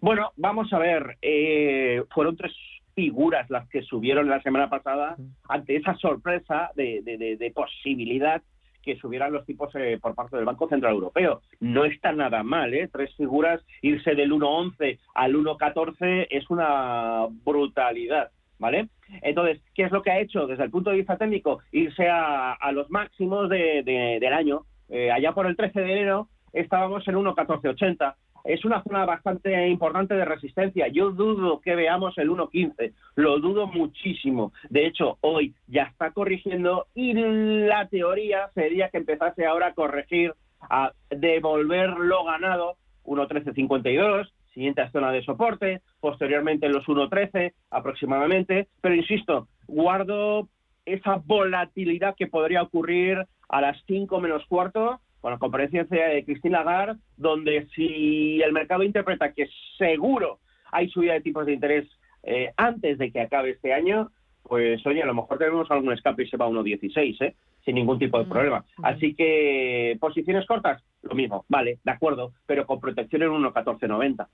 Bueno, 0.00 0.32
vamos 0.36 0.72
a 0.72 0.78
ver. 0.78 1.16
Eh, 1.22 2.02
fueron 2.10 2.36
tres 2.36 2.52
figuras 2.94 3.48
las 3.50 3.68
que 3.68 3.82
subieron 3.82 4.28
la 4.28 4.42
semana 4.42 4.68
pasada 4.68 5.16
ante 5.48 5.76
esa 5.76 5.96
sorpresa 5.96 6.70
de, 6.76 7.52
posibilidad 7.54 8.42
que 8.82 8.96
subieran 8.96 9.32
los 9.32 9.46
tipos 9.46 9.74
eh, 9.76 9.98
por 10.00 10.14
parte 10.14 10.36
del 10.36 10.44
Banco 10.44 10.68
Central 10.68 10.92
Europeo. 10.92 11.40
No 11.58 11.86
está 11.86 12.12
nada 12.12 12.42
mal, 12.42 12.74
¿eh? 12.74 12.88
Tres 12.92 13.14
figuras, 13.16 13.64
irse 13.80 14.14
del 14.14 14.30
1.11 14.30 14.98
al 15.14 15.34
1.14 15.34 16.26
es 16.28 16.50
una 16.50 17.26
brutalidad. 17.44 18.30
¿Vale? 18.58 18.88
Entonces, 19.22 19.60
¿qué 19.74 19.84
es 19.84 19.92
lo 19.92 20.02
que 20.02 20.10
ha 20.10 20.20
hecho 20.20 20.46
desde 20.46 20.64
el 20.64 20.70
punto 20.70 20.90
de 20.90 20.96
vista 20.96 21.16
técnico? 21.16 21.60
Irse 21.72 22.08
a, 22.08 22.56
los 22.72 22.90
máximos 22.90 23.48
del 23.48 24.32
año. 24.32 24.62
Eh, 24.88 25.10
allá 25.10 25.32
por 25.32 25.46
el 25.46 25.56
13 25.56 25.80
de 25.80 25.92
enero 25.92 26.28
estábamos 26.52 27.06
en 27.08 27.16
1.1480. 27.16 28.14
Es 28.44 28.64
una 28.66 28.82
zona 28.82 29.06
bastante 29.06 29.68
importante 29.68 30.14
de 30.14 30.24
resistencia. 30.24 30.88
Yo 30.88 31.10
dudo 31.10 31.60
que 31.60 31.74
veamos 31.74 32.16
el 32.18 32.28
1.15. 32.28 32.92
Lo 33.16 33.38
dudo 33.38 33.66
muchísimo. 33.66 34.52
De 34.68 34.86
hecho, 34.86 35.16
hoy 35.22 35.54
ya 35.66 35.84
está 35.84 36.10
corrigiendo 36.10 36.86
y 36.94 37.14
la 37.14 37.88
teoría 37.88 38.50
sería 38.54 38.90
que 38.90 38.98
empezase 38.98 39.46
ahora 39.46 39.68
a 39.68 39.74
corregir, 39.74 40.34
a 40.60 40.92
devolver 41.08 41.90
lo 41.90 42.24
ganado 42.24 42.76
1.1352 43.04 44.28
siguiente 44.54 44.88
zona 44.90 45.12
de 45.12 45.22
soporte, 45.22 45.82
posteriormente 46.00 46.68
los 46.68 46.86
1.13 46.86 47.52
aproximadamente, 47.70 48.68
pero 48.80 48.94
insisto, 48.94 49.48
guardo 49.66 50.48
esa 50.86 51.16
volatilidad 51.24 52.14
que 52.16 52.28
podría 52.28 52.62
ocurrir 52.62 53.26
a 53.48 53.60
las 53.60 53.82
5 53.86 54.20
menos 54.20 54.44
cuarto 54.46 55.00
con 55.20 55.32
la 55.32 55.38
conferencia 55.38 55.84
de 55.84 56.24
Cristina 56.24 56.62
Lagarde, 56.62 57.00
donde 57.16 57.66
si 57.74 58.42
el 58.42 58.52
mercado 58.52 58.82
interpreta 58.82 59.32
que 59.32 59.48
seguro 59.78 60.40
hay 60.70 60.88
subida 60.90 61.14
de 61.14 61.22
tipos 61.22 61.46
de 61.46 61.54
interés 61.54 61.88
eh, 62.22 62.52
antes 62.56 62.98
de 62.98 63.10
que 63.10 63.20
acabe 63.20 63.50
este 63.50 63.72
año, 63.72 64.10
pues 64.42 64.84
oye, 64.86 65.02
a 65.02 65.06
lo 65.06 65.14
mejor 65.14 65.38
tenemos 65.38 65.70
algún 65.70 65.92
escape 65.92 66.24
y 66.24 66.28
se 66.28 66.36
va 66.36 66.44
a 66.44 66.50
1.16, 66.50 67.22
¿eh? 67.22 67.34
sin 67.64 67.74
ningún 67.76 67.98
tipo 67.98 68.18
de 68.18 68.26
problema. 68.26 68.64
Así 68.82 69.14
que 69.14 69.96
posiciones 69.98 70.46
cortas, 70.46 70.82
lo 71.04 71.14
mismo, 71.14 71.44
vale, 71.48 71.78
de 71.84 71.90
acuerdo, 71.90 72.32
pero 72.46 72.66
con 72.66 72.80
protección 72.80 73.22
en 73.22 73.30
1.1490. 73.30 74.26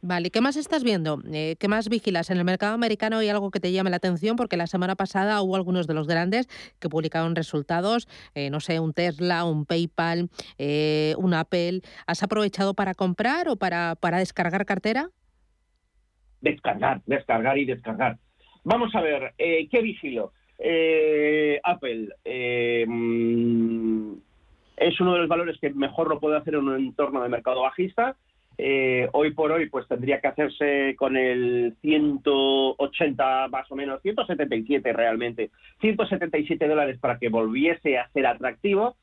Vale, 0.00 0.30
¿qué 0.30 0.40
más 0.40 0.56
estás 0.56 0.84
viendo? 0.84 1.20
Eh, 1.32 1.56
¿Qué 1.58 1.66
más 1.66 1.88
vigilas? 1.88 2.30
En 2.30 2.38
el 2.38 2.44
mercado 2.44 2.72
americano 2.72 3.18
hay 3.18 3.30
algo 3.30 3.50
que 3.50 3.58
te 3.58 3.72
llame 3.72 3.90
la 3.90 3.96
atención 3.96 4.36
porque 4.36 4.56
la 4.56 4.68
semana 4.68 4.94
pasada 4.94 5.42
hubo 5.42 5.56
algunos 5.56 5.88
de 5.88 5.94
los 5.94 6.06
grandes 6.06 6.46
que 6.78 6.88
publicaron 6.88 7.34
resultados, 7.34 8.06
eh, 8.36 8.48
no 8.48 8.60
sé, 8.60 8.78
un 8.78 8.92
Tesla, 8.92 9.44
un 9.44 9.66
PayPal, 9.66 10.28
eh, 10.56 11.14
un 11.18 11.34
Apple. 11.34 11.80
¿Has 12.06 12.22
aprovechado 12.22 12.74
para 12.74 12.94
comprar 12.94 13.48
o 13.48 13.56
para, 13.56 13.96
para 13.96 14.18
descargar 14.18 14.66
cartera? 14.66 15.10
Descargar, 16.40 17.02
descargar 17.06 17.58
y 17.58 17.64
descargar. 17.64 18.18
Vamos 18.62 18.94
a 18.94 19.00
ver, 19.00 19.34
¿qué 19.36 19.82
vigilo? 19.82 20.32
Apple 21.64 22.08
mm, 22.86 24.12
es 24.80 25.00
uno 25.00 25.14
de 25.14 25.20
los 25.20 25.28
valores 25.28 25.58
que 25.60 25.70
mejor 25.70 26.08
lo 26.08 26.20
puede 26.20 26.36
hacer 26.36 26.54
en 26.54 26.68
un 26.68 26.76
entorno 26.76 27.22
de 27.22 27.28
mercado 27.28 27.62
bajista 27.62 28.16
eh, 28.60 29.08
hoy 29.12 29.30
por 29.34 29.52
hoy 29.52 29.68
pues 29.68 29.86
tendría 29.86 30.20
que 30.20 30.26
hacerse 30.26 30.96
con 30.98 31.16
el 31.16 31.76
180 31.80 33.48
más 33.48 33.70
o 33.70 33.76
menos, 33.76 34.02
177 34.02 34.92
realmente, 34.92 35.50
177 35.80 36.66
dólares 36.66 36.98
para 36.98 37.18
que 37.20 37.28
volviese 37.28 37.98
a 37.98 38.10
ser 38.10 38.26
atractivo. 38.26 38.96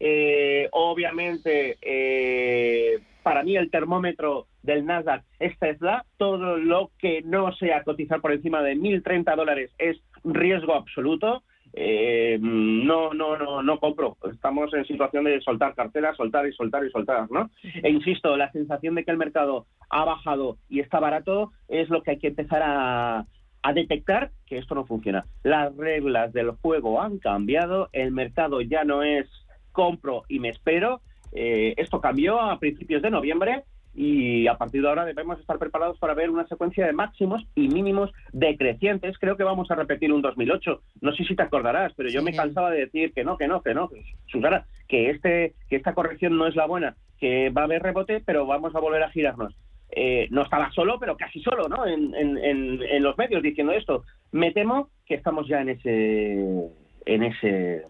Eh, 0.00 0.68
obviamente, 0.72 1.76
eh, 1.82 3.00
para 3.22 3.42
mí 3.42 3.54
el 3.54 3.70
termómetro 3.70 4.46
del 4.62 4.86
Nasdaq 4.86 5.24
es 5.38 5.58
Tesla. 5.58 6.06
Todo 6.16 6.56
lo 6.56 6.90
que 6.98 7.20
no 7.20 7.52
sea 7.56 7.84
cotizar 7.84 8.22
por 8.22 8.32
encima 8.32 8.62
de 8.62 8.76
1.030 8.76 9.36
dólares 9.36 9.70
es 9.76 10.00
riesgo 10.24 10.74
absoluto 10.74 11.42
eh, 11.74 12.38
no, 12.40 13.14
no, 13.14 13.36
no, 13.36 13.62
no 13.62 13.78
compro. 13.78 14.16
Estamos 14.30 14.72
en 14.74 14.84
situación 14.84 15.24
de 15.24 15.40
soltar 15.40 15.74
carteras, 15.74 16.16
soltar 16.16 16.46
y 16.46 16.52
soltar 16.52 16.84
y 16.84 16.90
soltar, 16.90 17.30
¿no? 17.30 17.50
E 17.82 17.90
insisto, 17.90 18.36
la 18.36 18.50
sensación 18.52 18.94
de 18.94 19.04
que 19.04 19.10
el 19.10 19.16
mercado 19.16 19.66
ha 19.88 20.04
bajado 20.04 20.58
y 20.68 20.80
está 20.80 21.00
barato 21.00 21.52
es 21.68 21.88
lo 21.88 22.02
que 22.02 22.12
hay 22.12 22.18
que 22.18 22.28
empezar 22.28 22.62
a, 22.64 23.26
detectar 23.74 24.32
que 24.46 24.58
esto 24.58 24.74
no 24.74 24.84
funciona. 24.84 25.24
Las 25.44 25.74
reglas 25.76 26.32
del 26.32 26.50
juego 26.50 27.00
han 27.00 27.18
cambiado, 27.18 27.88
el 27.92 28.10
mercado 28.10 28.60
ya 28.60 28.84
no 28.84 29.02
es 29.02 29.26
compro 29.70 30.24
y 30.28 30.40
me 30.40 30.48
espero. 30.48 31.00
Eh, 31.32 31.72
esto 31.76 32.00
cambió 32.00 32.40
a 32.40 32.58
principios 32.58 33.02
de 33.02 33.10
noviembre 33.10 33.62
y 33.94 34.46
a 34.46 34.56
partir 34.56 34.82
de 34.82 34.88
ahora 34.88 35.04
debemos 35.04 35.38
estar 35.38 35.58
preparados 35.58 35.98
para 35.98 36.14
ver 36.14 36.30
una 36.30 36.46
secuencia 36.46 36.86
de 36.86 36.92
máximos 36.92 37.44
y 37.54 37.68
mínimos 37.68 38.10
decrecientes. 38.32 39.18
Creo 39.18 39.36
que 39.36 39.44
vamos 39.44 39.70
a 39.70 39.74
repetir 39.74 40.12
un 40.12 40.22
2008. 40.22 40.80
No 41.00 41.12
sé 41.12 41.24
si 41.24 41.36
te 41.36 41.42
acordarás, 41.42 41.92
pero 41.96 42.08
yo 42.08 42.22
me 42.22 42.34
cansaba 42.34 42.70
de 42.70 42.80
decir 42.80 43.12
que 43.12 43.24
no, 43.24 43.36
que 43.36 43.48
no, 43.48 43.62
que 43.62 43.74
no, 43.74 43.90
Susana, 44.26 44.66
que 44.88 45.10
este, 45.10 45.54
que 45.68 45.76
esta 45.76 45.94
corrección 45.94 46.36
no 46.36 46.46
es 46.46 46.56
la 46.56 46.66
buena, 46.66 46.96
que 47.18 47.50
va 47.50 47.62
a 47.62 47.64
haber 47.64 47.82
rebote, 47.82 48.22
pero 48.24 48.46
vamos 48.46 48.74
a 48.74 48.80
volver 48.80 49.02
a 49.02 49.10
girarnos. 49.10 49.54
Eh, 49.94 50.26
no 50.30 50.42
estaba 50.42 50.70
solo, 50.72 50.98
pero 50.98 51.18
casi 51.18 51.42
solo, 51.42 51.68
¿no? 51.68 51.86
En, 51.86 52.14
en, 52.14 52.38
en 52.38 53.02
los 53.02 53.18
medios 53.18 53.42
diciendo 53.42 53.72
esto. 53.72 54.04
Me 54.30 54.52
temo 54.52 54.88
que 55.06 55.14
estamos 55.14 55.46
ya 55.46 55.60
en 55.60 55.68
ese, 55.68 56.70
en 57.04 57.22
ese 57.22 57.84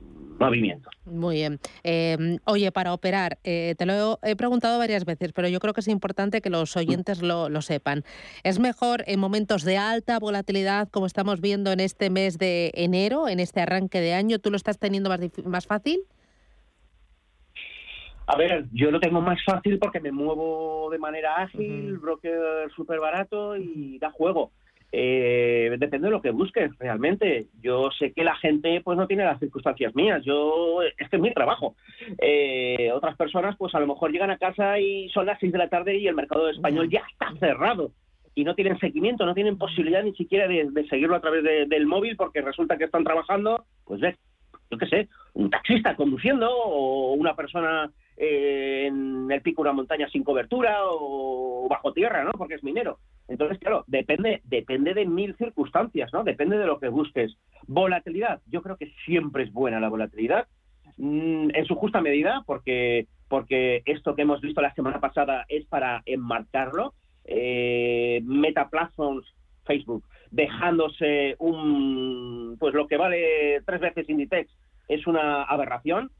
movimiento. 0.46 0.90
Muy 1.04 1.36
bien. 1.36 1.58
Em, 1.82 2.38
oye, 2.44 2.70
para 2.72 2.92
operar, 2.92 3.38
eh, 3.44 3.74
te 3.78 3.86
lo 3.86 4.18
he, 4.22 4.36
preguntado 4.36 4.78
varias 4.78 5.04
veces, 5.04 5.32
pero 5.32 5.48
yo 5.48 5.60
creo 5.60 5.74
que 5.74 5.80
es 5.80 5.88
importante 5.88 6.40
que 6.40 6.50
los 6.50 6.76
oyentes 6.76 7.22
lo, 7.22 7.48
sepan. 7.62 8.04
¿Es 8.42 8.58
mejor 8.58 9.04
en 9.06 9.20
momentos 9.20 9.64
de 9.64 9.78
alta 9.78 10.18
volatilidad, 10.18 10.88
como 10.90 11.06
estamos 11.06 11.40
viendo 11.40 11.72
en 11.72 11.80
este 11.80 12.10
mes 12.10 12.38
de 12.38 12.72
enero, 12.74 13.28
en 13.28 13.40
este 13.40 13.60
arranque 13.60 14.00
de 14.00 14.14
año? 14.14 14.38
¿Tú 14.38 14.50
lo 14.50 14.56
estás 14.56 14.78
teniendo 14.78 15.08
más, 15.08 15.20
más 15.44 15.66
fácil? 15.66 16.00
A 18.26 18.36
ver, 18.36 18.66
yo 18.72 18.90
lo 18.90 19.00
tengo 19.00 19.20
más 19.20 19.38
fácil 19.44 19.78
porque 19.78 20.00
me 20.00 20.12
muevo 20.12 20.88
de 20.90 20.98
manera 20.98 21.36
ágil, 21.36 21.98
broker 21.98 22.70
súper 22.74 23.00
barato 23.00 23.56
y 23.56 23.98
da 23.98 24.10
juego. 24.10 24.52
Eh, 24.94 25.74
depende 25.78 26.08
de 26.08 26.10
lo 26.10 26.20
que 26.20 26.30
busques 26.30 26.70
realmente. 26.78 27.46
Yo 27.62 27.90
sé 27.98 28.12
que 28.12 28.24
la 28.24 28.36
gente 28.36 28.82
pues 28.84 28.98
no 28.98 29.06
tiene 29.06 29.24
las 29.24 29.40
circunstancias 29.40 29.94
mías. 29.94 30.22
Yo 30.24 30.82
este 30.82 31.16
es 31.16 31.22
mi 31.22 31.32
trabajo. 31.32 31.74
Eh, 32.18 32.90
otras 32.92 33.16
personas 33.16 33.56
pues 33.56 33.74
a 33.74 33.80
lo 33.80 33.86
mejor 33.86 34.12
llegan 34.12 34.30
a 34.30 34.38
casa 34.38 34.78
y 34.78 35.08
son 35.08 35.26
las 35.26 35.40
6 35.40 35.52
de 35.52 35.58
la 35.58 35.68
tarde 35.68 35.96
y 35.96 36.06
el 36.06 36.14
mercado 36.14 36.48
español 36.48 36.90
ya 36.90 37.02
está 37.10 37.32
cerrado 37.40 37.92
y 38.34 38.44
no 38.44 38.54
tienen 38.54 38.78
seguimiento, 38.78 39.26
no 39.26 39.34
tienen 39.34 39.58
posibilidad 39.58 40.02
ni 40.02 40.14
siquiera 40.14 40.46
de, 40.48 40.86
seguirlo 40.88 41.16
a 41.16 41.20
través 41.20 41.42
del 41.42 41.86
móvil 41.86 42.16
porque 42.16 42.40
resulta 42.40 42.78
que 42.78 42.84
están 42.84 43.04
trabajando, 43.04 43.66
pues 43.84 44.00
ves, 44.00 44.16
yo 44.70 44.78
qué 44.78 44.86
sé, 44.86 45.08
un 45.34 45.50
taxista 45.50 45.94
conduciendo 45.96 46.50
o 46.50 47.12
una 47.12 47.36
persona 47.36 47.90
eh, 48.16 48.84
en 48.86 49.30
el 49.30 49.42
pico 49.42 49.62
de 49.62 49.70
una 49.70 49.76
montaña 49.76 50.08
sin 50.08 50.24
cobertura 50.24 50.78
o 50.84 51.66
bajo 51.68 51.92
tierra, 51.92 52.24
¿no? 52.24 52.32
Porque 52.32 52.54
es 52.54 52.64
minero. 52.64 52.98
Entonces, 53.28 53.58
claro, 53.58 53.84
depende, 53.86 54.42
depende 54.44 54.94
de 54.94 55.06
mil 55.06 55.34
circunstancias, 55.36 56.12
¿no? 56.12 56.24
Depende 56.24 56.58
de 56.58 56.66
lo 56.66 56.78
que 56.78 56.88
busques. 56.88 57.36
Volatilidad, 57.66 58.40
yo 58.46 58.62
creo 58.62 58.76
que 58.76 58.92
siempre 59.06 59.44
es 59.44 59.52
buena 59.52 59.80
la 59.80 59.88
volatilidad, 59.88 60.48
mm, 60.98 61.50
en 61.54 61.64
su 61.64 61.74
justa 61.76 62.00
medida, 62.00 62.42
porque, 62.46 63.06
porque 63.28 63.82
esto 63.86 64.14
que 64.14 64.22
hemos 64.22 64.40
visto 64.40 64.60
la 64.60 64.74
semana 64.74 65.00
pasada 65.00 65.46
es 65.48 65.64
para 65.66 66.02
enmarcarlo. 66.04 66.94
Eh, 67.24 68.20
Meta 68.24 68.68
Platforms, 68.68 69.24
Facebook, 69.64 70.04
dejándose 70.30 71.36
un, 71.38 72.56
pues 72.58 72.74
lo 72.74 72.88
que 72.88 72.96
vale 72.96 73.62
tres 73.64 73.80
veces 73.80 74.08
Inditex, 74.08 74.50
es 74.94 75.06
una 75.06 75.42
aberración. 75.44 76.10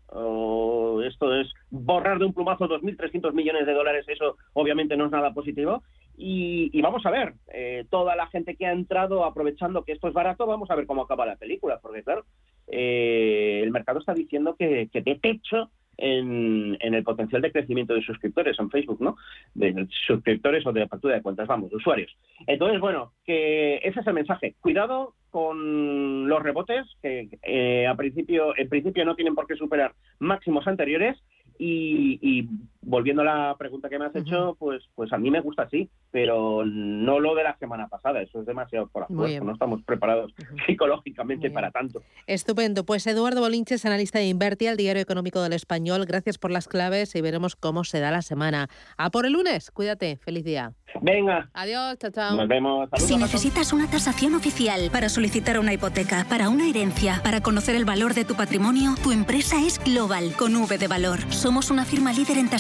esto 1.05 1.35
es 1.35 1.53
borrar 1.70 2.18
de 2.18 2.27
un 2.27 2.35
plumazo 2.35 2.68
2.300 2.68 3.33
millones 3.33 3.66
de 3.66 3.73
dólares, 3.73 4.05
eso 4.09 4.37
obviamente 4.53 4.97
no 4.97 5.07
es 5.07 5.11
nada 5.11 5.33
positivo. 5.33 5.83
Y, 6.16 6.81
vamos 6.83 7.05
a 7.07 7.11
ver, 7.11 7.35
eh, 7.53 7.85
toda 7.91 8.14
la 8.14 8.27
gente 8.29 8.55
que 8.55 8.66
ha 8.66 8.73
entrado 8.73 9.25
aprovechando 9.25 9.83
que 9.83 9.93
esto 9.93 10.09
es 10.09 10.14
barato, 10.14 10.47
vamos 10.47 10.70
a 10.70 10.77
ver 10.77 10.87
cómo 10.87 11.03
acaba 11.03 11.27
la 11.27 11.37
película, 11.37 11.81
porque 11.81 12.03
claro, 12.03 12.25
eh, 12.68 13.61
el 13.62 13.70
mercado 13.70 13.99
está 13.99 14.14
diciendo 14.14 14.55
que, 14.57 14.89
de 14.93 15.18
techo 15.20 15.70
en, 15.97 16.76
el 16.80 17.03
potencial 17.05 17.43
de 17.43 17.53
crecimiento 17.53 17.95
de 17.95 18.03
suscriptores 18.03 18.59
en 18.59 18.70
Facebook, 18.70 19.01
¿no? 19.01 19.16
De 19.55 19.86
suscriptores 20.07 20.66
o 20.66 20.72
de 20.72 20.82
apertura 20.82 21.14
de 21.14 21.22
cuentas, 21.22 21.47
vamos, 21.47 21.72
usuarios. 21.72 22.16
Entonces, 22.47 22.80
bueno, 22.80 23.12
que 23.24 23.76
ese 23.82 24.01
es 24.01 24.07
el 24.07 24.14
mensaje. 24.14 24.55
Cuidado 24.61 25.14
con 25.30 26.28
los 26.28 26.43
rebotes, 26.43 26.86
que 27.01 27.28
eh, 27.43 27.86
a 27.86 27.95
principio, 27.95 28.57
en 28.57 28.68
principio 28.68 29.05
no 29.05 29.14
tienen 29.14 29.34
por 29.34 29.47
qué 29.47 29.57
superar 29.57 29.95
máximos 30.18 30.66
anteriores 30.66 31.18
y, 31.59 32.49
volviendo 32.83 33.22
a 33.22 33.24
la 33.24 33.57
pregunta 33.57 33.89
que 33.89 33.99
me 33.99 34.07
has 34.07 34.16
hecho, 34.16 34.57
pues, 34.59 34.83
pues 34.95 35.12
a 35.12 35.18
mí 35.18 35.30
me 35.30 35.41
gusta 35.41 35.62
así, 35.62 35.89
pero 36.11 36.64
no 36.66 37.20
lo 37.20 37.35
de 37.35 37.45
la 37.45 37.57
semana 37.57 37.89
pasada, 37.89 38.20
eso 38.20 38.41
es 38.41 38.47
demasiado 38.47 38.89
por 38.89 39.05
afuera, 39.05 39.41
no 39.41 39.53
estamos 39.53 39.83
preparados 39.83 40.33
psicológicamente 40.66 41.51
para 41.51 41.70
tanto. 41.70 42.03
Estupendo, 42.26 42.85
pues 42.85 43.07
Eduardo 43.07 43.41
Bolinches, 43.41 43.87
analista 43.87 44.18
de 44.18 44.26
Inverti, 44.26 44.66
al 44.66 44.76
Diario 44.76 45.03
Económico 45.03 45.41
del 45.43 45.53
Español, 45.53 46.05
gracias 46.07 46.39
por 46.39 46.51
las 46.51 46.68
claves 46.68 47.14
y 47.14 47.20
veremos 47.20 47.57
cómo 47.57 47.85
se 47.85 48.01
da 48.01 48.11
la 48.11 48.22
semana. 48.22 48.68
A 48.97 49.11
por 49.11 49.26
el 49.26 49.33
lunes, 49.33 49.70
cuídate, 49.70 50.16
feliz 50.16 50.45
día. 50.45 50.72
Venga. 51.01 51.49
Adiós, 51.55 51.99
chao, 51.99 52.11
chao. 52.11 52.37
Nos 52.37 52.49
vemos. 52.49 52.89
si 52.97 53.16
necesitas 53.16 53.72
una 53.72 53.91
tasación 53.91 54.35
oficial 54.35 54.91
para 54.93 55.09
solicitar 55.09 55.59
una 55.59 55.72
hipoteca, 55.72 56.26
para 56.28 56.49
una 56.49 56.68
herencia, 56.68 57.20
para 57.24 57.41
conocer 57.41 57.74
el 57.76 57.85
valor 57.85 58.14
de 58.14 58.24
tu 58.24 58.35
patrimonio, 58.35 58.95
tu 59.03 59.12
empresa 59.12 59.57
es 59.64 59.83
Global, 59.83 60.35
con 60.39 60.55
V 60.55 60.78
de 60.78 60.89
valor. 60.89 61.20
Somos 61.33 61.70
una 61.70 61.85
firma 61.85 62.12
líder 62.12 62.39
en 62.39 62.51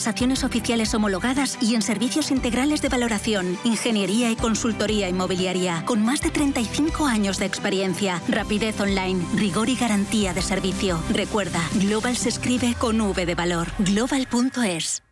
oficiales 0.44 0.94
homologadas 0.94 1.58
y 1.60 1.74
en 1.74 1.82
servicios 1.82 2.30
integrales 2.30 2.82
de 2.82 2.88
valoración, 2.88 3.58
ingeniería 3.64 4.30
y 4.30 4.36
consultoría 4.36 5.08
inmobiliaria, 5.08 5.82
con 5.86 6.04
más 6.04 6.20
de 6.20 6.30
35 6.30 7.06
años 7.06 7.38
de 7.38 7.46
experiencia, 7.46 8.20
rapidez 8.28 8.78
online, 8.80 9.24
rigor 9.34 9.68
y 9.68 9.76
garantía 9.76 10.34
de 10.34 10.42
servicio. 10.42 11.02
Recuerda, 11.10 11.60
Global 11.74 12.16
se 12.16 12.28
escribe 12.28 12.74
con 12.78 13.00
V 13.00 13.26
de 13.26 13.34
valor. 13.34 13.68
Global.es. 13.78 15.11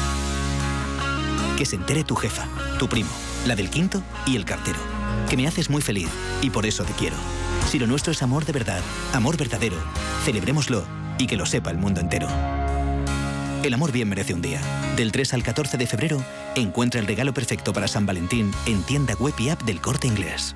que 1.61 1.65
se 1.67 1.75
entere 1.75 2.03
tu 2.03 2.15
jefa, 2.15 2.47
tu 2.79 2.89
primo, 2.89 3.11
la 3.45 3.55
del 3.55 3.69
quinto 3.69 4.01
y 4.25 4.35
el 4.35 4.45
cartero. 4.45 4.79
Que 5.29 5.37
me 5.37 5.45
haces 5.45 5.69
muy 5.69 5.83
feliz 5.83 6.09
y 6.41 6.49
por 6.49 6.65
eso 6.65 6.83
te 6.83 6.93
quiero. 6.93 7.15
Si 7.69 7.77
lo 7.77 7.85
nuestro 7.85 8.13
es 8.13 8.23
amor 8.23 8.45
de 8.45 8.51
verdad, 8.51 8.81
amor 9.13 9.37
verdadero, 9.37 9.75
celebrémoslo 10.25 10.83
y 11.19 11.27
que 11.27 11.37
lo 11.37 11.45
sepa 11.45 11.69
el 11.69 11.77
mundo 11.77 12.01
entero. 12.01 12.27
El 13.61 13.75
amor 13.75 13.91
bien 13.91 14.09
merece 14.09 14.33
un 14.33 14.41
día. 14.41 14.59
Del 14.97 15.11
3 15.11 15.35
al 15.35 15.43
14 15.43 15.77
de 15.77 15.85
febrero, 15.85 16.23
encuentra 16.55 16.99
el 16.99 17.05
regalo 17.05 17.31
perfecto 17.31 17.73
para 17.73 17.87
San 17.87 18.07
Valentín 18.07 18.51
en 18.65 18.81
tienda 18.81 19.13
web 19.13 19.35
y 19.37 19.49
app 19.49 19.61
del 19.61 19.81
corte 19.81 20.07
inglés. 20.07 20.55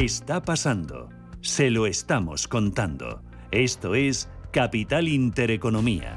Está 0.00 0.40
pasando. 0.40 1.08
Se 1.40 1.72
lo 1.72 1.84
estamos 1.84 2.46
contando. 2.46 3.20
Esto 3.50 3.96
es 3.96 4.28
Capital 4.52 5.08
Intereconomía. 5.08 6.16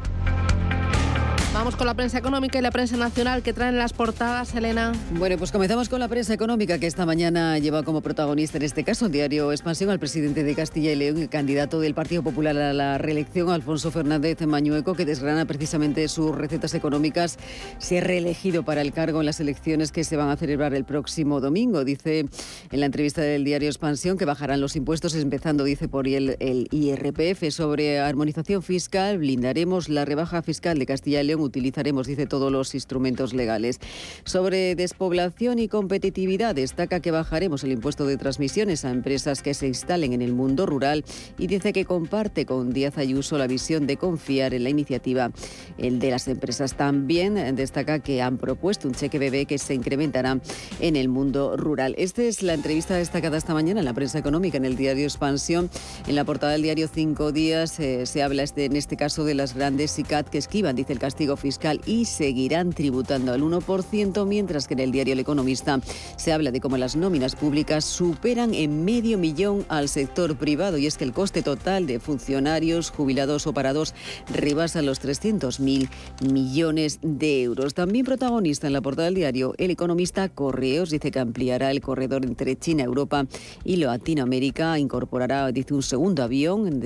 Vamos 1.62 1.76
con 1.76 1.86
la 1.86 1.94
prensa 1.94 2.18
económica 2.18 2.58
y 2.58 2.62
la 2.64 2.72
prensa 2.72 2.98
nacional 2.98 3.44
que 3.44 3.54
traen 3.54 3.78
las 3.78 3.94
portadas, 3.94 4.56
Elena. 4.56 4.94
Bueno, 5.12 5.38
pues 5.38 5.52
comenzamos 5.52 5.90
con 5.90 6.00
la 6.00 6.08
prensa 6.08 6.34
económica 6.34 6.80
que 6.80 6.88
esta 6.88 7.06
mañana 7.06 7.60
lleva 7.60 7.84
como 7.84 8.02
protagonista 8.02 8.58
en 8.58 8.64
este 8.64 8.84
caso 8.84 9.06
el 9.06 9.12
diario 9.12 9.52
Expansión 9.52 9.92
al 9.92 10.00
presidente 10.00 10.44
de 10.44 10.56
Castilla 10.56 10.92
y 10.92 10.96
León, 10.96 11.20
el 11.20 11.30
candidato 11.30 11.80
del 11.80 11.94
Partido 11.94 12.24
Popular 12.24 12.58
a 12.58 12.74
la 12.74 12.98
reelección, 12.98 13.52
Alfonso 13.52 13.92
Fernández 13.92 14.42
Mañueco, 14.42 14.96
que 14.96 15.06
desgrana 15.06 15.46
precisamente 15.46 16.08
sus 16.08 16.36
recetas 16.36 16.74
económicas. 16.74 17.38
Se 17.78 18.00
ha 18.00 18.02
reelegido 18.02 18.64
para 18.64 18.82
el 18.82 18.92
cargo 18.92 19.20
en 19.20 19.28
las 19.28 19.40
elecciones 19.40 19.92
que 19.92 20.04
se 20.04 20.18
van 20.18 20.30
a 20.30 20.38
celebrar 20.38 20.74
el 20.74 20.84
próximo 20.84 21.42
domingo. 21.42 21.86
Dice 21.86 22.26
en 22.72 22.80
la 22.80 22.88
entrevista 22.88 23.22
del 23.22 23.44
diario 23.44 23.70
Expansión 23.70 24.18
que 24.18 24.26
bajarán 24.26 24.62
los 24.62 24.76
impuestos, 24.76 25.14
empezando, 25.14 25.64
dice, 25.64 25.88
por 25.88 26.08
el, 26.08 26.38
el 26.40 26.68
IRPF 26.72 27.52
sobre 27.52 28.00
armonización 28.00 28.64
fiscal. 28.64 29.20
Blindaremos 29.20 29.90
la 29.90 30.06
rebaja 30.06 30.42
fiscal 30.42 30.80
de 30.80 30.88
Castilla 30.88 31.22
y 31.22 31.26
León 31.26 31.51
utilizaremos, 31.52 32.08
dice, 32.08 32.26
todos 32.26 32.52
los 32.52 32.74
instrumentos 32.74 33.34
legales. 33.34 33.80
Sobre 34.24 34.76
despoblación 34.76 35.60
y 35.60 35.68
competitividad, 35.68 36.56
destaca 36.56 37.02
que 37.02 37.12
bajaremos 37.12 37.64
el 37.64 37.74
impuesto 37.74 38.06
de 38.06 38.16
transmisiones 38.16 38.86
a 38.86 38.90
empresas 38.90 39.42
que 39.42 39.54
se 39.54 39.68
instalen 39.68 40.14
en 40.14 40.22
el 40.22 40.34
mundo 40.34 40.66
rural 40.66 41.04
y 41.38 41.48
dice 41.48 41.74
que 41.74 41.86
comparte 41.86 42.46
con 42.46 42.72
Díaz 42.72 42.98
Ayuso 42.98 43.38
la 43.38 43.48
visión 43.48 43.86
de 43.86 43.98
confiar 43.98 44.54
en 44.54 44.64
la 44.64 44.70
iniciativa 44.70 45.32
el 45.78 46.00
de 46.00 46.12
las 46.12 46.28
empresas. 46.28 46.78
También 46.78 47.56
destaca 47.56 48.00
que 48.00 48.22
han 48.22 48.38
propuesto 48.38 48.88
un 48.88 48.94
cheque 48.94 49.20
bebé 49.20 49.46
que 49.46 49.58
se 49.58 49.74
incrementará 49.74 50.40
en 50.80 50.96
el 50.96 51.10
mundo 51.10 51.58
rural. 51.58 51.96
Esta 51.98 52.24
es 52.24 52.42
la 52.44 52.54
entrevista 52.54 52.96
destacada 52.96 53.38
esta 53.38 53.54
mañana 53.54 53.82
en 53.82 53.86
la 53.86 53.94
prensa 53.94 54.18
económica, 54.18 54.58
en 54.58 54.66
el 54.66 54.78
diario 54.78 55.04
Expansión. 55.04 55.70
En 56.08 56.16
la 56.16 56.24
portada 56.24 56.54
del 56.54 56.62
diario 56.62 56.88
Cinco 56.88 57.32
Días 57.32 57.80
eh, 57.80 58.06
se 58.06 58.24
habla 58.24 58.44
este, 58.44 58.66
en 58.66 58.76
este 58.76 58.96
caso 58.96 59.26
de 59.26 59.36
las 59.36 59.54
grandes 59.54 59.92
SICAT 59.92 60.30
que 60.30 60.38
esquivan, 60.38 60.76
dice 60.76 60.94
el 60.94 61.00
castigo 61.00 61.36
fiscal 61.42 61.82
y 61.86 62.06
seguirán 62.06 62.72
tributando 62.72 63.34
al 63.34 63.42
1%, 63.42 64.26
mientras 64.26 64.68
que 64.68 64.76
en 64.76 64.80
el 64.80 64.92
diario 64.92 65.14
El 65.14 65.20
Economista 65.20 65.82
se 66.16 66.32
habla 66.32 66.52
de 66.52 66.62
cómo 66.62 66.78
las 66.78 66.96
nóminas 66.96 67.36
públicas 67.36 67.84
superan 67.84 68.54
en 68.54 68.86
medio 68.86 69.18
millón 69.18 69.66
al 69.68 69.90
sector 69.90 70.36
privado 70.38 70.78
y 70.78 70.88
es 70.88 70.98
que 70.98 71.04
el 71.04 71.14
coste 71.14 71.42
total 71.42 71.88
de 71.88 72.00
funcionarios, 72.00 72.92
jubilados 72.92 73.48
o 73.48 73.54
parados 73.54 73.94
rebasa 74.32 74.82
los 74.82 75.02
300.000 75.02 75.90
millones 76.32 77.00
de 77.02 77.44
euros. 77.44 77.74
También 77.74 78.06
protagonista 78.06 78.68
en 78.68 78.74
la 78.74 78.82
portada 78.82 79.06
del 79.06 79.16
diario 79.16 79.54
El 79.58 79.72
Economista 79.72 80.30
Correos 80.30 80.90
dice 80.90 81.12
que 81.12 81.20
ampliará 81.20 81.72
el 81.72 81.82
corredor 81.82 82.26
entre 82.26 82.56
China, 82.56 82.84
Europa 82.84 83.26
y 83.64 83.78
Latinoamérica, 83.78 84.78
incorporará, 84.78 85.52
dice, 85.52 85.74
un 85.74 85.84
segundo 85.84 86.24
avión 86.24 86.82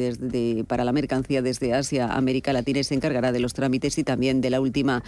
para 0.67 0.85
la 0.85 0.91
mercancía 0.91 1.41
desde 1.41 1.73
Asia, 1.73 2.07
América 2.07 2.53
Latina 2.53 2.79
y 2.79 2.83
se 2.83 2.95
encargará 2.95 3.31
de 3.31 3.39
los 3.39 3.53
trámites 3.53 3.97
y 3.97 4.03
también 4.03 4.41
de 4.45 4.51
la 4.51 4.61
última 4.61 5.03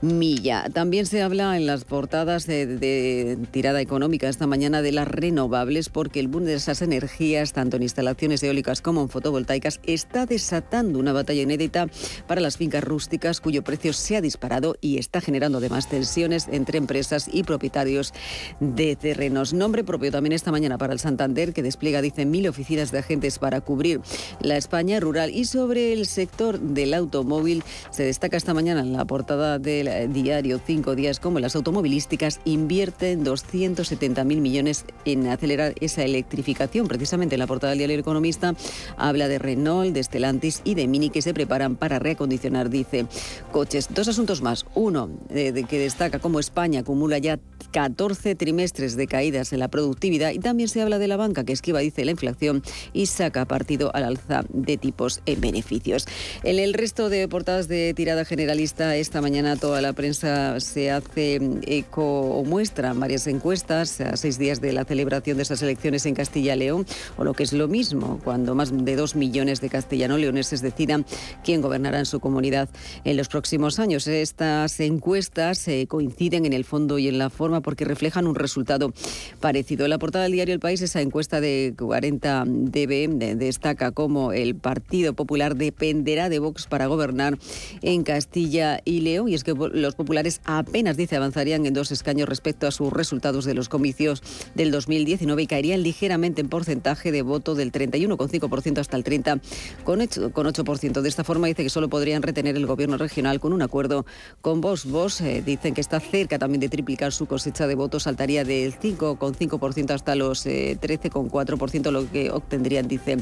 milla. 0.00 0.66
También 0.72 1.06
se 1.06 1.22
habla 1.22 1.56
en 1.56 1.66
las 1.66 1.84
portadas 1.84 2.46
de, 2.46 2.66
de 2.66 3.38
tirada 3.50 3.80
económica 3.80 4.28
esta 4.28 4.46
mañana 4.46 4.82
de 4.82 4.92
las 4.92 5.08
renovables 5.08 5.88
porque 5.88 6.20
el 6.20 6.28
boom 6.28 6.44
de 6.44 6.54
esas 6.54 6.82
energías, 6.82 7.52
tanto 7.52 7.76
en 7.76 7.82
instalaciones 7.82 8.42
eólicas 8.42 8.82
como 8.82 9.02
en 9.02 9.08
fotovoltaicas, 9.08 9.80
está 9.86 10.26
desatando 10.26 10.98
una 10.98 11.12
batalla 11.12 11.42
inédita 11.42 11.88
para 12.26 12.40
las 12.40 12.56
fincas 12.56 12.84
rústicas 12.84 13.40
cuyo 13.40 13.62
precio 13.64 13.92
se 13.92 14.16
ha 14.16 14.20
disparado 14.20 14.76
y 14.80 14.98
está 14.98 15.20
generando 15.20 15.58
además 15.58 15.88
tensiones 15.88 16.48
entre 16.50 16.78
empresas 16.78 17.28
y 17.32 17.42
propietarios 17.44 18.12
de 18.60 18.96
terrenos. 18.96 19.54
Nombre 19.54 19.84
propio 19.84 20.10
también 20.10 20.32
esta 20.32 20.52
mañana 20.52 20.78
para 20.78 20.92
el 20.92 20.98
Santander 20.98 21.52
que 21.52 21.62
despliega, 21.62 22.02
dicen, 22.02 22.30
mil 22.30 22.46
oficinas 22.48 22.92
de 22.92 22.98
agentes 22.98 23.38
para 23.38 23.60
cubrir 23.60 24.00
la 24.40 24.56
España 24.56 25.00
rural. 25.00 25.30
Y 25.30 25.46
sobre 25.46 25.92
el 25.92 26.06
sector 26.06 26.60
del 26.60 26.94
automóvil 26.94 27.62
se 27.90 28.04
destaca 28.04 28.36
esta 28.36 28.54
mañana 28.54 28.81
en 28.82 28.92
la 28.92 29.04
portada 29.04 29.58
del 29.58 30.12
diario 30.12 30.60
Cinco 30.64 30.94
Días 30.94 31.20
como 31.20 31.40
las 31.40 31.56
automovilísticas 31.56 32.40
invierten 32.44 33.24
270.000 33.24 34.24
millones 34.24 34.84
en 35.04 35.28
acelerar 35.28 35.74
esa 35.80 36.02
electrificación. 36.02 36.88
Precisamente 36.88 37.34
en 37.36 37.38
la 37.38 37.46
portada 37.46 37.70
del 37.70 37.78
diario 37.78 37.94
El 37.94 38.00
Economista 38.00 38.54
habla 38.96 39.28
de 39.28 39.38
Renault, 39.38 39.94
de 39.94 40.02
Stellantis 40.02 40.60
y 40.64 40.74
de 40.74 40.86
Mini 40.86 41.10
que 41.10 41.22
se 41.22 41.34
preparan 41.34 41.76
para 41.76 41.98
reacondicionar, 41.98 42.70
dice, 42.70 43.06
coches. 43.52 43.88
Dos 43.90 44.08
asuntos 44.08 44.42
más. 44.42 44.66
Uno, 44.74 45.10
eh, 45.30 45.64
que 45.68 45.78
destaca 45.78 46.18
cómo 46.18 46.40
España 46.40 46.80
acumula 46.80 47.18
ya 47.18 47.38
14 47.70 48.34
trimestres 48.34 48.96
de 48.96 49.06
caídas 49.06 49.52
en 49.52 49.60
la 49.60 49.68
productividad 49.68 50.32
y 50.32 50.38
también 50.38 50.68
se 50.68 50.82
habla 50.82 50.98
de 50.98 51.08
la 51.08 51.16
banca 51.16 51.44
que 51.44 51.52
esquiva, 51.52 51.80
dice, 51.80 52.04
la 52.04 52.10
inflación 52.10 52.62
y 52.92 53.06
saca 53.06 53.44
partido 53.44 53.94
al 53.94 54.04
alza 54.04 54.44
de 54.48 54.76
tipos 54.76 55.22
en 55.26 55.40
beneficios. 55.40 56.06
En 56.42 56.58
el 56.58 56.74
resto 56.74 57.08
de 57.08 57.28
portadas 57.28 57.68
de 57.68 57.94
tirada 57.94 58.24
generalista, 58.24 58.71
esta 58.80 59.20
mañana 59.20 59.56
toda 59.56 59.82
la 59.82 59.92
prensa 59.92 60.58
se 60.58 60.90
hace 60.90 61.38
eco 61.66 62.20
o 62.20 62.42
muestra 62.42 62.94
varias 62.94 63.26
encuestas 63.26 64.00
a 64.00 64.16
seis 64.16 64.38
días 64.38 64.62
de 64.62 64.72
la 64.72 64.84
celebración 64.84 65.36
de 65.36 65.42
esas 65.42 65.60
elecciones 65.62 66.06
en 66.06 66.14
Castilla 66.14 66.54
y 66.54 66.58
León, 66.58 66.86
o 67.18 67.24
lo 67.24 67.34
que 67.34 67.42
es 67.42 67.52
lo 67.52 67.68
mismo, 67.68 68.18
cuando 68.24 68.54
más 68.54 68.72
de 68.72 68.96
dos 68.96 69.14
millones 69.14 69.60
de 69.60 69.68
castellano-leoneses 69.68 70.62
decidan 70.62 71.04
quién 71.44 71.60
gobernará 71.60 71.98
en 71.98 72.06
su 72.06 72.18
comunidad 72.18 72.70
en 73.04 73.18
los 73.18 73.28
próximos 73.28 73.78
años. 73.78 74.06
Estas 74.06 74.80
encuestas 74.80 75.68
eh, 75.68 75.86
coinciden 75.86 76.46
en 76.46 76.54
el 76.54 76.64
fondo 76.64 76.98
y 76.98 77.08
en 77.08 77.18
la 77.18 77.28
forma 77.28 77.60
porque 77.60 77.84
reflejan 77.84 78.26
un 78.26 78.34
resultado 78.34 78.92
parecido. 79.40 79.84
En 79.84 79.90
la 79.90 79.98
portada 79.98 80.24
del 80.24 80.32
diario 80.32 80.54
El 80.54 80.60
País, 80.60 80.80
esa 80.80 81.02
encuesta 81.02 81.42
de 81.42 81.74
40 81.78 82.44
DB 82.46 83.36
destaca 83.36 83.92
cómo 83.92 84.32
el 84.32 84.54
Partido 84.54 85.12
Popular 85.12 85.56
dependerá 85.56 86.30
de 86.30 86.38
Vox 86.38 86.66
para 86.66 86.86
gobernar 86.86 87.38
en 87.82 88.02
Castilla 88.02 88.51
y 88.84 89.00
León. 89.00 89.28
Y 89.28 89.34
es 89.34 89.44
que 89.44 89.54
los 89.54 89.94
populares 89.94 90.40
apenas, 90.44 90.96
dice, 90.96 91.16
avanzarían 91.16 91.64
en 91.66 91.74
dos 91.74 91.90
escaños 91.92 92.28
respecto 92.28 92.66
a 92.66 92.70
sus 92.70 92.92
resultados 92.92 93.44
de 93.44 93.54
los 93.54 93.68
comicios 93.68 94.22
del 94.54 94.70
2019 94.70 95.42
y 95.42 95.46
caerían 95.46 95.82
ligeramente 95.82 96.40
en 96.40 96.48
porcentaje 96.48 97.12
de 97.12 97.22
voto 97.22 97.54
del 97.54 97.72
31,5% 97.72 98.78
hasta 98.78 98.96
el 98.96 99.04
30,8%. 99.04 101.00
De 101.00 101.08
esta 101.08 101.24
forma 101.24 101.46
dice 101.46 101.62
que 101.62 101.70
solo 101.70 101.88
podrían 101.88 102.22
retener 102.22 102.56
el 102.56 102.66
gobierno 102.66 102.98
regional 102.98 103.40
con 103.40 103.52
un 103.52 103.62
acuerdo 103.62 104.04
con 104.40 104.60
Vox. 104.60 104.84
Vox 104.84 105.20
eh, 105.20 105.42
dicen 105.44 105.74
que 105.74 105.80
está 105.80 106.00
cerca 106.00 106.38
también 106.38 106.60
de 106.60 106.68
triplicar 106.68 107.12
su 107.12 107.26
cosecha 107.26 107.66
de 107.66 107.74
votos, 107.74 108.04
saltaría 108.04 108.44
del 108.44 108.74
5,5% 108.78 109.90
hasta 109.90 110.14
los 110.14 110.46
13,4%, 110.46 111.88
eh, 111.88 111.92
lo 111.92 112.10
que 112.10 112.30
obtendrían, 112.30 112.88
dice, 112.88 113.18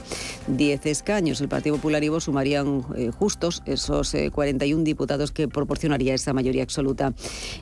10 0.49 0.87
escaños. 0.87 1.41
El 1.41 1.49
Partido 1.49 1.77
Popular 1.77 2.03
y 2.03 2.09
Vox 2.09 2.25
sumarían 2.25 2.85
eh, 2.97 3.11
justos 3.17 3.63
esos 3.67 4.15
41 4.33 4.85
diputados 4.85 5.20
que 5.31 5.49
proporcionaría 5.49 6.15
esa 6.15 6.33
mayoría 6.33 6.63
absoluta 6.63 7.13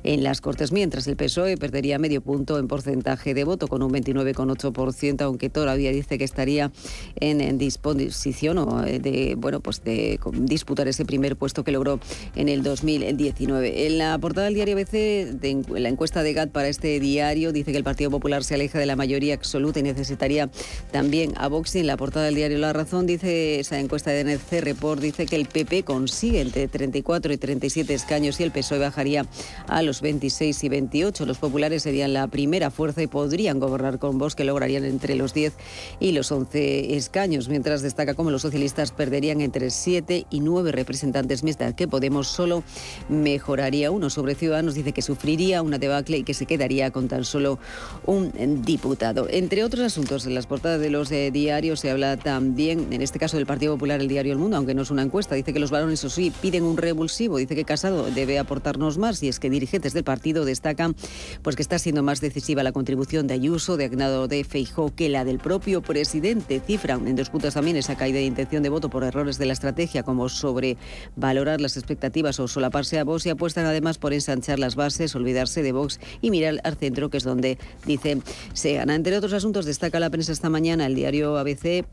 en 0.04 0.22
las 0.22 0.40
Cortes, 0.40 0.72
mientras 0.72 1.06
el 1.08 1.16
PSOE 1.16 1.56
perdería 1.56 1.98
medio 1.98 2.20
punto 2.20 2.58
en 2.58 2.68
porcentaje 2.68 3.34
de 3.34 3.44
voto 3.44 3.66
con 3.66 3.82
un 3.82 3.92
29,8%, 3.92 5.22
aunque 5.22 5.50
todavía 5.50 5.90
dice 5.90 6.18
que 6.18 6.24
estaría 6.24 6.70
en, 7.16 7.58
disposición 7.58 8.58
o 8.58 8.82
de, 8.82 9.34
bueno, 9.36 9.60
pues 9.60 9.82
de 9.82 10.20
disputar 10.32 10.86
ese 10.86 11.04
primer 11.04 11.36
puesto 11.36 11.64
que 11.64 11.72
logró 11.72 11.98
en 12.36 12.48
el 12.48 12.62
2019. 12.62 13.86
En 13.86 13.98
la 13.98 14.16
portada 14.18 14.46
del 14.46 14.54
diario 14.54 14.76
ABC, 14.76 14.92
de, 14.92 15.64
la 15.80 15.88
encuesta 15.88 16.22
de 16.22 16.32
GAT 16.32 16.50
para 16.50 16.68
este 16.68 17.00
diario 17.00 17.52
dice 17.52 17.72
que 17.72 17.78
el 17.78 17.84
Partido 17.84 18.10
Popular 18.10 18.44
se 18.44 18.54
aleja 18.54 18.78
de 18.78 18.86
la 18.86 18.96
mayoría 18.96 19.34
absoluta 19.34 19.80
y 19.80 19.82
necesitaría 19.82 20.50
también 20.92 21.32
a 21.36 21.48
Vox. 21.48 21.74
En 21.76 21.86
la 21.86 21.96
portada 21.96 22.26
del 22.26 22.34
diario 22.34 22.58
La 22.58 22.72
Razón 22.72 23.06
dice 23.06 23.60
esa 23.60 23.78
encuesta 23.78 24.10
de 24.10 24.20
NC 24.24 24.60
Report 24.62 25.00
dice 25.00 25.26
que 25.26 25.36
el 25.36 25.46
PP 25.46 25.84
consigue 25.84 26.40
entre 26.40 26.68
34 26.68 27.32
y 27.32 27.36
37 27.48 27.94
escaños 27.94 28.38
y 28.40 28.42
el 28.42 28.50
PSOE 28.52 28.78
bajaría 28.78 29.24
a 29.68 29.80
los 29.82 30.02
26 30.02 30.64
y 30.64 30.68
28. 30.68 31.24
Los 31.24 31.38
populares 31.38 31.82
serían 31.82 32.12
la 32.12 32.26
primera 32.26 32.70
fuerza 32.70 33.00
y 33.02 33.06
podrían 33.06 33.58
gobernar 33.58 33.98
con 33.98 34.18
Vox 34.18 34.34
que 34.34 34.44
lograrían 34.44 34.84
entre 34.84 35.16
los 35.16 35.32
10 35.32 35.54
y 35.98 36.12
los 36.12 36.30
11 36.30 36.94
escaños, 36.94 37.48
mientras 37.48 37.80
destaca 37.80 38.12
como 38.12 38.30
los 38.30 38.42
socialistas 38.42 38.92
perderían 38.92 39.40
entre 39.40 39.70
7 39.70 40.26
y 40.28 40.40
9 40.40 40.72
representantes, 40.72 41.42
mientras 41.42 41.72
que 41.72 41.88
Podemos 41.88 42.28
solo 42.28 42.62
mejoraría 43.08 43.90
uno. 43.90 44.10
Sobre 44.10 44.34
Ciudadanos 44.34 44.74
dice 44.74 44.92
que 44.92 45.00
sufriría 45.00 45.62
una 45.62 45.78
debacle 45.78 46.18
y 46.18 46.22
que 46.22 46.34
se 46.34 46.44
quedaría 46.44 46.90
con 46.90 47.08
tan 47.08 47.24
solo 47.24 47.58
un 48.04 48.62
diputado. 48.62 49.26
Entre 49.30 49.64
otros 49.64 49.84
asuntos, 49.84 50.26
en 50.26 50.34
las 50.34 50.46
portadas 50.46 50.80
de 50.80 50.90
los 50.90 51.10
eh, 51.10 51.30
diarios 51.30 51.80
se 51.80 51.90
habla 51.90 52.18
también, 52.18 52.92
en 52.92 53.00
este 53.00 53.18
caso 53.18 53.38
del 53.38 53.46
Partido 53.46 53.72
Popular, 53.74 54.00
el 54.00 54.08
diario 54.08 54.32
El 54.32 54.38
Mundo, 54.38 54.58
aunque 54.58 54.74
no 54.74 54.82
es 54.82 54.90
una 54.90 55.02
encuesta, 55.02 55.34
dice 55.34 55.54
que 55.54 55.58
los 55.58 55.70
varones, 55.70 56.00
eso 56.00 56.10
sí, 56.10 56.30
piden 56.42 56.64
un 56.64 56.76
revulsivo, 56.76 57.37
dice 57.38 57.54
que 57.54 57.64
Casado 57.64 58.10
debe 58.10 58.38
aportarnos 58.38 58.98
más 58.98 59.22
y 59.22 59.28
es 59.28 59.40
que 59.40 59.50
dirigentes 59.50 59.94
del 59.94 60.04
partido 60.04 60.44
destacan 60.44 60.94
pues 61.42 61.56
que 61.56 61.62
está 61.62 61.78
siendo 61.78 62.02
más 62.02 62.20
decisiva 62.20 62.62
la 62.62 62.72
contribución 62.72 63.26
de 63.26 63.34
Ayuso, 63.34 63.76
de 63.76 63.86
Agnado 63.86 64.28
de 64.28 64.44
Feijó, 64.44 64.94
que 64.94 65.08
la 65.08 65.24
del 65.24 65.38
propio 65.38 65.82
presidente. 65.82 66.60
Cifran 66.60 67.06
en 67.08 67.16
dos 67.16 67.30
también 67.54 67.76
esa 67.76 67.96
caída 67.96 68.18
de 68.18 68.24
intención 68.24 68.62
de 68.62 68.68
voto 68.68 68.90
por 68.90 69.04
errores 69.04 69.38
de 69.38 69.46
la 69.46 69.52
estrategia, 69.52 70.02
como 70.02 70.28
sobrevalorar 70.28 71.60
las 71.60 71.76
expectativas 71.76 72.40
o 72.40 72.48
solaparse 72.48 72.98
a 72.98 73.04
Vox 73.04 73.26
y 73.26 73.30
apuestan 73.30 73.66
además 73.66 73.98
por 73.98 74.12
ensanchar 74.12 74.58
las 74.58 74.76
bases, 74.76 75.14
olvidarse 75.14 75.62
de 75.62 75.72
Vox 75.72 76.00
y 76.20 76.30
mirar 76.30 76.60
al 76.64 76.76
centro, 76.76 77.10
que 77.10 77.18
es 77.18 77.24
donde 77.24 77.58
dice 77.86 78.18
se 78.52 78.74
gana. 78.74 78.94
Entre 78.94 79.16
otros 79.16 79.32
asuntos, 79.32 79.64
destaca 79.64 80.00
la 80.00 80.10
prensa 80.10 80.32
esta 80.32 80.50
mañana, 80.50 80.86
el 80.86 80.94
diario 80.94 81.38
ABC 81.38 81.86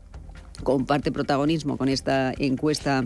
comparte 0.62 1.12
protagonismo 1.12 1.76
con 1.76 1.88
esta 1.88 2.32
encuesta 2.38 3.04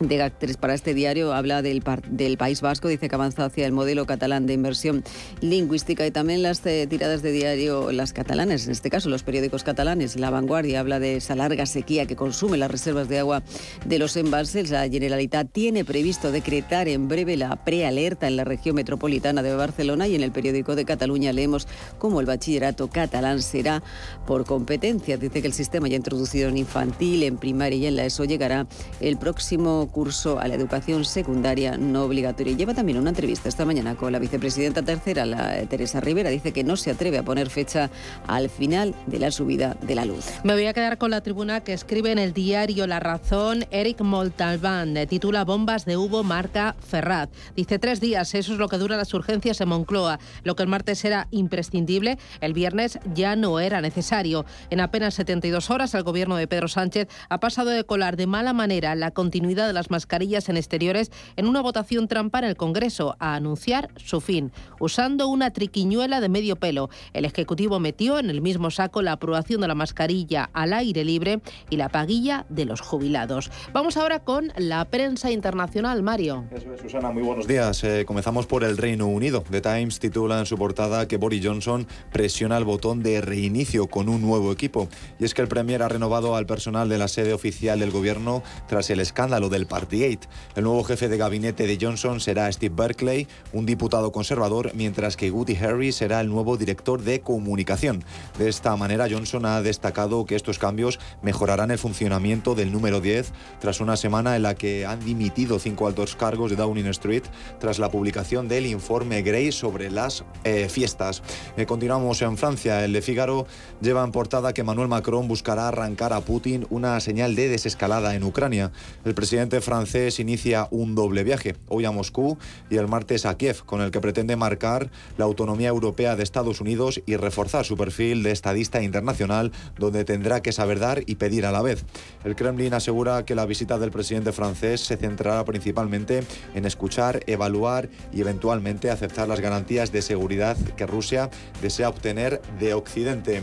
de 0.00 0.18
GAC3 0.18 0.56
para 0.56 0.74
este 0.74 0.94
diario 0.94 1.34
habla 1.34 1.60
del, 1.60 1.82
del 2.08 2.38
País 2.38 2.62
Vasco, 2.62 2.88
dice 2.88 3.08
que 3.08 3.14
avanza 3.14 3.44
hacia 3.44 3.66
el 3.66 3.72
modelo 3.72 4.06
catalán 4.06 4.46
de 4.46 4.54
inversión 4.54 5.04
lingüística 5.42 6.06
y 6.06 6.10
también 6.10 6.42
las 6.42 6.64
eh, 6.64 6.86
tiradas 6.88 7.20
de 7.22 7.32
diario, 7.32 7.92
las 7.92 8.14
catalanas, 8.14 8.64
en 8.64 8.72
este 8.72 8.88
caso 8.88 9.10
los 9.10 9.22
periódicos 9.22 9.62
catalanes. 9.62 10.16
La 10.16 10.30
Vanguardia 10.30 10.80
habla 10.80 11.00
de 11.00 11.16
esa 11.16 11.36
larga 11.36 11.66
sequía 11.66 12.06
que 12.06 12.16
consume 12.16 12.56
las 12.56 12.70
reservas 12.70 13.08
de 13.08 13.18
agua 13.18 13.42
de 13.84 13.98
los 13.98 14.16
embalses. 14.16 14.70
La 14.70 14.88
Generalitat 14.88 15.52
tiene 15.52 15.84
previsto 15.84 16.32
decretar 16.32 16.88
en 16.88 17.06
breve 17.06 17.36
la 17.36 17.56
prealerta 17.56 18.26
en 18.26 18.36
la 18.36 18.44
región 18.44 18.76
metropolitana 18.76 19.42
de 19.42 19.54
Barcelona 19.54 20.08
y 20.08 20.14
en 20.14 20.22
el 20.22 20.32
periódico 20.32 20.76
de 20.76 20.86
Cataluña 20.86 21.32
leemos 21.32 21.68
cómo 21.98 22.20
el 22.20 22.26
bachillerato 22.26 22.88
catalán 22.88 23.42
será 23.42 23.82
por 24.26 24.46
competencia. 24.46 25.18
Dice 25.18 25.42
que 25.42 25.46
el 25.46 25.52
sistema 25.52 25.88
ya 25.88 25.96
introducido 25.96 26.48
en 26.48 26.56
infantil, 26.56 27.22
en 27.22 27.36
primaria 27.36 27.78
y 27.78 27.86
en 27.86 27.96
la 27.96 28.06
ESO 28.06 28.24
llegará 28.24 28.66
el 29.00 29.18
próximo 29.18 29.89
curso 29.90 30.38
a 30.40 30.48
la 30.48 30.54
educación 30.54 31.04
secundaria 31.04 31.76
no 31.76 32.04
obligatoria. 32.04 32.56
Lleva 32.56 32.74
también 32.74 32.98
una 32.98 33.10
entrevista 33.10 33.48
esta 33.48 33.64
mañana 33.64 33.94
con 33.94 34.12
la 34.12 34.18
vicepresidenta 34.18 34.82
tercera, 34.82 35.26
la 35.26 35.62
Teresa 35.66 36.00
Rivera. 36.00 36.30
Dice 36.30 36.52
que 36.52 36.64
no 36.64 36.76
se 36.76 36.90
atreve 36.90 37.18
a 37.18 37.22
poner 37.22 37.50
fecha 37.50 37.90
al 38.26 38.48
final 38.48 38.94
de 39.06 39.18
la 39.18 39.30
subida 39.30 39.76
de 39.82 39.94
la 39.94 40.04
luz. 40.04 40.26
Me 40.44 40.54
voy 40.54 40.66
a 40.66 40.72
quedar 40.72 40.98
con 40.98 41.10
la 41.10 41.20
tribuna 41.20 41.60
que 41.60 41.72
escribe 41.72 42.12
en 42.12 42.18
el 42.18 42.32
diario 42.32 42.86
La 42.86 43.00
Razón 43.00 43.66
Eric 43.70 44.00
Moltalbán. 44.00 44.94
Titula 45.08 45.44
Bombas 45.44 45.84
de 45.84 45.96
Hubo 45.96 46.22
marca 46.22 46.76
Ferrat. 46.80 47.30
Dice 47.56 47.78
tres 47.78 48.00
días, 48.00 48.34
eso 48.34 48.52
es 48.52 48.58
lo 48.58 48.68
que 48.68 48.78
dura 48.78 48.96
las 48.96 49.12
urgencias 49.14 49.60
en 49.60 49.68
Moncloa. 49.68 50.18
Lo 50.44 50.56
que 50.56 50.62
el 50.62 50.68
martes 50.68 51.04
era 51.04 51.28
imprescindible, 51.30 52.18
el 52.40 52.52
viernes 52.52 52.98
ya 53.14 53.36
no 53.36 53.60
era 53.60 53.80
necesario. 53.80 54.44
En 54.70 54.80
apenas 54.80 55.14
72 55.14 55.70
horas, 55.70 55.94
el 55.94 56.02
gobierno 56.02 56.36
de 56.36 56.46
Pedro 56.46 56.68
Sánchez 56.68 57.08
ha 57.28 57.40
pasado 57.40 57.70
de 57.70 57.84
colar 57.84 58.16
de 58.16 58.26
mala 58.26 58.52
manera 58.52 58.94
la 58.94 59.10
continuidad 59.10 59.66
de 59.66 59.72
la 59.72 59.79
las 59.80 59.90
mascarillas 59.90 60.50
en 60.50 60.58
exteriores 60.58 61.10
en 61.36 61.46
una 61.46 61.62
votación 61.62 62.06
trampa 62.06 62.40
en 62.40 62.44
el 62.44 62.56
Congreso 62.56 63.16
a 63.18 63.34
anunciar 63.34 63.88
su 63.96 64.20
fin, 64.20 64.52
usando 64.78 65.26
una 65.26 65.52
triquiñuela 65.52 66.20
de 66.20 66.28
medio 66.28 66.56
pelo. 66.56 66.90
El 67.14 67.24
Ejecutivo 67.24 67.80
metió 67.80 68.18
en 68.18 68.28
el 68.28 68.42
mismo 68.42 68.70
saco 68.70 69.00
la 69.00 69.12
aprobación 69.12 69.62
de 69.62 69.68
la 69.68 69.74
mascarilla 69.74 70.50
al 70.52 70.74
aire 70.74 71.02
libre 71.02 71.40
y 71.70 71.76
la 71.76 71.88
paguilla 71.88 72.44
de 72.50 72.66
los 72.66 72.82
jubilados. 72.82 73.50
Vamos 73.72 73.96
ahora 73.96 74.18
con 74.18 74.52
la 74.58 74.84
prensa 74.84 75.30
internacional, 75.30 76.02
Mario. 76.02 76.44
Eso 76.50 76.74
es, 76.74 76.82
Susana, 76.82 77.10
muy 77.10 77.22
buenos 77.22 77.46
días. 77.46 77.82
Eh, 77.82 78.04
comenzamos 78.06 78.46
por 78.46 78.64
el 78.64 78.76
Reino 78.76 79.06
Unido. 79.06 79.44
The 79.50 79.62
Times 79.62 79.98
titula 79.98 80.40
en 80.40 80.44
su 80.44 80.58
portada 80.58 81.08
que 81.08 81.16
Boris 81.16 81.42
Johnson 81.42 81.86
presiona 82.12 82.58
el 82.58 82.64
botón 82.64 83.02
de 83.02 83.22
reinicio 83.22 83.86
con 83.86 84.10
un 84.10 84.20
nuevo 84.20 84.52
equipo. 84.52 84.90
Y 85.18 85.24
es 85.24 85.32
que 85.32 85.40
el 85.40 85.48
Premier 85.48 85.82
ha 85.82 85.88
renovado 85.88 86.36
al 86.36 86.44
personal 86.44 86.90
de 86.90 86.98
la 86.98 87.08
sede 87.08 87.32
oficial 87.32 87.78
del 87.78 87.90
gobierno 87.90 88.42
tras 88.68 88.90
el 88.90 89.00
escándalo 89.00 89.48
del 89.48 89.66
Partygate. 89.70 90.28
El 90.56 90.64
nuevo 90.64 90.84
jefe 90.84 91.08
de 91.08 91.16
gabinete 91.16 91.66
de 91.66 91.78
Johnson 91.80 92.20
será 92.20 92.52
Steve 92.52 92.74
Berkeley, 92.76 93.28
un 93.52 93.64
diputado 93.64 94.10
conservador, 94.12 94.72
mientras 94.74 95.16
que 95.16 95.30
Woody 95.30 95.56
Harris 95.56 95.96
será 95.96 96.20
el 96.20 96.28
nuevo 96.28 96.56
director 96.56 97.00
de 97.00 97.20
comunicación. 97.20 98.04
De 98.36 98.48
esta 98.48 98.76
manera, 98.76 99.06
Johnson 99.08 99.46
ha 99.46 99.62
destacado 99.62 100.26
que 100.26 100.34
estos 100.34 100.58
cambios 100.58 100.98
mejorarán 101.22 101.70
el 101.70 101.78
funcionamiento 101.78 102.54
del 102.54 102.72
número 102.72 103.00
10 103.00 103.32
tras 103.60 103.80
una 103.80 103.96
semana 103.96 104.34
en 104.34 104.42
la 104.42 104.56
que 104.56 104.84
han 104.86 105.04
dimitido 105.04 105.58
cinco 105.60 105.86
altos 105.86 106.16
cargos 106.16 106.50
de 106.50 106.56
Downing 106.56 106.88
Street 106.88 107.22
tras 107.60 107.78
la 107.78 107.90
publicación 107.90 108.48
del 108.48 108.66
informe 108.66 109.22
Gray 109.22 109.52
sobre 109.52 109.90
las 109.90 110.24
eh, 110.42 110.68
fiestas. 110.68 111.22
Eh, 111.56 111.64
continuamos 111.64 112.20
en 112.22 112.36
Francia. 112.36 112.84
El 112.84 112.92
de 112.92 113.02
Figaro 113.02 113.46
lleva 113.80 114.02
en 114.02 114.10
portada 114.10 114.52
que 114.52 114.64
Manuel 114.64 114.88
Macron 114.88 115.28
buscará 115.28 115.68
arrancar 115.68 116.12
a 116.12 116.20
Putin 116.20 116.66
una 116.70 116.98
señal 116.98 117.36
de 117.36 117.48
desescalada 117.48 118.16
en 118.16 118.24
Ucrania. 118.24 118.72
El 119.04 119.14
presidente 119.14 119.59
francés 119.60 120.20
inicia 120.20 120.68
un 120.70 120.94
doble 120.94 121.24
viaje, 121.24 121.56
hoy 121.68 121.84
a 121.84 121.90
Moscú 121.90 122.38
y 122.70 122.76
el 122.76 122.88
martes 122.88 123.26
a 123.26 123.36
Kiev, 123.36 123.64
con 123.64 123.80
el 123.80 123.90
que 123.90 124.00
pretende 124.00 124.36
marcar 124.36 124.90
la 125.18 125.24
autonomía 125.24 125.68
europea 125.68 126.16
de 126.16 126.22
Estados 126.22 126.60
Unidos 126.60 127.02
y 127.06 127.16
reforzar 127.16 127.64
su 127.64 127.76
perfil 127.76 128.22
de 128.22 128.30
estadista 128.30 128.82
internacional, 128.82 129.52
donde 129.78 130.04
tendrá 130.04 130.42
que 130.42 130.52
saber 130.52 130.78
dar 130.78 131.02
y 131.06 131.16
pedir 131.16 131.46
a 131.46 131.52
la 131.52 131.62
vez. 131.62 131.84
El 132.24 132.36
Kremlin 132.36 132.74
asegura 132.74 133.24
que 133.24 133.34
la 133.34 133.46
visita 133.46 133.78
del 133.78 133.90
presidente 133.90 134.32
francés 134.32 134.80
se 134.80 134.96
centrará 134.96 135.44
principalmente 135.44 136.24
en 136.54 136.64
escuchar, 136.64 137.20
evaluar 137.26 137.88
y 138.12 138.20
eventualmente 138.20 138.90
aceptar 138.90 139.28
las 139.28 139.40
garantías 139.40 139.92
de 139.92 140.02
seguridad 140.02 140.56
que 140.76 140.86
Rusia 140.86 141.30
desea 141.62 141.88
obtener 141.88 142.40
de 142.58 142.74
Occidente. 142.74 143.42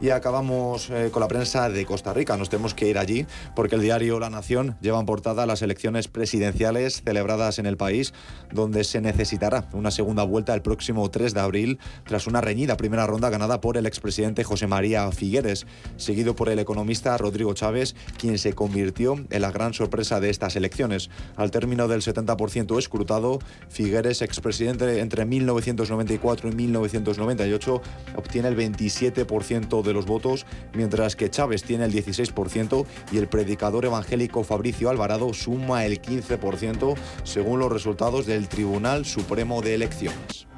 Y 0.00 0.10
acabamos 0.10 0.90
eh, 0.90 1.10
con 1.10 1.20
la 1.20 1.28
prensa 1.28 1.68
de 1.68 1.84
Costa 1.84 2.14
Rica. 2.14 2.36
Nos 2.36 2.48
tenemos 2.48 2.72
que 2.72 2.88
ir 2.88 2.98
allí 2.98 3.26
porque 3.56 3.74
el 3.74 3.82
diario 3.82 4.20
La 4.20 4.30
Nación 4.30 4.76
lleva 4.80 5.00
en 5.00 5.06
portada 5.06 5.44
las 5.44 5.60
elecciones 5.62 6.06
presidenciales 6.06 7.02
celebradas 7.04 7.58
en 7.58 7.66
el 7.66 7.76
país, 7.76 8.14
donde 8.52 8.84
se 8.84 9.00
necesitará 9.00 9.68
una 9.72 9.90
segunda 9.90 10.22
vuelta 10.22 10.54
el 10.54 10.62
próximo 10.62 11.10
3 11.10 11.34
de 11.34 11.40
abril, 11.40 11.78
tras 12.06 12.28
una 12.28 12.40
reñida 12.40 12.76
primera 12.76 13.06
ronda 13.06 13.28
ganada 13.28 13.60
por 13.60 13.76
el 13.76 13.86
expresidente 13.86 14.44
José 14.44 14.68
María 14.68 15.10
Figueres, 15.10 15.66
seguido 15.96 16.36
por 16.36 16.48
el 16.48 16.60
economista 16.60 17.18
Rodrigo 17.18 17.52
Chávez, 17.54 17.96
quien 18.18 18.38
se 18.38 18.52
convirtió 18.52 19.16
en 19.30 19.42
la 19.42 19.50
gran 19.50 19.74
sorpresa 19.74 20.20
de 20.20 20.30
estas 20.30 20.54
elecciones. 20.54 21.10
Al 21.36 21.50
término 21.50 21.88
del 21.88 22.02
70% 22.02 22.78
escrutado, 22.78 23.40
Figueres, 23.68 24.22
expresidente 24.22 25.00
entre 25.00 25.24
1994 25.24 26.50
y 26.50 26.52
1998, 26.52 27.82
obtiene 28.16 28.48
el 28.48 28.56
27% 28.56 29.82
de 29.82 29.87
los 29.92 30.06
votos, 30.06 30.46
mientras 30.74 31.16
que 31.16 31.30
Chávez 31.30 31.62
tiene 31.62 31.84
el 31.84 31.92
16% 31.92 32.86
y 33.12 33.18
el 33.18 33.28
predicador 33.28 33.84
evangélico 33.84 34.44
Fabricio 34.44 34.90
Alvarado 34.90 35.32
suma 35.34 35.84
el 35.84 36.00
15%, 36.00 36.96
según 37.24 37.60
los 37.60 37.72
resultados 37.72 38.26
del 38.26 38.48
Tribunal 38.48 39.04
Supremo 39.04 39.62
de 39.62 39.74
Elecciones. 39.74 40.48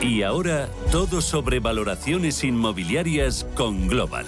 Y 0.00 0.22
ahora, 0.22 0.68
todo 0.92 1.20
sobre 1.20 1.58
valoraciones 1.58 2.44
inmobiliarias 2.44 3.44
con 3.56 3.88
Global. 3.88 4.26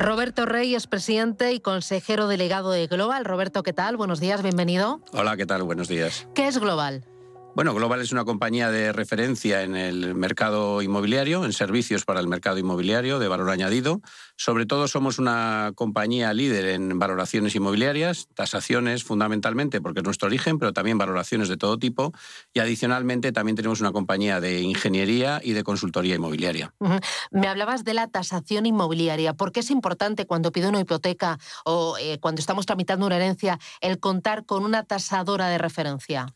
Roberto 0.00 0.46
Rey 0.46 0.74
es 0.74 0.86
presidente 0.86 1.52
y 1.52 1.60
consejero 1.60 2.26
delegado 2.26 2.70
de 2.70 2.86
Global. 2.86 3.26
Roberto, 3.26 3.62
¿qué 3.62 3.74
tal? 3.74 3.98
Buenos 3.98 4.18
días, 4.18 4.42
bienvenido. 4.42 5.02
Hola, 5.12 5.36
¿qué 5.36 5.44
tal? 5.44 5.62
Buenos 5.62 5.88
días. 5.88 6.26
¿Qué 6.34 6.48
es 6.48 6.56
Global? 6.56 7.04
Bueno, 7.52 7.74
Global 7.74 8.00
es 8.00 8.12
una 8.12 8.24
compañía 8.24 8.70
de 8.70 8.92
referencia 8.92 9.62
en 9.62 9.74
el 9.74 10.14
mercado 10.14 10.82
inmobiliario, 10.82 11.44
en 11.44 11.52
servicios 11.52 12.04
para 12.04 12.20
el 12.20 12.28
mercado 12.28 12.58
inmobiliario 12.58 13.18
de 13.18 13.26
valor 13.26 13.50
añadido. 13.50 14.00
Sobre 14.36 14.66
todo 14.66 14.86
somos 14.86 15.18
una 15.18 15.72
compañía 15.74 16.32
líder 16.32 16.66
en 16.66 16.98
valoraciones 17.00 17.56
inmobiliarias, 17.56 18.28
tasaciones 18.34 19.02
fundamentalmente 19.02 19.80
porque 19.80 19.98
es 19.98 20.04
nuestro 20.04 20.28
origen, 20.28 20.60
pero 20.60 20.72
también 20.72 20.96
valoraciones 20.96 21.48
de 21.48 21.56
todo 21.56 21.76
tipo. 21.76 22.12
Y 22.54 22.60
adicionalmente 22.60 23.32
también 23.32 23.56
tenemos 23.56 23.80
una 23.80 23.90
compañía 23.90 24.40
de 24.40 24.60
ingeniería 24.60 25.40
y 25.42 25.52
de 25.52 25.64
consultoría 25.64 26.14
inmobiliaria. 26.14 26.72
Me 27.32 27.48
hablabas 27.48 27.82
de 27.82 27.94
la 27.94 28.06
tasación 28.06 28.64
inmobiliaria. 28.64 29.34
¿Por 29.34 29.50
qué 29.50 29.60
es 29.60 29.70
importante 29.70 30.24
cuando 30.24 30.52
pido 30.52 30.68
una 30.68 30.80
hipoteca 30.80 31.38
o 31.64 31.98
eh, 31.98 32.18
cuando 32.20 32.38
estamos 32.38 32.64
tramitando 32.64 33.06
una 33.06 33.16
herencia 33.16 33.58
el 33.80 33.98
contar 33.98 34.46
con 34.46 34.64
una 34.64 34.84
tasadora 34.84 35.48
de 35.48 35.58
referencia? 35.58 36.32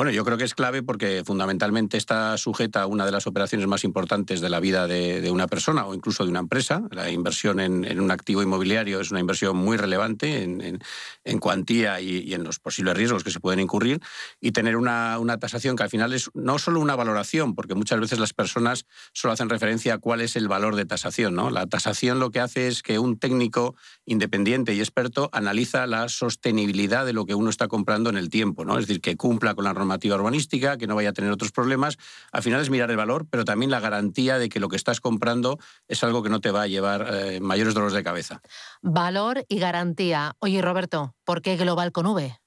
Bueno, 0.00 0.12
yo 0.12 0.24
creo 0.24 0.38
que 0.38 0.44
es 0.44 0.54
clave 0.54 0.82
porque 0.82 1.24
fundamentalmente 1.26 1.98
está 1.98 2.34
sujeta 2.38 2.80
a 2.80 2.86
una 2.86 3.04
de 3.04 3.12
las 3.12 3.26
operaciones 3.26 3.66
más 3.66 3.84
importantes 3.84 4.40
de 4.40 4.48
la 4.48 4.58
vida 4.58 4.86
de, 4.86 5.20
de 5.20 5.30
una 5.30 5.46
persona 5.46 5.84
o 5.84 5.92
incluso 5.94 6.24
de 6.24 6.30
una 6.30 6.38
empresa. 6.38 6.80
La 6.90 7.10
inversión 7.10 7.60
en, 7.60 7.84
en 7.84 8.00
un 8.00 8.10
activo 8.10 8.42
inmobiliario 8.42 8.98
es 9.02 9.10
una 9.10 9.20
inversión 9.20 9.58
muy 9.58 9.76
relevante 9.76 10.42
en, 10.42 10.62
en- 10.62 10.78
en 11.24 11.38
cuantía 11.38 12.00
y, 12.00 12.20
y 12.20 12.32
en 12.32 12.44
los 12.44 12.58
posibles 12.58 12.96
riesgos 12.96 13.24
que 13.24 13.30
se 13.30 13.40
pueden 13.40 13.60
incurrir. 13.60 14.00
Y 14.40 14.52
tener 14.52 14.76
una, 14.78 15.18
una 15.18 15.36
tasación 15.36 15.76
que 15.76 15.82
al 15.82 15.90
final 15.90 16.14
es 16.14 16.30
no 16.32 16.58
solo 16.58 16.80
una 16.80 16.96
valoración, 16.96 17.54
porque 17.54 17.74
muchas 17.74 18.00
veces 18.00 18.18
las 18.18 18.32
personas 18.32 18.86
solo 19.12 19.32
hacen 19.34 19.50
referencia 19.50 19.92
a 19.92 19.98
cuál 19.98 20.22
es 20.22 20.34
el 20.34 20.48
valor 20.48 20.76
de 20.76 20.86
tasación. 20.86 21.34
¿no? 21.34 21.50
La 21.50 21.66
tasación 21.66 22.20
lo 22.20 22.30
que 22.30 22.40
hace 22.40 22.68
es 22.68 22.82
que 22.82 22.98
un 22.98 23.18
técnico 23.18 23.74
independiente 24.06 24.72
y 24.72 24.80
experto 24.80 25.28
analiza 25.34 25.86
la 25.86 26.08
sostenibilidad 26.08 27.04
de 27.04 27.12
lo 27.12 27.26
que 27.26 27.34
uno 27.34 27.50
está 27.50 27.68
comprando 27.68 28.08
en 28.08 28.16
el 28.16 28.30
tiempo. 28.30 28.64
¿no? 28.64 28.78
Es 28.78 28.86
decir, 28.86 29.02
que 29.02 29.18
cumpla 29.18 29.54
con 29.54 29.64
la 29.64 29.74
normativa 29.74 29.89
urbanística, 30.14 30.76
que 30.76 30.86
no 30.86 30.94
vaya 30.94 31.10
a 31.10 31.12
tener 31.12 31.30
otros 31.30 31.52
problemas. 31.52 31.98
Al 32.32 32.42
final 32.42 32.60
es 32.60 32.70
mirar 32.70 32.90
el 32.90 32.96
valor, 32.96 33.26
pero 33.30 33.44
también 33.44 33.70
la 33.70 33.80
garantía 33.80 34.38
de 34.38 34.48
que 34.48 34.60
lo 34.60 34.68
que 34.68 34.76
estás 34.76 35.00
comprando 35.00 35.58
es 35.88 36.02
algo 36.04 36.22
que 36.22 36.30
no 36.30 36.40
te 36.40 36.50
va 36.50 36.62
a 36.62 36.66
llevar 36.66 37.06
eh, 37.12 37.40
mayores 37.40 37.74
dolores 37.74 37.94
de 37.94 38.04
cabeza. 38.04 38.42
Valor 38.82 39.44
y 39.48 39.58
garantía. 39.58 40.36
Oye, 40.38 40.62
Roberto, 40.62 41.14
¿por 41.24 41.42
qué 41.42 41.56
Global 41.56 41.92
con 41.92 42.06
V? 42.06 42.40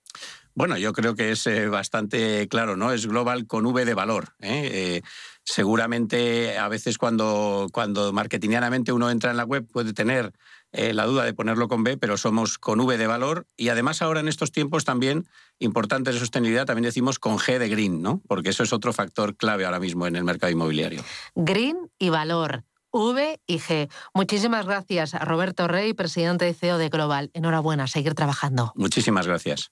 Bueno, 0.55 0.77
yo 0.77 0.93
creo 0.93 1.15
que 1.15 1.31
es 1.31 1.47
eh, 1.47 1.67
bastante 1.67 2.47
claro, 2.47 2.77
¿no? 2.77 2.91
Es 2.91 3.07
global 3.07 3.47
con 3.47 3.65
V 3.65 3.85
de 3.85 3.93
valor. 3.95 4.35
¿eh? 4.39 4.69
Eh, 4.71 5.01
seguramente 5.43 6.57
a 6.59 6.67
veces 6.67 6.99
cuando, 6.99 7.67
cuando 7.73 8.13
marketingianamente 8.13 8.91
uno 8.91 9.09
entra 9.09 9.31
en 9.31 9.37
la 9.37 9.45
web 9.45 9.65
puede 9.71 9.93
tener 9.93 10.31
eh, 10.73 10.93
la 10.93 11.05
duda 11.05 11.23
de 11.23 11.33
ponerlo 11.33 11.67
con 11.67 11.83
B, 11.83 11.97
pero 11.97 12.17
somos 12.17 12.57
con 12.57 12.79
V 12.79 12.97
de 12.97 13.07
valor 13.07 13.47
y 13.55 13.69
además 13.69 14.01
ahora 14.01 14.19
en 14.19 14.27
estos 14.27 14.51
tiempos 14.51 14.83
también 14.83 15.27
importantes 15.59 16.15
de 16.15 16.19
sostenibilidad 16.19 16.65
también 16.65 16.85
decimos 16.85 17.19
con 17.19 17.37
G 17.37 17.59
de 17.59 17.69
green, 17.69 18.01
¿no? 18.01 18.21
Porque 18.27 18.49
eso 18.49 18.63
es 18.63 18.73
otro 18.73 18.91
factor 18.91 19.37
clave 19.37 19.65
ahora 19.65 19.79
mismo 19.79 20.07
en 20.07 20.15
el 20.15 20.23
mercado 20.23 20.51
inmobiliario. 20.51 21.03
Green 21.35 21.77
y 21.99 22.09
valor. 22.09 22.63
V 22.91 23.39
y 23.47 23.59
G. 23.59 23.89
Muchísimas 24.13 24.65
gracias 24.65 25.15
a 25.15 25.19
Roberto 25.19 25.67
Rey, 25.67 25.93
presidente 25.93 26.47
y 26.47 26.53
CEO 26.53 26.77
de 26.77 26.89
Global. 26.89 27.31
Enhorabuena, 27.33 27.87
seguir 27.87 28.13
trabajando. 28.13 28.71
Muchísimas 28.75 29.25
gracias. 29.25 29.71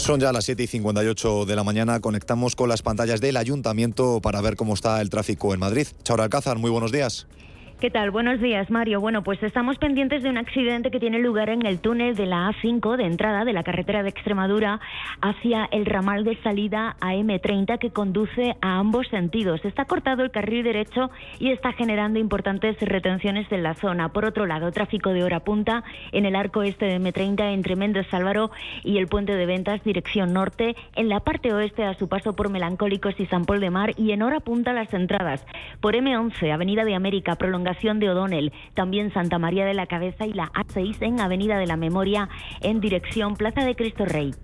Son 0.00 0.18
ya 0.18 0.32
las 0.32 0.46
7 0.46 0.62
y 0.62 0.66
58 0.66 1.44
de 1.44 1.54
la 1.54 1.62
mañana. 1.62 2.00
Conectamos 2.00 2.56
con 2.56 2.70
las 2.70 2.80
pantallas 2.80 3.20
del 3.20 3.36
ayuntamiento 3.36 4.20
para 4.22 4.40
ver 4.40 4.56
cómo 4.56 4.72
está 4.72 5.00
el 5.02 5.10
tráfico 5.10 5.52
en 5.52 5.60
Madrid. 5.60 5.86
Chao 6.02 6.20
Alcázar, 6.20 6.58
muy 6.58 6.70
buenos 6.70 6.90
días. 6.90 7.26
¿Qué 7.80 7.88
tal? 7.88 8.10
Buenos 8.10 8.42
días, 8.42 8.70
Mario. 8.70 9.00
Bueno, 9.00 9.22
pues 9.22 9.42
estamos 9.42 9.78
pendientes 9.78 10.22
de 10.22 10.28
un 10.28 10.36
accidente 10.36 10.90
que 10.90 11.00
tiene 11.00 11.18
lugar 11.18 11.48
en 11.48 11.64
el 11.64 11.80
túnel 11.80 12.14
de 12.14 12.26
la 12.26 12.50
A5 12.50 12.98
de 12.98 13.06
entrada 13.06 13.46
de 13.46 13.54
la 13.54 13.62
carretera 13.62 14.02
de 14.02 14.10
Extremadura 14.10 14.80
hacia 15.22 15.66
el 15.72 15.86
ramal 15.86 16.22
de 16.22 16.36
salida 16.42 16.96
a 17.00 17.14
M30 17.14 17.78
que 17.78 17.90
conduce 17.90 18.54
a 18.60 18.76
ambos 18.76 19.08
sentidos. 19.08 19.64
Está 19.64 19.86
cortado 19.86 20.22
el 20.22 20.30
carril 20.30 20.62
derecho 20.62 21.10
y 21.38 21.52
está 21.52 21.72
generando 21.72 22.18
importantes 22.18 22.76
retenciones 22.82 23.50
en 23.50 23.62
la 23.62 23.72
zona. 23.72 24.10
Por 24.10 24.26
otro 24.26 24.44
lado, 24.44 24.70
tráfico 24.72 25.14
de 25.14 25.24
hora 25.24 25.40
punta 25.40 25.82
en 26.12 26.26
el 26.26 26.36
arco 26.36 26.62
este 26.62 26.84
de 26.84 27.00
M30 27.00 27.54
entre 27.54 27.76
Méndez 27.76 28.12
Álvaro 28.12 28.50
y 28.84 28.98
el 28.98 29.06
puente 29.06 29.34
de 29.34 29.46
ventas 29.46 29.82
dirección 29.84 30.34
norte, 30.34 30.76
en 30.96 31.08
la 31.08 31.20
parte 31.20 31.54
oeste 31.54 31.84
a 31.84 31.94
su 31.94 32.10
paso 32.10 32.36
por 32.36 32.50
Melancólicos 32.50 33.18
y 33.18 33.24
San 33.24 33.46
Paul 33.46 33.60
de 33.60 33.70
Mar 33.70 33.94
y 33.96 34.12
en 34.12 34.20
hora 34.20 34.40
punta 34.40 34.74
las 34.74 34.92
entradas 34.92 35.46
por 35.80 35.94
M11, 35.94 36.52
Avenida 36.52 36.84
de 36.84 36.94
América, 36.94 37.36
de 37.98 38.10
O'Donnell, 38.10 38.52
también 38.74 39.12
Santa 39.12 39.38
María 39.38 39.64
de 39.64 39.74
la 39.74 39.86
Cabeza 39.86 40.26
y 40.26 40.32
la 40.32 40.50
A6 40.52 40.96
en 41.00 41.20
Avenida 41.20 41.58
de 41.58 41.66
la 41.66 41.76
Memoria 41.76 42.28
en 42.60 42.80
dirección 42.80 43.36
Plaza 43.36 43.64
de 43.64 43.74
Cristo 43.74 44.04
Rey. 44.04 44.34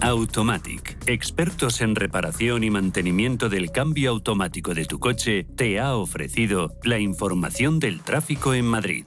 Automatic, 0.00 0.96
expertos 1.06 1.80
en 1.80 1.96
reparación 1.96 2.62
y 2.62 2.70
mantenimiento 2.70 3.48
del 3.48 3.72
cambio 3.72 4.10
automático 4.10 4.72
de 4.72 4.84
tu 4.84 5.00
coche, 5.00 5.44
te 5.56 5.80
ha 5.80 5.96
ofrecido 5.96 6.72
la 6.84 6.98
información 6.98 7.80
del 7.80 8.02
tráfico 8.02 8.54
en 8.54 8.66
Madrid. 8.66 9.06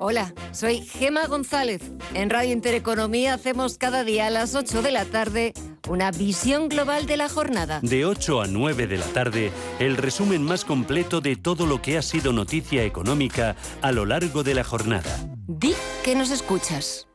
Hola, 0.00 0.32
soy 0.52 0.82
Gema 0.82 1.26
González. 1.26 1.82
En 2.14 2.30
Radio 2.30 2.52
Intereconomía 2.52 3.34
hacemos 3.34 3.78
cada 3.78 4.04
día 4.04 4.28
a 4.28 4.30
las 4.30 4.54
8 4.54 4.80
de 4.80 4.92
la 4.92 5.04
tarde 5.04 5.54
una 5.88 6.12
visión 6.12 6.68
global 6.68 7.06
de 7.06 7.16
la 7.16 7.28
jornada. 7.28 7.80
De 7.82 8.06
8 8.06 8.42
a 8.42 8.46
9 8.46 8.86
de 8.86 8.96
la 8.96 9.06
tarde, 9.06 9.50
el 9.80 9.96
resumen 9.96 10.44
más 10.44 10.64
completo 10.64 11.20
de 11.20 11.34
todo 11.34 11.66
lo 11.66 11.82
que 11.82 11.98
ha 11.98 12.02
sido 12.02 12.32
noticia 12.32 12.84
económica 12.84 13.56
a 13.82 13.90
lo 13.90 14.06
largo 14.06 14.44
de 14.44 14.54
la 14.54 14.62
jornada. 14.62 15.18
Di 15.48 15.74
que 16.04 16.14
nos 16.14 16.30
escuchas. 16.30 17.08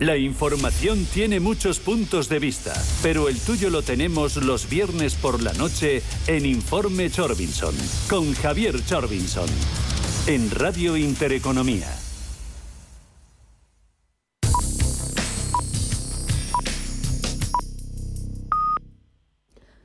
La 0.00 0.16
información 0.16 1.06
tiene 1.14 1.38
muchos 1.38 1.78
puntos 1.78 2.28
de 2.28 2.40
vista, 2.40 2.74
pero 3.00 3.28
el 3.28 3.38
tuyo 3.38 3.70
lo 3.70 3.82
tenemos 3.82 4.36
los 4.38 4.68
viernes 4.68 5.14
por 5.14 5.40
la 5.40 5.52
noche 5.52 6.02
en 6.26 6.46
Informe 6.46 7.10
Chorbinson, 7.10 7.76
con 8.08 8.34
Javier 8.34 8.84
Chorbinson 8.84 9.46
en 10.26 10.50
Radio 10.50 10.96
Intereconomía. 10.96 11.86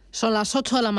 Son 0.10 0.34
las 0.34 0.56
8 0.56 0.78
de 0.78 0.82
la 0.82 0.90
mañana. 0.90 0.90